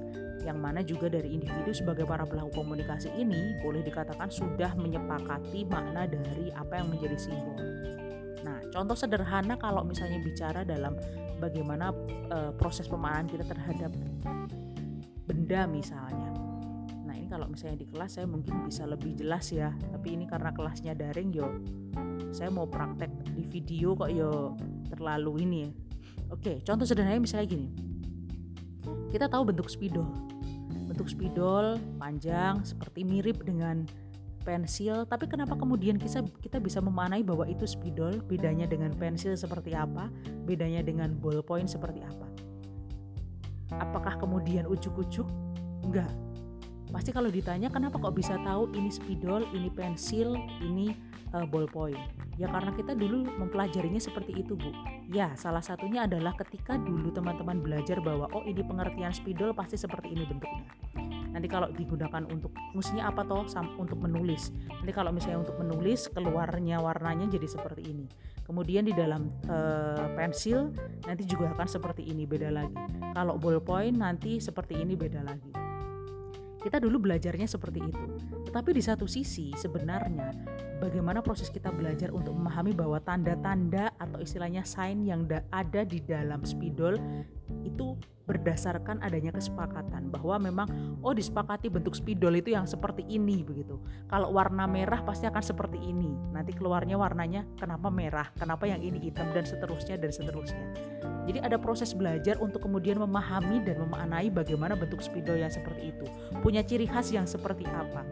yang 0.47 0.63
mana 0.63 0.85
juga 0.85 1.11
dari 1.11 1.35
individu 1.35 1.75
sebagai 1.75 2.07
para 2.07 2.23
pelaku 2.23 2.63
komunikasi 2.63 3.11
ini 3.19 3.59
boleh 3.67 3.83
dikatakan 3.83 4.31
sudah 4.31 4.79
menyepakati 4.79 5.67
makna 5.67 6.07
dari 6.07 6.55
apa 6.55 6.79
yang 6.79 6.89
menjadi 6.93 7.17
simbol. 7.19 7.59
Nah, 8.47 8.63
contoh 8.71 8.95
sederhana 8.95 9.59
kalau 9.59 9.83
misalnya 9.83 10.23
bicara 10.23 10.63
dalam 10.63 10.95
bagaimana 11.43 11.91
uh, 12.31 12.55
proses 12.55 12.87
pemahaman 12.87 13.27
kita 13.27 13.43
terhadap 13.43 13.91
benda 15.27 15.67
misalnya. 15.67 16.36
Ini 17.27 17.35
kalau 17.35 17.51
misalnya 17.51 17.83
di 17.83 17.91
kelas 17.91 18.23
saya 18.23 18.27
mungkin 18.31 18.71
bisa 18.71 18.87
lebih 18.87 19.19
jelas 19.19 19.51
ya, 19.51 19.75
tapi 19.91 20.15
ini 20.15 20.31
karena 20.31 20.55
kelasnya 20.55 20.95
daring 20.95 21.35
yo 21.35 21.59
saya 22.31 22.55
mau 22.55 22.71
praktek 22.71 23.11
di 23.35 23.43
video 23.51 23.99
kok 23.99 24.15
yo 24.15 24.55
terlalu 24.95 25.43
ini 25.43 25.57
ya. 25.67 25.71
Oke 26.31 26.63
contoh 26.63 26.87
sederhananya 26.87 27.27
misalnya 27.27 27.51
gini. 27.51 27.67
Kita 29.11 29.27
tahu 29.27 29.51
bentuk 29.51 29.67
spidol. 29.67 30.07
Bentuk 30.87 31.11
spidol 31.11 31.83
panjang 31.99 32.63
seperti 32.63 33.03
mirip 33.03 33.43
dengan 33.43 33.91
pensil 34.47 35.03
tapi 35.11 35.27
kenapa 35.27 35.59
kemudian 35.59 35.99
kita 35.99 36.23
kita 36.39 36.63
bisa 36.63 36.79
memanai 36.79 37.27
bahwa 37.27 37.43
itu 37.51 37.67
spidol? 37.67 38.23
Bedanya 38.23 38.71
dengan 38.71 38.95
pensil 38.95 39.35
seperti 39.35 39.75
apa? 39.75 40.15
Bedanya 40.47 40.79
dengan 40.79 41.11
ballpoint 41.19 41.67
seperti 41.67 42.07
apa? 42.07 42.27
Apakah 43.83 44.15
kemudian 44.15 44.71
ujuk-ujuk? 44.71 45.27
Enggak 45.83 46.15
pasti 46.97 47.13
kalau 47.13 47.29
ditanya 47.29 47.69
kenapa 47.69 48.01
kok 48.01 48.17
bisa 48.17 48.41
tahu 48.41 48.73
ini 48.73 48.89
spidol 48.89 49.45
ini 49.53 49.69
pensil 49.69 50.33
ini 50.65 50.97
uh, 51.37 51.45
ballpoint 51.45 52.01
Ya 52.37 52.53
karena 52.53 52.69
kita 52.77 52.93
dulu 52.93 53.25
mempelajarinya 53.41 53.97
seperti 53.97 54.45
itu 54.45 54.61
Bu. 54.61 54.69
Ya 55.09 55.33
salah 55.41 55.65
satunya 55.65 56.05
adalah 56.05 56.37
ketika 56.37 56.77
dulu 56.77 57.09
teman-teman 57.09 57.65
belajar 57.65 57.97
bahwa 58.05 58.29
oh 58.37 58.45
ini 58.45 58.61
pengertian 58.61 59.09
spidol 59.17 59.57
pasti 59.57 59.81
seperti 59.81 60.13
ini 60.13 60.29
bentuknya. 60.29 60.69
Nanti 61.33 61.49
kalau 61.49 61.73
digunakan 61.73 62.29
untuk 62.29 62.53
fungsinya 62.77 63.09
apa 63.09 63.25
toh 63.25 63.49
untuk 63.81 63.97
menulis. 64.05 64.53
Nanti 64.69 64.93
kalau 64.93 65.17
misalnya 65.17 65.49
untuk 65.49 65.57
menulis 65.57 66.13
keluarnya 66.13 66.77
warnanya 66.77 67.25
jadi 67.33 67.49
seperti 67.49 67.89
ini. 67.89 68.05
Kemudian 68.45 68.85
di 68.85 68.93
dalam 68.93 69.33
uh, 69.49 70.13
pensil 70.13 70.77
nanti 71.09 71.25
juga 71.25 71.57
akan 71.57 71.69
seperti 71.73 72.05
ini 72.05 72.29
beda 72.29 72.53
lagi. 72.53 72.77
Kalau 73.17 73.41
ballpoint 73.41 73.97
nanti 73.97 74.45
seperti 74.45 74.77
ini 74.77 74.93
beda 74.93 75.25
lagi. 75.25 75.66
Kita 76.67 76.83
dulu 76.83 77.07
belajarnya 77.07 77.47
seperti 77.47 77.79
itu. 77.79 78.05
Tetapi 78.51 78.75
di 78.75 78.83
satu 78.83 79.07
sisi 79.07 79.55
sebenarnya 79.55 80.35
bagaimana 80.83 81.23
proses 81.23 81.47
kita 81.47 81.71
belajar 81.71 82.11
untuk 82.11 82.35
memahami 82.35 82.75
bahwa 82.75 82.99
tanda-tanda 82.99 83.95
atau 84.03 84.19
istilahnya 84.19 84.67
sign 84.67 85.07
yang 85.07 85.31
ada 85.55 85.87
di 85.87 86.03
dalam 86.03 86.43
spidol 86.43 86.99
itu 87.65 87.99
berdasarkan 88.27 88.99
adanya 89.07 89.31
kesepakatan 89.31 90.11
bahwa 90.11 90.37
memang 90.43 90.67
oh 90.99 91.15
disepakati 91.15 91.71
bentuk 91.71 91.95
spidol 91.95 92.35
itu 92.35 92.53
yang 92.53 92.67
seperti 92.67 93.07
ini 93.07 93.47
begitu. 93.47 93.79
Kalau 94.11 94.35
warna 94.35 94.67
merah 94.67 95.01
pasti 95.07 95.31
akan 95.31 95.43
seperti 95.43 95.79
ini. 95.79 96.11
Nanti 96.35 96.51
keluarnya 96.53 96.99
warnanya 96.99 97.47
kenapa 97.55 97.87
merah, 97.87 98.27
kenapa 98.35 98.67
yang 98.67 98.83
ini 98.83 98.99
hitam 98.99 99.31
dan 99.31 99.47
seterusnya 99.47 99.95
dan 99.97 100.11
seterusnya. 100.11 100.67
Jadi 101.27 101.43
ada 101.43 101.59
proses 101.59 101.91
belajar 101.91 102.39
untuk 102.39 102.67
kemudian 102.67 103.03
memahami 103.03 103.63
dan 103.67 103.83
memaknai 103.83 104.31
bagaimana 104.31 104.79
bentuk 104.79 105.03
spidol 105.03 105.39
yang 105.39 105.51
seperti 105.51 105.91
itu. 105.91 106.07
Punya 106.39 106.63
ciri 106.63 106.87
khas 106.87 107.11
yang 107.11 107.27
seperti 107.27 107.67
apa. 107.67 108.07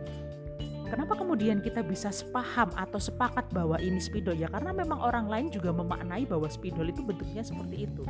Kenapa 0.95 1.18
kemudian 1.18 1.59
kita 1.59 1.82
bisa 1.82 2.14
sepaham 2.14 2.70
atau 2.78 3.03
sepakat 3.03 3.51
bahwa 3.51 3.82
ini 3.82 3.99
spidol? 3.99 4.38
Ya 4.38 4.47
karena 4.47 4.70
memang 4.70 5.03
orang 5.03 5.26
lain 5.26 5.51
juga 5.51 5.74
memaknai 5.74 6.22
bahwa 6.22 6.47
spidol 6.47 6.86
itu 6.86 7.03
bentuknya 7.03 7.42
seperti 7.42 7.90
itu. 7.90 8.07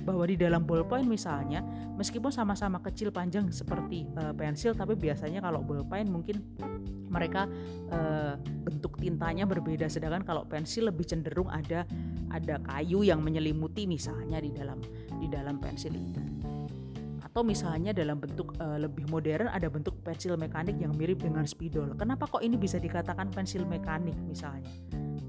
Bahwa 0.00 0.24
di 0.24 0.40
dalam 0.40 0.64
ballpoint 0.64 1.04
misalnya, 1.04 1.60
meskipun 2.00 2.32
sama-sama 2.32 2.80
kecil 2.80 3.12
panjang 3.12 3.52
seperti 3.52 4.08
uh, 4.16 4.32
pensil 4.32 4.72
tapi 4.72 4.96
biasanya 4.96 5.44
kalau 5.44 5.60
ballpoint 5.60 6.08
mungkin 6.08 6.40
mereka 7.12 7.44
uh, 7.92 8.40
bentuk 8.64 8.96
tintanya 8.96 9.44
berbeda. 9.44 9.92
Sedangkan 9.92 10.24
kalau 10.24 10.48
pensil 10.48 10.88
lebih 10.88 11.04
cenderung 11.04 11.52
ada 11.52 11.84
ada 12.32 12.56
kayu 12.64 13.04
yang 13.04 13.20
menyelimuti 13.20 13.84
misalnya 13.84 14.40
di 14.40 14.56
dalam 14.56 14.80
di 15.20 15.28
dalam 15.28 15.60
pensil 15.60 15.92
itu 15.92 16.41
atau 17.32 17.40
misalnya 17.40 17.96
dalam 17.96 18.20
bentuk 18.20 18.52
uh, 18.60 18.76
lebih 18.76 19.08
modern 19.08 19.48
ada 19.48 19.64
bentuk 19.72 19.96
pensil 20.04 20.36
mekanik 20.36 20.76
yang 20.76 20.92
mirip 20.92 21.16
dengan 21.24 21.48
spidol. 21.48 21.88
Kenapa 21.96 22.28
kok 22.28 22.44
ini 22.44 22.60
bisa 22.60 22.76
dikatakan 22.76 23.32
pensil 23.32 23.64
mekanik 23.64 24.12
misalnya? 24.28 24.68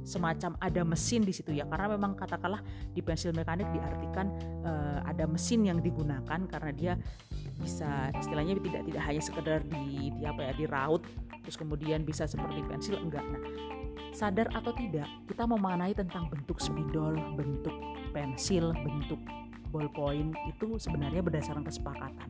Semacam 0.03 0.59
ada 0.59 0.83
mesin 0.83 1.23
di 1.23 1.31
situ 1.31 1.55
ya 1.55 1.63
karena 1.63 1.95
memang 1.95 2.19
katakanlah 2.19 2.59
di 2.91 2.99
pensil 2.99 3.31
mekanik 3.31 3.71
diartikan 3.71 4.35
uh, 4.67 4.99
ada 5.07 5.23
mesin 5.23 5.63
yang 5.63 5.79
digunakan 5.79 6.43
karena 6.43 6.71
dia 6.75 6.93
bisa 7.63 8.11
istilahnya 8.19 8.59
tidak 8.59 8.83
tidak 8.83 9.03
hanya 9.07 9.21
sekedar 9.23 9.59
di, 9.63 10.11
di 10.11 10.27
apa 10.27 10.51
ya 10.51 10.53
diraut 10.59 11.07
terus 11.47 11.55
kemudian 11.55 12.03
bisa 12.03 12.27
seperti 12.27 12.67
pensil 12.67 12.99
enggak. 12.99 13.23
Nah, 13.23 13.39
sadar 14.11 14.51
atau 14.51 14.75
tidak 14.75 15.07
kita 15.31 15.47
memaknai 15.47 15.95
tentang 15.95 16.27
bentuk 16.27 16.59
spidol, 16.59 17.15
bentuk 17.39 17.71
pensil, 18.11 18.75
bentuk 18.75 19.23
ballpoint 19.73 20.37
itu 20.45 20.77
sebenarnya 20.77 21.25
berdasarkan 21.25 21.65
kesepakatan. 21.65 22.29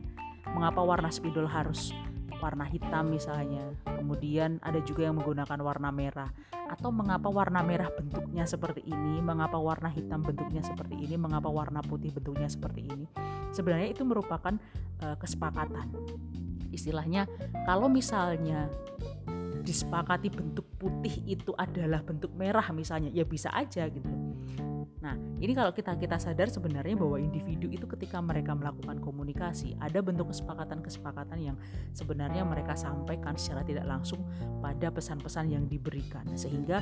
Mengapa 0.56 0.80
warna 0.80 1.12
spidol 1.12 1.44
harus 1.44 1.92
warna 2.40 2.64
hitam 2.64 3.12
misalnya, 3.12 3.72
kemudian 3.84 4.56
ada 4.64 4.80
juga 4.80 5.04
yang 5.08 5.20
menggunakan 5.20 5.60
warna 5.60 5.92
merah, 5.92 6.32
atau 6.68 6.88
mengapa 6.88 7.28
warna 7.28 7.60
merah 7.60 7.92
bentuknya 7.92 8.48
seperti 8.48 8.84
ini, 8.84 9.20
mengapa 9.20 9.60
warna 9.60 9.92
hitam 9.92 10.24
bentuknya 10.24 10.64
seperti 10.64 10.96
ini, 10.96 11.16
mengapa 11.20 11.48
warna 11.52 11.84
putih 11.84 12.12
bentuknya 12.12 12.48
seperti 12.48 12.88
ini. 12.88 13.06
Sebenarnya 13.52 13.92
itu 13.92 14.02
merupakan 14.04 14.56
uh, 15.04 15.16
kesepakatan. 15.20 15.88
Istilahnya, 16.74 17.30
kalau 17.64 17.86
misalnya 17.86 18.66
disepakati 19.64 20.28
bentuk 20.28 20.68
putih 20.76 21.24
itu 21.24 21.56
adalah 21.56 22.04
bentuk 22.04 22.34
merah 22.36 22.68
misalnya, 22.76 23.08
ya 23.08 23.24
bisa 23.24 23.48
aja 23.56 23.88
gitu 23.88 24.10
Nah, 25.04 25.20
ini 25.36 25.52
kalau 25.52 25.68
kita 25.76 26.00
kita 26.00 26.16
sadar 26.16 26.48
sebenarnya 26.48 26.96
bahwa 26.96 27.20
individu 27.20 27.68
itu 27.68 27.84
ketika 27.84 28.24
mereka 28.24 28.56
melakukan 28.56 29.04
komunikasi, 29.04 29.76
ada 29.76 30.00
bentuk 30.00 30.32
kesepakatan-kesepakatan 30.32 31.52
yang 31.52 31.56
sebenarnya 31.92 32.40
mereka 32.40 32.72
sampaikan 32.72 33.36
secara 33.36 33.60
tidak 33.68 33.84
langsung 33.84 34.24
pada 34.64 34.88
pesan-pesan 34.88 35.52
yang 35.52 35.68
diberikan. 35.68 36.24
Sehingga 36.32 36.80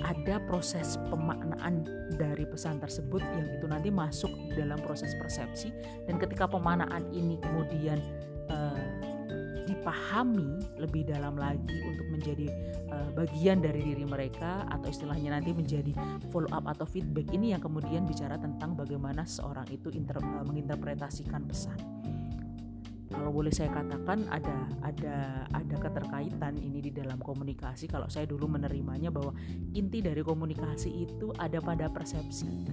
ada 0.00 0.40
proses 0.48 0.96
pemaknaan 1.12 1.84
dari 2.16 2.48
pesan 2.48 2.80
tersebut 2.80 3.20
yang 3.20 3.46
itu 3.60 3.66
nanti 3.68 3.92
masuk 3.92 4.32
dalam 4.56 4.80
proses 4.80 5.12
persepsi 5.20 5.68
dan 6.08 6.16
ketika 6.16 6.48
pemaknaan 6.48 7.04
ini 7.12 7.36
kemudian 7.36 8.00
uh, 8.48 8.80
dipahami 9.70 10.58
lebih 10.82 11.06
dalam 11.06 11.38
lagi 11.38 11.78
untuk 11.86 12.06
menjadi 12.10 12.50
uh, 12.90 13.10
bagian 13.14 13.62
dari 13.62 13.86
diri 13.86 14.02
mereka 14.02 14.66
atau 14.66 14.90
istilahnya 14.90 15.38
nanti 15.38 15.54
menjadi 15.54 15.94
follow 16.34 16.50
up 16.50 16.66
atau 16.66 16.84
feedback 16.84 17.30
ini 17.30 17.54
yang 17.54 17.62
kemudian 17.62 18.02
bicara 18.02 18.34
tentang 18.34 18.74
bagaimana 18.74 19.22
seorang 19.22 19.70
itu 19.70 19.94
inter, 19.94 20.18
uh, 20.18 20.42
menginterpretasikan 20.42 21.46
pesan. 21.46 21.78
Kalau 23.10 23.34
boleh 23.34 23.50
saya 23.50 23.74
katakan 23.74 24.30
ada 24.30 24.70
ada 24.86 25.42
ada 25.50 25.76
keterkaitan 25.82 26.54
ini 26.62 26.78
di 26.78 26.90
dalam 26.94 27.18
komunikasi. 27.18 27.90
Kalau 27.90 28.06
saya 28.06 28.22
dulu 28.22 28.46
menerimanya 28.46 29.10
bahwa 29.10 29.34
inti 29.74 29.98
dari 29.98 30.22
komunikasi 30.22 31.10
itu 31.10 31.34
ada 31.34 31.58
pada 31.58 31.90
persepsi 31.90 32.70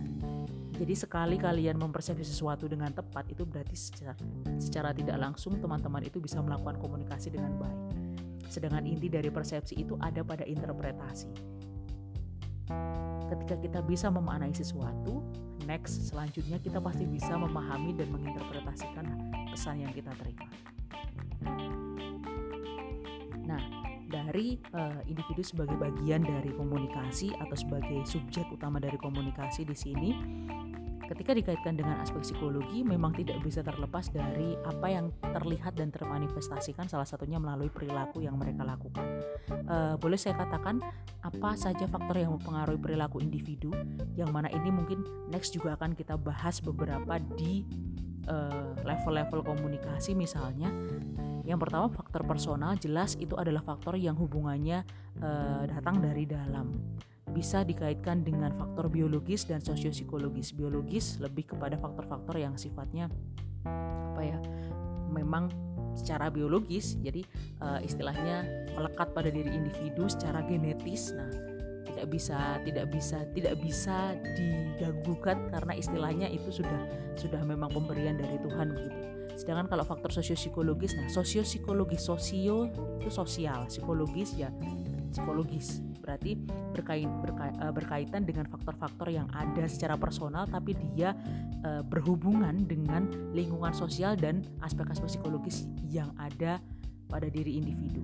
jadi 0.78 0.94
sekali 0.94 1.42
kalian 1.42 1.82
mempersepsi 1.82 2.22
sesuatu 2.22 2.70
dengan 2.70 2.94
tepat 2.94 3.26
itu 3.34 3.50
berarti 3.50 3.74
secara, 3.74 4.14
secara 4.62 4.90
tidak 4.94 5.18
langsung 5.18 5.58
teman-teman 5.58 6.06
itu 6.06 6.22
bisa 6.22 6.38
melakukan 6.38 6.78
komunikasi 6.78 7.34
dengan 7.34 7.58
baik. 7.58 7.82
Sedangkan 8.46 8.86
inti 8.86 9.10
dari 9.10 9.34
persepsi 9.34 9.74
itu 9.74 9.98
ada 9.98 10.22
pada 10.22 10.46
interpretasi. 10.46 11.34
Ketika 13.28 13.56
kita 13.58 13.80
bisa 13.82 14.08
memaknai 14.14 14.54
sesuatu, 14.54 15.26
next 15.66 16.14
selanjutnya 16.14 16.62
kita 16.62 16.78
pasti 16.78 17.10
bisa 17.10 17.34
memahami 17.36 17.98
dan 17.98 18.14
menginterpretasikan 18.14 19.34
pesan 19.50 19.82
yang 19.82 19.92
kita 19.92 20.14
terima. 20.14 20.48
Nah, 23.50 23.62
dari 24.08 24.62
uh, 24.78 25.02
individu 25.10 25.42
sebagai 25.44 25.76
bagian 25.76 26.22
dari 26.24 26.54
komunikasi 26.54 27.34
atau 27.36 27.58
sebagai 27.58 28.06
subjek 28.08 28.48
utama 28.54 28.80
dari 28.80 28.96
komunikasi 28.96 29.68
di 29.68 29.76
sini 29.76 30.10
ketika 31.08 31.32
dikaitkan 31.32 31.80
dengan 31.80 31.98
aspek 32.04 32.22
psikologi 32.22 32.84
memang 32.84 33.16
tidak 33.16 33.40
bisa 33.42 33.64
terlepas 33.64 34.12
dari 34.12 34.60
apa 34.68 34.88
yang 34.92 35.10
terlihat 35.24 35.74
dan 35.80 35.90
termanifestasikan 35.90 36.92
salah 36.92 37.08
satunya 37.08 37.40
melalui 37.40 37.72
perilaku 37.72 38.22
yang 38.22 38.36
mereka 38.36 38.68
lakukan. 38.68 39.08
Uh, 39.68 39.96
boleh 39.98 40.20
saya 40.20 40.36
katakan 40.36 40.84
apa 41.24 41.56
saja 41.56 41.88
faktor 41.88 42.20
yang 42.20 42.36
mempengaruhi 42.36 42.80
perilaku 42.80 43.24
individu 43.24 43.72
yang 44.20 44.30
mana 44.30 44.52
ini 44.52 44.70
mungkin 44.70 45.02
next 45.32 45.56
juga 45.56 45.76
akan 45.80 45.96
kita 45.96 46.16
bahas 46.16 46.64
beberapa 46.64 47.20
di 47.36 47.68
eh, 48.28 48.72
level-level 48.84 49.44
komunikasi 49.44 50.16
misalnya. 50.16 50.72
Yang 51.48 51.60
pertama 51.68 51.88
faktor 51.92 52.28
personal 52.28 52.76
jelas 52.76 53.16
itu 53.20 53.36
adalah 53.40 53.64
faktor 53.64 53.96
yang 53.96 54.20
hubungannya 54.20 54.84
uh, 55.24 55.64
datang 55.64 56.04
dari 56.04 56.28
dalam 56.28 56.76
bisa 57.32 57.64
dikaitkan 57.64 58.24
dengan 58.24 58.56
faktor 58.56 58.88
biologis 58.88 59.44
dan 59.48 59.60
sosiopsikologis. 59.60 60.56
Biologis 60.56 61.20
lebih 61.20 61.56
kepada 61.56 61.76
faktor-faktor 61.76 62.40
yang 62.40 62.56
sifatnya 62.56 63.12
apa 64.16 64.22
ya? 64.24 64.40
Memang 65.12 65.52
secara 65.98 66.30
biologis, 66.30 66.96
jadi 67.02 67.26
uh, 67.60 67.80
istilahnya 67.82 68.46
melekat 68.78 69.12
pada 69.12 69.30
diri 69.34 69.50
individu 69.50 70.06
secara 70.06 70.46
genetis. 70.46 71.12
Nah, 71.18 71.30
tidak 71.88 72.14
bisa 72.14 72.40
tidak 72.62 72.86
bisa 72.94 73.18
tidak 73.34 73.56
bisa 73.58 74.14
diganggukan 74.38 75.50
karena 75.50 75.74
istilahnya 75.74 76.28
itu 76.30 76.62
sudah 76.62 76.82
sudah 77.18 77.42
memang 77.42 77.74
pemberian 77.74 78.22
dari 78.22 78.38
Tuhan 78.38 78.78
begitu. 78.78 78.98
Sedangkan 79.38 79.70
kalau 79.70 79.86
faktor 79.86 80.10
sosiopsikologis, 80.14 80.98
nah 80.98 81.10
sosiopsikologis 81.10 82.06
sosio 82.06 82.70
itu 83.02 83.10
sosial, 83.10 83.66
psikologis 83.70 84.34
ya 84.38 84.50
psikologis 85.14 85.82
berarti 86.08 86.40
berkait, 86.72 87.12
uh, 87.60 87.74
berkaitan 87.76 88.24
dengan 88.24 88.48
faktor-faktor 88.48 89.12
yang 89.12 89.28
ada 89.36 89.68
secara 89.68 90.00
personal 90.00 90.48
tapi 90.48 90.72
dia 90.96 91.12
uh, 91.68 91.84
berhubungan 91.84 92.64
dengan 92.64 93.12
lingkungan 93.36 93.76
sosial 93.76 94.16
dan 94.16 94.40
aspek-aspek 94.64 95.20
psikologis 95.20 95.68
yang 95.92 96.16
ada 96.16 96.64
pada 97.12 97.28
diri 97.28 97.60
individu. 97.60 98.00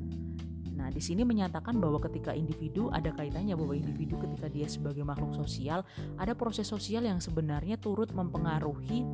Nah, 0.75 0.91
di 0.91 0.99
sini 0.99 1.23
menyatakan 1.23 1.79
bahwa 1.79 1.95
ketika 2.03 2.35
individu 2.35 2.91
ada 2.91 3.15
kaitannya 3.15 3.55
bahwa 3.55 3.71
individu 3.71 4.19
ketika 4.19 4.51
dia 4.51 4.67
sebagai 4.67 5.07
makhluk 5.07 5.31
sosial 5.31 5.87
ada 6.19 6.35
proses 6.35 6.67
sosial 6.67 7.07
yang 7.07 7.23
sebenarnya 7.23 7.79
turut 7.79 8.11
mempengaruhi 8.11 9.07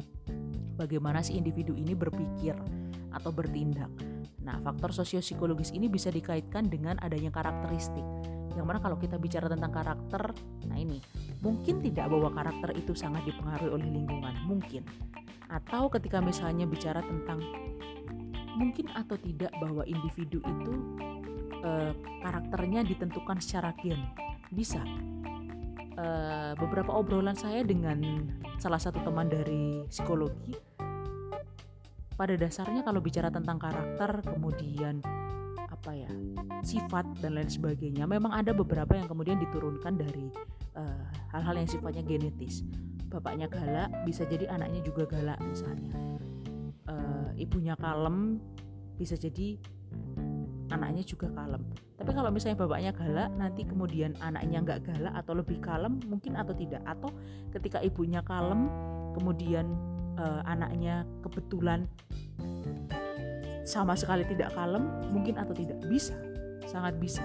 bagaimana 0.74 1.22
si 1.22 1.38
individu 1.38 1.78
ini 1.78 1.94
berpikir 1.94 2.58
atau 3.14 3.30
bertindak. 3.30 3.92
Nah, 4.42 4.58
faktor 4.66 4.90
sosiopsikologis 4.90 5.70
ini 5.78 5.86
bisa 5.86 6.10
dikaitkan 6.10 6.66
dengan 6.74 6.98
adanya 7.06 7.30
karakteristik 7.30 8.02
yang 8.60 8.68
mana 8.68 8.84
kalau 8.84 9.00
kita 9.00 9.16
bicara 9.16 9.48
tentang 9.48 9.72
karakter 9.72 10.36
nah 10.68 10.76
ini 10.76 11.00
mungkin 11.40 11.80
tidak 11.80 12.12
bahwa 12.12 12.30
karakter 12.36 12.76
itu 12.76 12.92
sangat 12.92 13.24
dipengaruhi 13.24 13.72
oleh 13.72 13.88
lingkungan 13.88 14.36
mungkin. 14.44 14.84
Atau 15.50 15.90
ketika 15.90 16.20
misalnya 16.20 16.68
bicara 16.68 17.02
tentang 17.02 17.42
mungkin 18.60 18.92
atau 18.92 19.16
tidak 19.16 19.56
bahwa 19.58 19.88
individu 19.88 20.44
itu 20.44 20.74
eh, 21.64 21.92
karakternya 22.22 22.84
ditentukan 22.84 23.40
secara 23.40 23.72
gen 23.80 24.04
bisa. 24.52 24.84
Eh, 26.00 26.54
beberapa 26.60 26.96
obrolan 26.96 27.36
saya 27.36 27.64
dengan 27.64 28.04
salah 28.60 28.80
satu 28.80 29.00
teman 29.04 29.32
dari 29.32 29.84
psikologi 29.88 30.56
pada 32.20 32.36
dasarnya 32.36 32.84
kalau 32.84 33.00
bicara 33.00 33.32
tentang 33.32 33.56
karakter 33.56 34.20
kemudian 34.28 35.00
apa 35.80 35.96
ya 35.96 36.12
sifat 36.60 37.08
dan 37.24 37.40
lain 37.40 37.48
sebagainya. 37.48 38.04
Memang 38.04 38.36
ada 38.36 38.52
beberapa 38.52 39.00
yang 39.00 39.08
kemudian 39.08 39.40
diturunkan 39.40 39.96
dari 39.96 40.28
eh, 40.76 41.04
hal-hal 41.32 41.56
uh, 41.56 41.60
yang 41.64 41.70
sifatnya 41.72 42.04
genetis. 42.04 42.68
Bapaknya 43.08 43.48
galak 43.48 43.88
bisa 44.04 44.28
jadi 44.28 44.52
anaknya 44.52 44.84
juga 44.84 45.08
galak 45.08 45.40
misalnya. 45.40 45.96
Uh, 46.84 47.32
ibunya 47.40 47.80
kalem 47.80 48.44
bisa 49.00 49.16
jadi 49.16 49.56
anaknya 50.70 51.02
juga 51.08 51.32
kalem. 51.32 51.64
Tapi 51.96 52.12
kalau 52.12 52.30
misalnya 52.30 52.60
bapaknya 52.60 52.92
galak 52.92 53.30
nanti 53.40 53.62
kemudian 53.64 54.14
anaknya 54.20 54.62
nggak 54.62 54.80
galak 54.84 55.14
atau 55.16 55.34
lebih 55.40 55.58
kalem 55.64 55.98
mungkin 56.06 56.36
atau 56.36 56.52
tidak. 56.54 56.84
Atau 56.84 57.10
ketika 57.56 57.80
ibunya 57.80 58.20
kalem 58.22 58.68
kemudian 59.16 59.74
uh, 60.20 60.44
anaknya 60.44 61.08
kebetulan 61.26 61.88
sama 63.70 63.94
sekali 63.94 64.26
tidak 64.26 64.50
kalem 64.58 64.90
mungkin 65.14 65.38
atau 65.38 65.54
tidak 65.54 65.78
bisa 65.86 66.18
sangat 66.66 66.98
bisa 66.98 67.22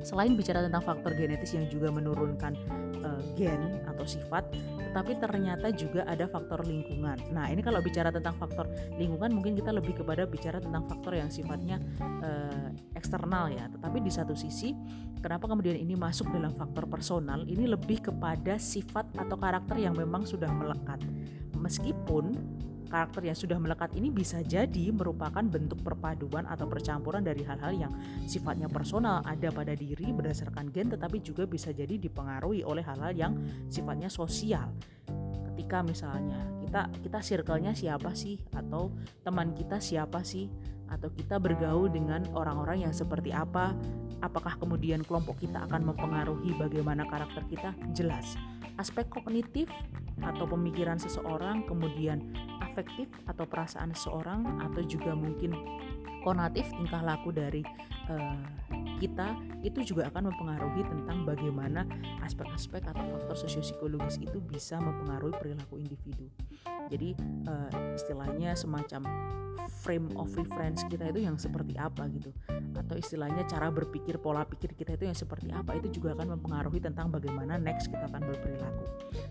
selain 0.00 0.32
bicara 0.32 0.64
tentang 0.64 0.80
faktor 0.80 1.12
genetis 1.12 1.52
yang 1.52 1.68
juga 1.68 1.92
menurunkan 1.92 2.56
uh, 3.04 3.20
gen 3.36 3.84
atau 3.84 4.08
sifat 4.08 4.48
tetapi 4.96 5.12
ternyata 5.20 5.68
juga 5.76 6.08
ada 6.08 6.24
faktor 6.24 6.64
lingkungan. 6.64 7.20
Nah, 7.28 7.52
ini 7.52 7.60
kalau 7.60 7.84
bicara 7.84 8.08
tentang 8.08 8.32
faktor 8.40 8.64
lingkungan 8.96 9.28
mungkin 9.28 9.52
kita 9.52 9.68
lebih 9.68 9.92
kepada 10.00 10.24
bicara 10.24 10.56
tentang 10.56 10.88
faktor 10.88 11.20
yang 11.20 11.28
sifatnya 11.28 11.76
uh, 12.00 12.72
eksternal 12.96 13.52
ya. 13.52 13.68
Tetapi 13.68 14.00
di 14.00 14.08
satu 14.08 14.32
sisi, 14.32 14.72
kenapa 15.20 15.52
kemudian 15.52 15.76
ini 15.76 15.92
masuk 16.00 16.32
dalam 16.32 16.56
faktor 16.56 16.88
personal? 16.88 17.44
Ini 17.44 17.76
lebih 17.76 18.08
kepada 18.08 18.56
sifat 18.56 19.04
atau 19.20 19.36
karakter 19.36 19.76
yang 19.76 19.92
memang 19.92 20.24
sudah 20.24 20.48
melekat. 20.48 21.04
Meskipun 21.60 22.32
karakter 22.86 23.26
yang 23.26 23.38
sudah 23.38 23.58
melekat 23.58 23.92
ini 23.98 24.08
bisa 24.08 24.40
jadi 24.42 24.90
merupakan 24.94 25.42
bentuk 25.42 25.82
perpaduan 25.82 26.46
atau 26.46 26.66
percampuran 26.70 27.22
dari 27.22 27.42
hal-hal 27.42 27.72
yang 27.74 27.92
sifatnya 28.24 28.70
personal 28.70 29.20
ada 29.26 29.50
pada 29.50 29.74
diri 29.74 30.10
berdasarkan 30.14 30.70
gen 30.70 30.94
tetapi 30.94 31.20
juga 31.20 31.44
bisa 31.44 31.74
jadi 31.74 31.98
dipengaruhi 31.98 32.62
oleh 32.62 32.82
hal-hal 32.86 33.12
yang 33.12 33.32
sifatnya 33.66 34.08
sosial. 34.08 34.70
Ketika 35.52 35.82
misalnya 35.82 36.40
kita 36.62 36.82
kita 37.02 37.18
circle-nya 37.24 37.72
siapa 37.72 38.12
sih? 38.12 38.38
Atau 38.52 38.92
teman 39.24 39.56
kita 39.56 39.80
siapa 39.80 40.20
sih 40.22 40.46
atau 40.90 41.08
kita 41.12 41.36
bergaul 41.36 41.90
dengan 41.90 42.24
orang-orang 42.32 42.86
yang 42.88 42.94
seperti 42.94 43.34
apa? 43.34 43.74
Apakah 44.24 44.56
kemudian 44.56 45.04
kelompok 45.04 45.44
kita 45.44 45.68
akan 45.68 45.92
mempengaruhi 45.92 46.56
bagaimana 46.56 47.04
karakter 47.06 47.44
kita? 47.50 47.76
Jelas. 47.92 48.38
Aspek 48.80 49.08
kognitif 49.08 49.68
atau 50.24 50.48
pemikiran 50.48 50.96
seseorang, 50.96 51.64
kemudian 51.68 52.32
afektif 52.64 53.08
atau 53.28 53.44
perasaan 53.44 53.92
seseorang, 53.92 54.44
atau 54.64 54.80
juga 54.84 55.12
mungkin 55.12 55.52
konatif 56.24 56.66
tingkah 56.72 57.04
laku 57.04 57.30
dari 57.30 57.62
uh, 58.08 58.40
kita 58.96 59.36
itu 59.60 59.94
juga 59.94 60.08
akan 60.08 60.32
mempengaruhi 60.32 60.82
tentang 60.88 61.28
bagaimana 61.28 61.84
aspek-aspek 62.24 62.80
atau 62.86 63.04
faktor 63.16 63.36
sosiopsikologis 63.46 64.16
itu 64.22 64.40
bisa 64.40 64.80
mempengaruhi 64.80 65.36
perilaku 65.36 65.76
individu. 65.76 66.26
Jadi 66.88 67.18
uh, 67.50 67.70
istilahnya 67.92 68.54
semacam 68.54 69.04
frame 69.82 70.08
of 70.14 70.30
reference 70.38 70.86
kita 70.86 71.10
itu 71.10 71.26
yang 71.26 71.36
seperti 71.36 71.74
apa 71.74 72.06
gitu 72.10 72.30
atau 72.76 72.94
istilahnya 72.94 73.42
cara 73.50 73.72
berpikir 73.72 74.20
pola 74.20 74.46
pikir 74.46 74.76
kita 74.78 74.94
itu 74.94 75.10
yang 75.10 75.18
seperti 75.18 75.50
apa 75.50 75.74
itu 75.74 76.00
juga 76.00 76.14
akan 76.14 76.38
mempengaruhi 76.38 76.78
tentang 76.78 77.10
bagaimana 77.10 77.58
next 77.58 77.90
kita 77.90 78.06
akan 78.06 78.22
berperilaku. 78.22 78.84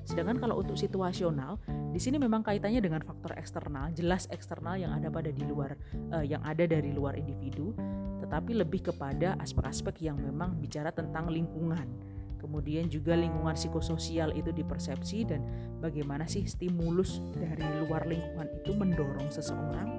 Sedangkan 0.03 0.37
kalau 0.41 0.59
untuk 0.59 0.75
situasional 0.75 1.61
di 1.95 1.99
sini 2.01 2.19
memang 2.19 2.43
kaitannya 2.43 2.83
dengan 2.83 3.01
faktor 3.01 3.31
eksternal, 3.39 3.93
jelas 3.95 4.27
eksternal 4.33 4.75
yang 4.75 4.91
ada 4.91 5.07
pada 5.07 5.31
di 5.31 5.43
luar 5.47 5.79
uh, 6.11 6.25
yang 6.25 6.43
ada 6.43 6.67
dari 6.67 6.91
luar 6.91 7.15
individu, 7.15 7.71
tetapi 8.19 8.57
lebih 8.57 8.91
kepada 8.91 9.24
aspek-aspek 9.33 10.05
yang 10.05 10.21
memang 10.21 10.61
bicara 10.61 10.93
tentang 10.93 11.33
lingkungan. 11.33 11.89
Kemudian 12.37 12.85
juga 12.93 13.17
lingkungan 13.17 13.57
psikososial 13.57 14.29
itu 14.37 14.53
dipersepsi 14.53 15.25
dan 15.25 15.41
bagaimana 15.81 16.29
sih 16.29 16.45
stimulus 16.45 17.17
dari 17.33 17.65
luar 17.81 18.05
lingkungan 18.05 18.45
itu 18.61 18.71
mendorong 18.77 19.29
seseorang 19.33 19.89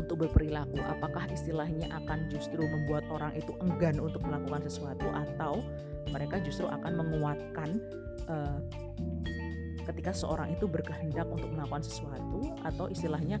untuk 0.00 0.24
berperilaku? 0.24 0.80
Apakah 0.80 1.28
istilahnya 1.28 1.92
akan 1.92 2.32
justru 2.32 2.64
membuat 2.64 3.04
orang 3.12 3.36
itu 3.36 3.52
enggan 3.60 4.00
untuk 4.00 4.24
melakukan 4.24 4.64
sesuatu 4.64 5.12
atau 5.12 5.60
mereka 6.08 6.40
justru 6.40 6.64
akan 6.64 7.04
menguatkan 7.04 7.68
uh, 8.32 8.60
ketika 9.86 10.10
seorang 10.10 10.50
itu 10.52 10.66
berkehendak 10.66 11.24
untuk 11.30 11.48
melakukan 11.54 11.86
sesuatu 11.86 12.52
atau 12.66 12.90
istilahnya 12.90 13.38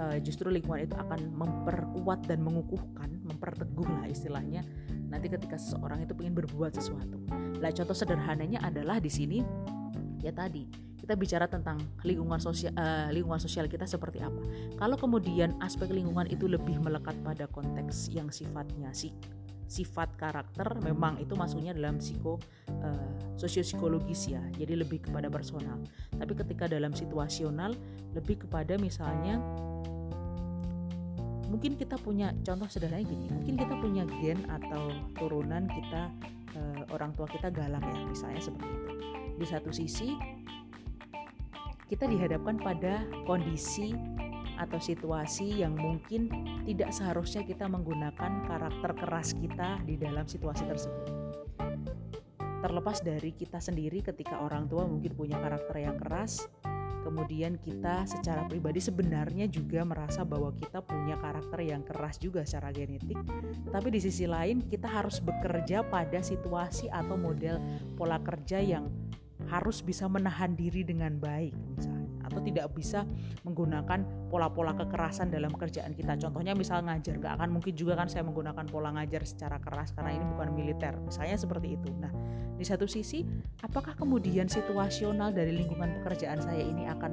uh, 0.00 0.16
justru 0.24 0.48
lingkungan 0.48 0.88
itu 0.88 0.96
akan 0.96 1.20
memperkuat 1.36 2.24
dan 2.24 2.40
mengukuhkan 2.40 3.21
memperteguh 3.32 3.88
lah 3.88 4.04
istilahnya 4.06 4.62
nanti 5.08 5.28
ketika 5.28 5.56
seseorang 5.56 6.04
itu 6.04 6.12
ingin 6.20 6.36
berbuat 6.44 6.76
sesuatu. 6.76 7.20
Lah 7.60 7.72
contoh 7.72 7.96
sederhananya 7.96 8.60
adalah 8.64 9.00
di 9.00 9.08
sini 9.08 9.40
ya 10.22 10.30
tadi 10.30 10.68
kita 11.02 11.18
bicara 11.18 11.50
tentang 11.50 11.82
lingkungan 12.06 12.38
sosial 12.38 12.70
uh, 12.78 13.10
lingkungan 13.10 13.42
sosial 13.42 13.66
kita 13.66 13.88
seperti 13.88 14.22
apa. 14.22 14.38
Kalau 14.78 14.94
kemudian 14.94 15.58
aspek 15.58 15.90
lingkungan 15.90 16.30
itu 16.30 16.46
lebih 16.46 16.78
melekat 16.78 17.18
pada 17.26 17.50
konteks 17.50 18.12
yang 18.14 18.30
sifatnya 18.30 18.94
sih 18.94 19.10
sifat 19.72 20.20
karakter 20.20 20.76
memang 20.84 21.16
itu 21.16 21.32
masuknya 21.32 21.72
dalam 21.72 21.96
psiko 21.96 22.36
uh, 22.84 23.08
sosiopsikologis 23.40 24.28
ya 24.28 24.44
jadi 24.52 24.84
lebih 24.84 25.08
kepada 25.08 25.32
personal 25.32 25.80
tapi 26.12 26.36
ketika 26.36 26.68
dalam 26.68 26.92
situasional 26.92 27.72
lebih 28.12 28.44
kepada 28.44 28.76
misalnya 28.76 29.40
mungkin 31.52 31.76
kita 31.76 32.00
punya 32.00 32.32
contoh 32.40 32.64
sederhana 32.64 33.04
gini 33.04 33.28
mungkin 33.28 33.60
kita 33.60 33.74
punya 33.76 34.08
gen 34.24 34.40
atau 34.48 34.88
turunan 35.20 35.68
kita 35.68 36.08
uh, 36.56 36.82
orang 36.96 37.12
tua 37.12 37.28
kita 37.28 37.52
galak 37.52 37.84
ya 37.84 38.00
misalnya 38.08 38.40
seperti 38.40 38.72
itu 38.72 38.92
di 39.36 39.44
satu 39.44 39.68
sisi 39.68 40.16
kita 41.92 42.08
dihadapkan 42.08 42.56
pada 42.56 43.04
kondisi 43.28 43.92
atau 44.56 44.80
situasi 44.80 45.60
yang 45.60 45.76
mungkin 45.76 46.32
tidak 46.64 46.88
seharusnya 46.88 47.44
kita 47.44 47.68
menggunakan 47.68 48.48
karakter 48.48 48.96
keras 48.96 49.36
kita 49.36 49.76
di 49.84 50.00
dalam 50.00 50.24
situasi 50.24 50.64
tersebut. 50.64 51.04
Terlepas 52.62 53.02
dari 53.02 53.34
kita 53.34 53.58
sendiri 53.58 54.00
ketika 54.00 54.38
orang 54.38 54.70
tua 54.70 54.86
mungkin 54.86 55.12
punya 55.18 55.36
karakter 55.36 55.82
yang 55.82 55.98
keras, 55.98 56.46
kemudian 57.02 57.58
kita 57.58 58.06
secara 58.06 58.46
pribadi 58.46 58.78
sebenarnya 58.78 59.50
juga 59.50 59.82
merasa 59.82 60.22
bahwa 60.22 60.54
kita 60.56 60.80
punya 60.80 61.18
karakter 61.18 61.60
yang 61.66 61.82
keras 61.82 62.16
juga 62.16 62.46
secara 62.46 62.70
genetik. 62.70 63.18
Tapi 63.68 63.88
di 63.90 64.00
sisi 64.00 64.24
lain 64.24 64.64
kita 64.64 64.86
harus 64.88 65.18
bekerja 65.18 65.82
pada 65.86 66.22
situasi 66.22 66.88
atau 66.88 67.18
model 67.18 67.58
pola 67.98 68.22
kerja 68.22 68.62
yang 68.62 68.88
harus 69.50 69.82
bisa 69.82 70.06
menahan 70.06 70.54
diri 70.54 70.86
dengan 70.86 71.18
baik 71.18 71.54
misalnya 71.74 72.01
atau 72.24 72.40
tidak 72.40 72.70
bisa 72.72 73.04
menggunakan 73.44 74.30
pola-pola 74.30 74.72
kekerasan 74.78 75.28
dalam 75.28 75.52
kerjaan 75.52 75.92
kita. 75.92 76.16
Contohnya 76.16 76.56
misal 76.56 76.82
ngajar 76.86 77.18
gak 77.18 77.34
akan 77.42 77.58
mungkin 77.58 77.74
juga 77.74 77.98
kan 77.98 78.08
saya 78.08 78.24
menggunakan 78.24 78.64
pola 78.70 78.94
ngajar 78.94 79.22
secara 79.26 79.58
keras 79.58 79.92
karena 79.92 80.16
ini 80.16 80.24
bukan 80.24 80.48
militer. 80.54 80.94
Misalnya 81.02 81.36
seperti 81.36 81.76
itu. 81.76 81.90
Nah 81.98 82.12
di 82.56 82.64
satu 82.64 82.86
sisi 82.86 83.26
apakah 83.60 83.98
kemudian 83.98 84.46
situasional 84.46 85.34
dari 85.34 85.50
lingkungan 85.56 85.98
pekerjaan 86.02 86.38
saya 86.38 86.62
ini 86.62 86.86
akan 86.86 87.12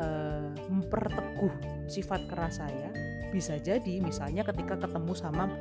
uh, 0.00 0.48
memperteguh 0.72 1.86
sifat 1.86 2.24
keras 2.26 2.64
saya? 2.64 2.88
Bisa 3.30 3.60
jadi 3.60 4.00
misalnya 4.00 4.46
ketika 4.46 4.80
ketemu 4.80 5.12
sama 5.12 5.52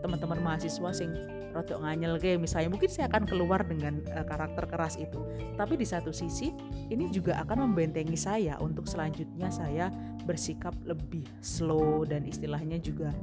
teman-teman 0.00 0.40
mahasiswa 0.40 0.90
sing 0.92 1.12
rodok 1.54 1.80
nganyel 1.80 2.18
kayak 2.18 2.42
misalnya 2.42 2.74
mungkin 2.74 2.90
saya 2.90 3.06
akan 3.06 3.24
keluar 3.24 3.62
dengan 3.62 4.02
uh, 4.12 4.26
karakter 4.26 4.66
keras 4.66 4.98
itu. 4.98 5.22
Tapi 5.54 5.78
di 5.78 5.86
satu 5.86 6.10
sisi 6.10 6.50
ini 6.90 7.08
juga 7.14 7.38
akan 7.46 7.70
membentengi 7.70 8.18
saya 8.18 8.58
untuk 8.58 8.90
selanjutnya 8.90 9.48
saya 9.48 9.88
bersikap 10.26 10.74
lebih 10.82 11.22
slow 11.38 12.02
dan 12.02 12.26
istilahnya 12.26 12.82
juga 12.82 13.14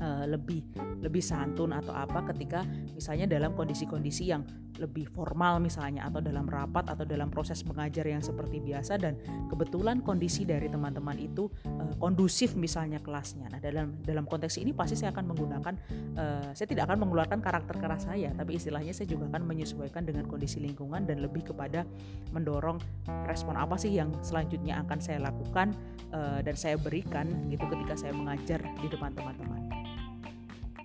uh, 0.00 0.24
lebih 0.24 0.64
lebih 1.04 1.20
santun 1.20 1.76
atau 1.76 1.92
apa 1.92 2.24
ketika 2.32 2.64
misalnya 2.96 3.28
dalam 3.28 3.52
kondisi-kondisi 3.52 4.32
yang 4.32 4.42
lebih 4.80 5.12
formal 5.12 5.60
misalnya 5.60 6.08
atau 6.08 6.24
dalam 6.24 6.48
rapat 6.48 6.88
atau 6.88 7.04
dalam 7.04 7.28
proses 7.28 7.60
mengajar 7.68 8.08
yang 8.08 8.24
seperti 8.24 8.58
biasa 8.64 8.96
dan 8.96 9.20
kebetulan 9.52 10.00
kondisi 10.00 10.48
dari 10.48 10.72
teman-teman 10.72 11.20
itu 11.20 11.52
uh, 11.68 11.92
kondusif 12.00 12.56
misalnya 12.56 12.98
kelasnya. 13.04 13.52
Nah, 13.52 13.60
dalam 13.60 14.00
dalam 14.00 14.24
konteks 14.24 14.56
ini 14.56 14.72
pasti 14.72 14.96
saya 14.96 15.12
akan 15.12 15.24
menggunakan 15.28 15.74
uh, 16.16 16.50
saya 16.56 16.66
tidak 16.66 16.88
akan 16.88 17.04
mengeluarkan 17.04 17.44
karakter 17.44 17.76
keras 17.76 18.08
saya, 18.08 18.32
tapi 18.32 18.56
istilahnya 18.56 18.96
saya 18.96 19.06
juga 19.12 19.28
akan 19.28 19.44
menyesuaikan 19.44 20.08
dengan 20.08 20.24
kondisi 20.24 20.58
lingkungan 20.58 21.04
dan 21.04 21.20
lebih 21.20 21.52
kepada 21.52 21.84
mendorong 22.32 22.80
respon 23.28 23.60
apa 23.60 23.76
sih 23.76 23.92
yang 23.92 24.10
selanjutnya 24.24 24.80
akan 24.80 24.98
saya 24.98 25.20
lakukan 25.20 25.76
uh, 26.16 26.40
dan 26.40 26.56
saya 26.56 26.80
berikan 26.80 27.28
gitu 27.52 27.68
ketika 27.68 27.94
saya 28.00 28.16
mengajar 28.16 28.64
di 28.80 28.88
depan 28.88 29.12
teman-teman. 29.12 29.89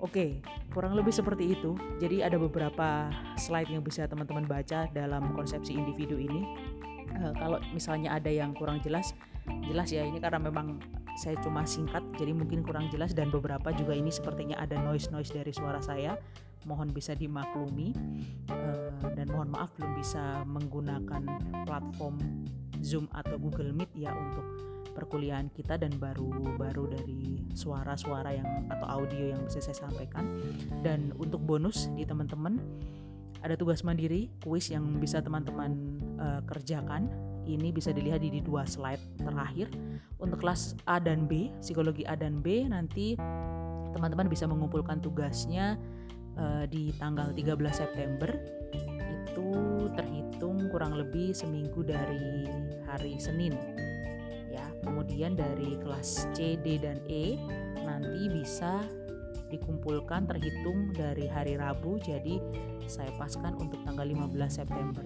Oke, 0.03 0.43
kurang 0.75 0.95
lebih 0.97 1.15
seperti 1.15 1.55
itu. 1.55 1.79
Jadi 2.03 2.19
ada 2.19 2.35
beberapa 2.35 3.07
slide 3.39 3.71
yang 3.71 3.79
bisa 3.79 4.03
teman-teman 4.11 4.43
baca 4.43 4.91
dalam 4.91 5.31
konsepsi 5.31 5.71
individu 5.71 6.19
ini. 6.19 6.43
Uh, 7.15 7.31
kalau 7.39 7.63
misalnya 7.71 8.11
ada 8.11 8.27
yang 8.27 8.51
kurang 8.51 8.83
jelas, 8.83 9.15
jelas 9.63 9.87
ya 9.87 10.03
ini 10.03 10.19
karena 10.19 10.41
memang 10.41 10.83
saya 11.15 11.39
cuma 11.39 11.63
singkat, 11.63 12.03
jadi 12.19 12.35
mungkin 12.35 12.59
kurang 12.59 12.91
jelas 12.91 13.15
dan 13.15 13.31
beberapa 13.31 13.71
juga 13.71 13.95
ini 13.95 14.11
sepertinya 14.11 14.59
ada 14.59 14.75
noise-noise 14.83 15.31
dari 15.31 15.55
suara 15.55 15.79
saya. 15.79 16.19
Mohon 16.65 16.91
bisa 16.91 17.13
dimaklumi 17.15 17.93
uh, 18.51 19.13
dan 19.15 19.29
mohon 19.31 19.53
maaf 19.53 19.71
belum 19.79 19.95
bisa 19.95 20.43
menggunakan 20.49 21.23
platform 21.63 22.17
Zoom 22.81 23.05
atau 23.15 23.37
Google 23.37 23.71
Meet 23.71 23.93
ya 23.95 24.11
untuk 24.11 24.74
perkuliahan 24.95 25.51
kita 25.51 25.75
dan 25.75 25.91
baru-baru 25.99 26.95
dari 26.95 27.43
suara-suara 27.51 28.31
yang 28.31 28.47
atau 28.71 28.87
audio 29.03 29.35
yang 29.35 29.43
bisa 29.43 29.59
saya 29.59 29.85
sampaikan. 29.85 30.31
Dan 30.81 31.11
untuk 31.19 31.43
bonus 31.43 31.91
di 31.93 32.07
teman-teman 32.07 32.57
ada 33.43 33.53
tugas 33.59 33.83
mandiri, 33.83 34.31
kuis 34.41 34.71
yang 34.71 34.97
bisa 34.97 35.19
teman-teman 35.19 36.01
uh, 36.17 36.41
kerjakan. 36.47 37.11
Ini 37.45 37.69
bisa 37.69 37.93
dilihat 37.93 38.25
di, 38.25 38.41
dua 38.41 38.65
slide 38.65 39.21
terakhir. 39.21 39.69
Untuk 40.17 40.41
kelas 40.41 40.73
A 40.89 40.97
dan 40.97 41.29
B, 41.29 41.53
psikologi 41.61 42.01
A 42.09 42.17
dan 42.17 42.41
B 42.41 42.65
nanti 42.65 43.13
teman-teman 43.93 44.25
bisa 44.25 44.49
mengumpulkan 44.49 44.97
tugasnya 44.97 45.77
uh, 46.41 46.65
di 46.65 46.89
tanggal 46.97 47.29
13 47.29 47.53
September 47.69 48.33
itu 48.75 49.49
terhitung 49.93 50.67
kurang 50.73 50.97
lebih 50.97 51.31
seminggu 51.31 51.85
dari 51.85 52.49
hari 52.89 53.19
Senin 53.21 53.53
kemudian 54.85 55.33
dari 55.33 55.75
kelas 55.81 56.29
C, 56.37 56.55
D 56.61 56.77
dan 56.77 57.01
E 57.09 57.35
nanti 57.81 58.29
bisa 58.29 58.85
dikumpulkan 59.49 60.25
terhitung 60.29 60.93
dari 60.93 61.27
hari 61.29 61.57
Rabu. 61.57 61.97
Jadi 62.01 62.39
saya 62.85 63.11
paskan 63.17 63.57
untuk 63.57 63.81
tanggal 63.83 64.05
15 64.05 64.33
September. 64.49 65.05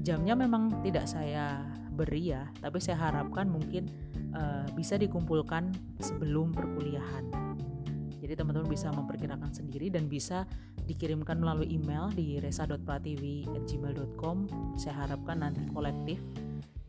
Jamnya 0.00 0.32
memang 0.36 0.80
tidak 0.80 1.04
saya 1.04 1.60
beri 1.90 2.32
ya 2.32 2.48
tapi 2.64 2.80
saya 2.80 2.96
harapkan 3.12 3.44
mungkin 3.52 3.84
uh, 4.32 4.64
bisa 4.72 4.96
dikumpulkan 4.96 5.68
sebelum 6.00 6.56
perkuliahan. 6.56 7.28
Jadi 8.20 8.36
teman-teman 8.36 8.70
bisa 8.70 8.92
memperkirakan 8.94 9.50
sendiri 9.50 9.90
dan 9.90 10.06
bisa 10.06 10.46
dikirimkan 10.86 11.40
melalui 11.40 11.66
email 11.72 12.08
di 12.14 12.38
resa.pratiwi@gmail.com 12.38 14.36
saya 14.78 14.94
harapkan 15.04 15.42
nanti 15.42 15.66
kolektif. 15.72 16.22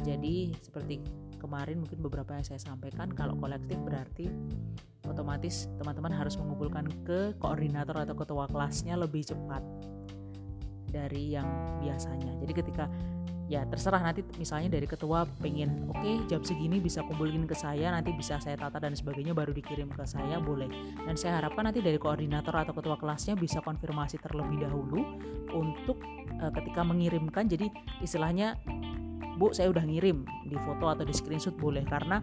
Jadi 0.02 0.54
seperti 0.62 1.02
kemarin 1.42 1.82
mungkin 1.82 1.98
beberapa 2.06 2.38
yang 2.38 2.46
saya 2.46 2.62
sampaikan 2.62 3.10
kalau 3.10 3.34
kolektif 3.42 3.82
berarti 3.82 4.30
otomatis 5.10 5.66
teman-teman 5.82 6.14
harus 6.14 6.38
mengumpulkan 6.38 6.86
ke 7.02 7.34
koordinator 7.42 7.98
atau 8.06 8.14
ketua 8.14 8.46
kelasnya 8.46 8.94
lebih 8.94 9.26
cepat 9.26 9.66
dari 10.94 11.34
yang 11.34 11.48
biasanya. 11.82 12.38
Jadi 12.46 12.54
ketika 12.54 12.86
ya 13.52 13.68
terserah 13.68 14.00
nanti 14.00 14.24
misalnya 14.40 14.72
dari 14.72 14.88
ketua 14.88 15.28
pengen 15.44 15.92
oke 15.92 16.00
okay, 16.00 16.16
jam 16.32 16.40
segini 16.40 16.80
bisa 16.80 17.04
kumpulin 17.04 17.44
ke 17.44 17.52
saya 17.52 17.92
nanti 17.92 18.16
bisa 18.16 18.40
saya 18.40 18.56
tata 18.56 18.80
dan 18.80 18.96
sebagainya 18.96 19.36
baru 19.36 19.52
dikirim 19.52 19.92
ke 19.92 20.08
saya 20.08 20.40
boleh 20.40 20.72
dan 21.04 21.20
saya 21.20 21.44
harapkan 21.44 21.68
nanti 21.68 21.84
dari 21.84 22.00
koordinator 22.00 22.56
atau 22.56 22.72
ketua 22.72 22.96
kelasnya 22.96 23.36
bisa 23.36 23.60
konfirmasi 23.60 24.24
terlebih 24.24 24.64
dahulu 24.64 25.04
untuk 25.52 26.00
uh, 26.40 26.48
ketika 26.56 26.88
mengirimkan 26.88 27.52
jadi 27.52 27.68
istilahnya 28.00 28.56
bu 29.42 29.50
saya 29.50 29.74
udah 29.74 29.82
ngirim 29.82 30.22
di 30.46 30.54
foto 30.62 30.86
atau 30.86 31.02
di 31.02 31.10
screenshot 31.10 31.58
boleh 31.58 31.82
karena 31.82 32.22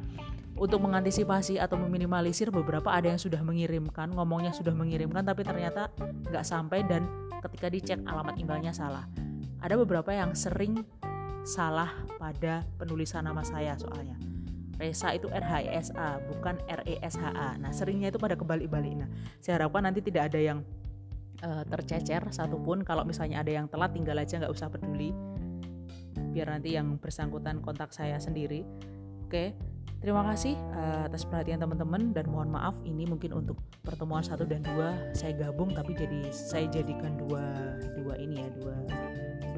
untuk 0.55 0.79
mengantisipasi 0.87 1.59
atau 1.59 1.75
meminimalisir 1.75 2.55
beberapa 2.55 2.95
ada 2.95 3.11
yang 3.11 3.19
sudah 3.19 3.43
mengirimkan 3.43 4.15
ngomongnya 4.15 4.55
sudah 4.55 4.71
mengirimkan 4.71 5.27
tapi 5.27 5.43
ternyata 5.43 5.91
nggak 6.31 6.47
sampai 6.47 6.87
dan 6.87 7.11
ketika 7.43 7.67
dicek 7.67 7.99
alamat 8.07 8.39
emailnya 8.39 8.71
salah 8.71 9.11
ada 9.59 9.75
beberapa 9.75 10.15
yang 10.15 10.31
sering 10.39 10.87
salah 11.43 11.91
pada 12.23 12.63
penulisan 12.79 13.27
nama 13.27 13.43
saya 13.43 13.75
soalnya 13.75 14.15
Resa 14.79 15.11
itu 15.11 15.27
R 15.27 15.43
H 15.43 15.53
I 15.59 15.67
S 15.75 15.89
A 15.99 16.23
bukan 16.23 16.55
R 16.71 16.87
E 16.87 17.03
S 17.03 17.19
H 17.19 17.35
A. 17.35 17.59
Nah 17.59 17.75
seringnya 17.75 18.15
itu 18.15 18.19
pada 18.23 18.39
kebalik-balik. 18.39 18.95
Nah 18.95 19.11
saya 19.43 19.59
harapkan 19.59 19.83
nanti 19.83 19.99
tidak 19.99 20.31
ada 20.31 20.39
yang 20.39 20.63
uh, 21.43 21.67
tercecer 21.67 22.23
satupun. 22.31 22.87
Kalau 22.87 23.03
misalnya 23.03 23.43
ada 23.43 23.51
yang 23.51 23.67
telat 23.67 23.91
tinggal 23.91 24.15
aja 24.15 24.39
nggak 24.39 24.55
usah 24.55 24.71
peduli. 24.71 25.11
Biar 26.35 26.51
nanti 26.53 26.75
yang 26.75 26.99
bersangkutan 26.99 27.63
kontak 27.65 27.95
saya 27.95 28.19
sendiri. 28.19 28.67
Oke. 29.27 29.55
Terima 29.99 30.23
kasih 30.31 30.55
uh, 30.79 31.11
atas 31.11 31.27
perhatian 31.27 31.59
teman-teman 31.59 32.15
dan 32.15 32.31
mohon 32.31 32.55
maaf 32.55 32.79
ini 32.87 33.03
mungkin 33.03 33.35
untuk 33.35 33.59
pertemuan 33.83 34.23
satu 34.23 34.47
dan 34.47 34.63
dua 34.63 34.95
saya 35.11 35.35
gabung 35.35 35.75
tapi 35.75 35.91
jadi 35.91 36.31
saya 36.31 36.71
jadikan 36.71 37.19
dua 37.19 37.43
dua 37.99 38.15
ini 38.15 38.39
ya 38.39 38.49
dua 38.63 38.79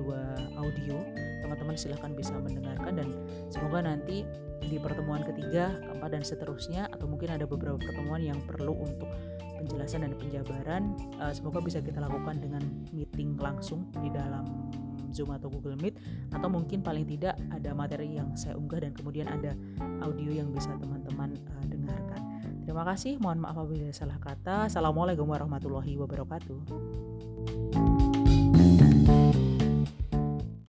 dua 0.00 0.20
audio 0.56 0.96
teman-teman 1.44 1.76
silahkan 1.76 2.16
bisa 2.16 2.32
mendengarkan 2.40 3.04
dan 3.04 3.08
semoga 3.52 3.84
nanti 3.84 4.24
di 4.64 4.80
pertemuan 4.80 5.20
ketiga 5.28 5.76
keempat 5.76 6.08
dan 6.08 6.24
seterusnya 6.24 6.88
atau 6.88 7.04
mungkin 7.04 7.36
ada 7.36 7.44
beberapa 7.44 7.76
pertemuan 7.76 8.24
yang 8.24 8.40
perlu 8.48 8.80
untuk 8.80 9.12
penjelasan 9.61 10.08
dan 10.08 10.16
penjabaran 10.16 10.96
uh, 11.20 11.36
semoga 11.36 11.61
bisa 11.61 11.84
kita 11.84 12.00
lakukan 12.00 12.40
dengan 12.40 12.64
meeting 12.96 13.36
langsung 13.36 13.92
di 14.00 14.08
dalam 14.08 14.48
Zoom 15.12 15.30
atau 15.34 15.50
Google 15.50 15.76
Meet 15.78 15.98
atau 16.32 16.48
mungkin 16.48 16.80
paling 16.80 17.06
tidak 17.06 17.36
ada 17.50 17.70
materi 17.74 18.16
yang 18.16 18.34
saya 18.38 18.56
unggah 18.56 18.80
dan 18.82 18.92
kemudian 18.94 19.26
ada 19.28 19.54
audio 20.02 20.30
yang 20.30 20.50
bisa 20.54 20.72
teman-teman 20.78 21.36
uh, 21.50 21.64
dengarkan. 21.66 22.22
Terima 22.64 22.86
kasih, 22.86 23.18
mohon 23.18 23.42
maaf 23.42 23.58
apabila 23.58 23.90
salah 23.90 24.18
kata. 24.22 24.70
Assalamualaikum 24.70 25.26
warahmatullahi 25.26 25.98
wabarakatuh. 25.98 27.89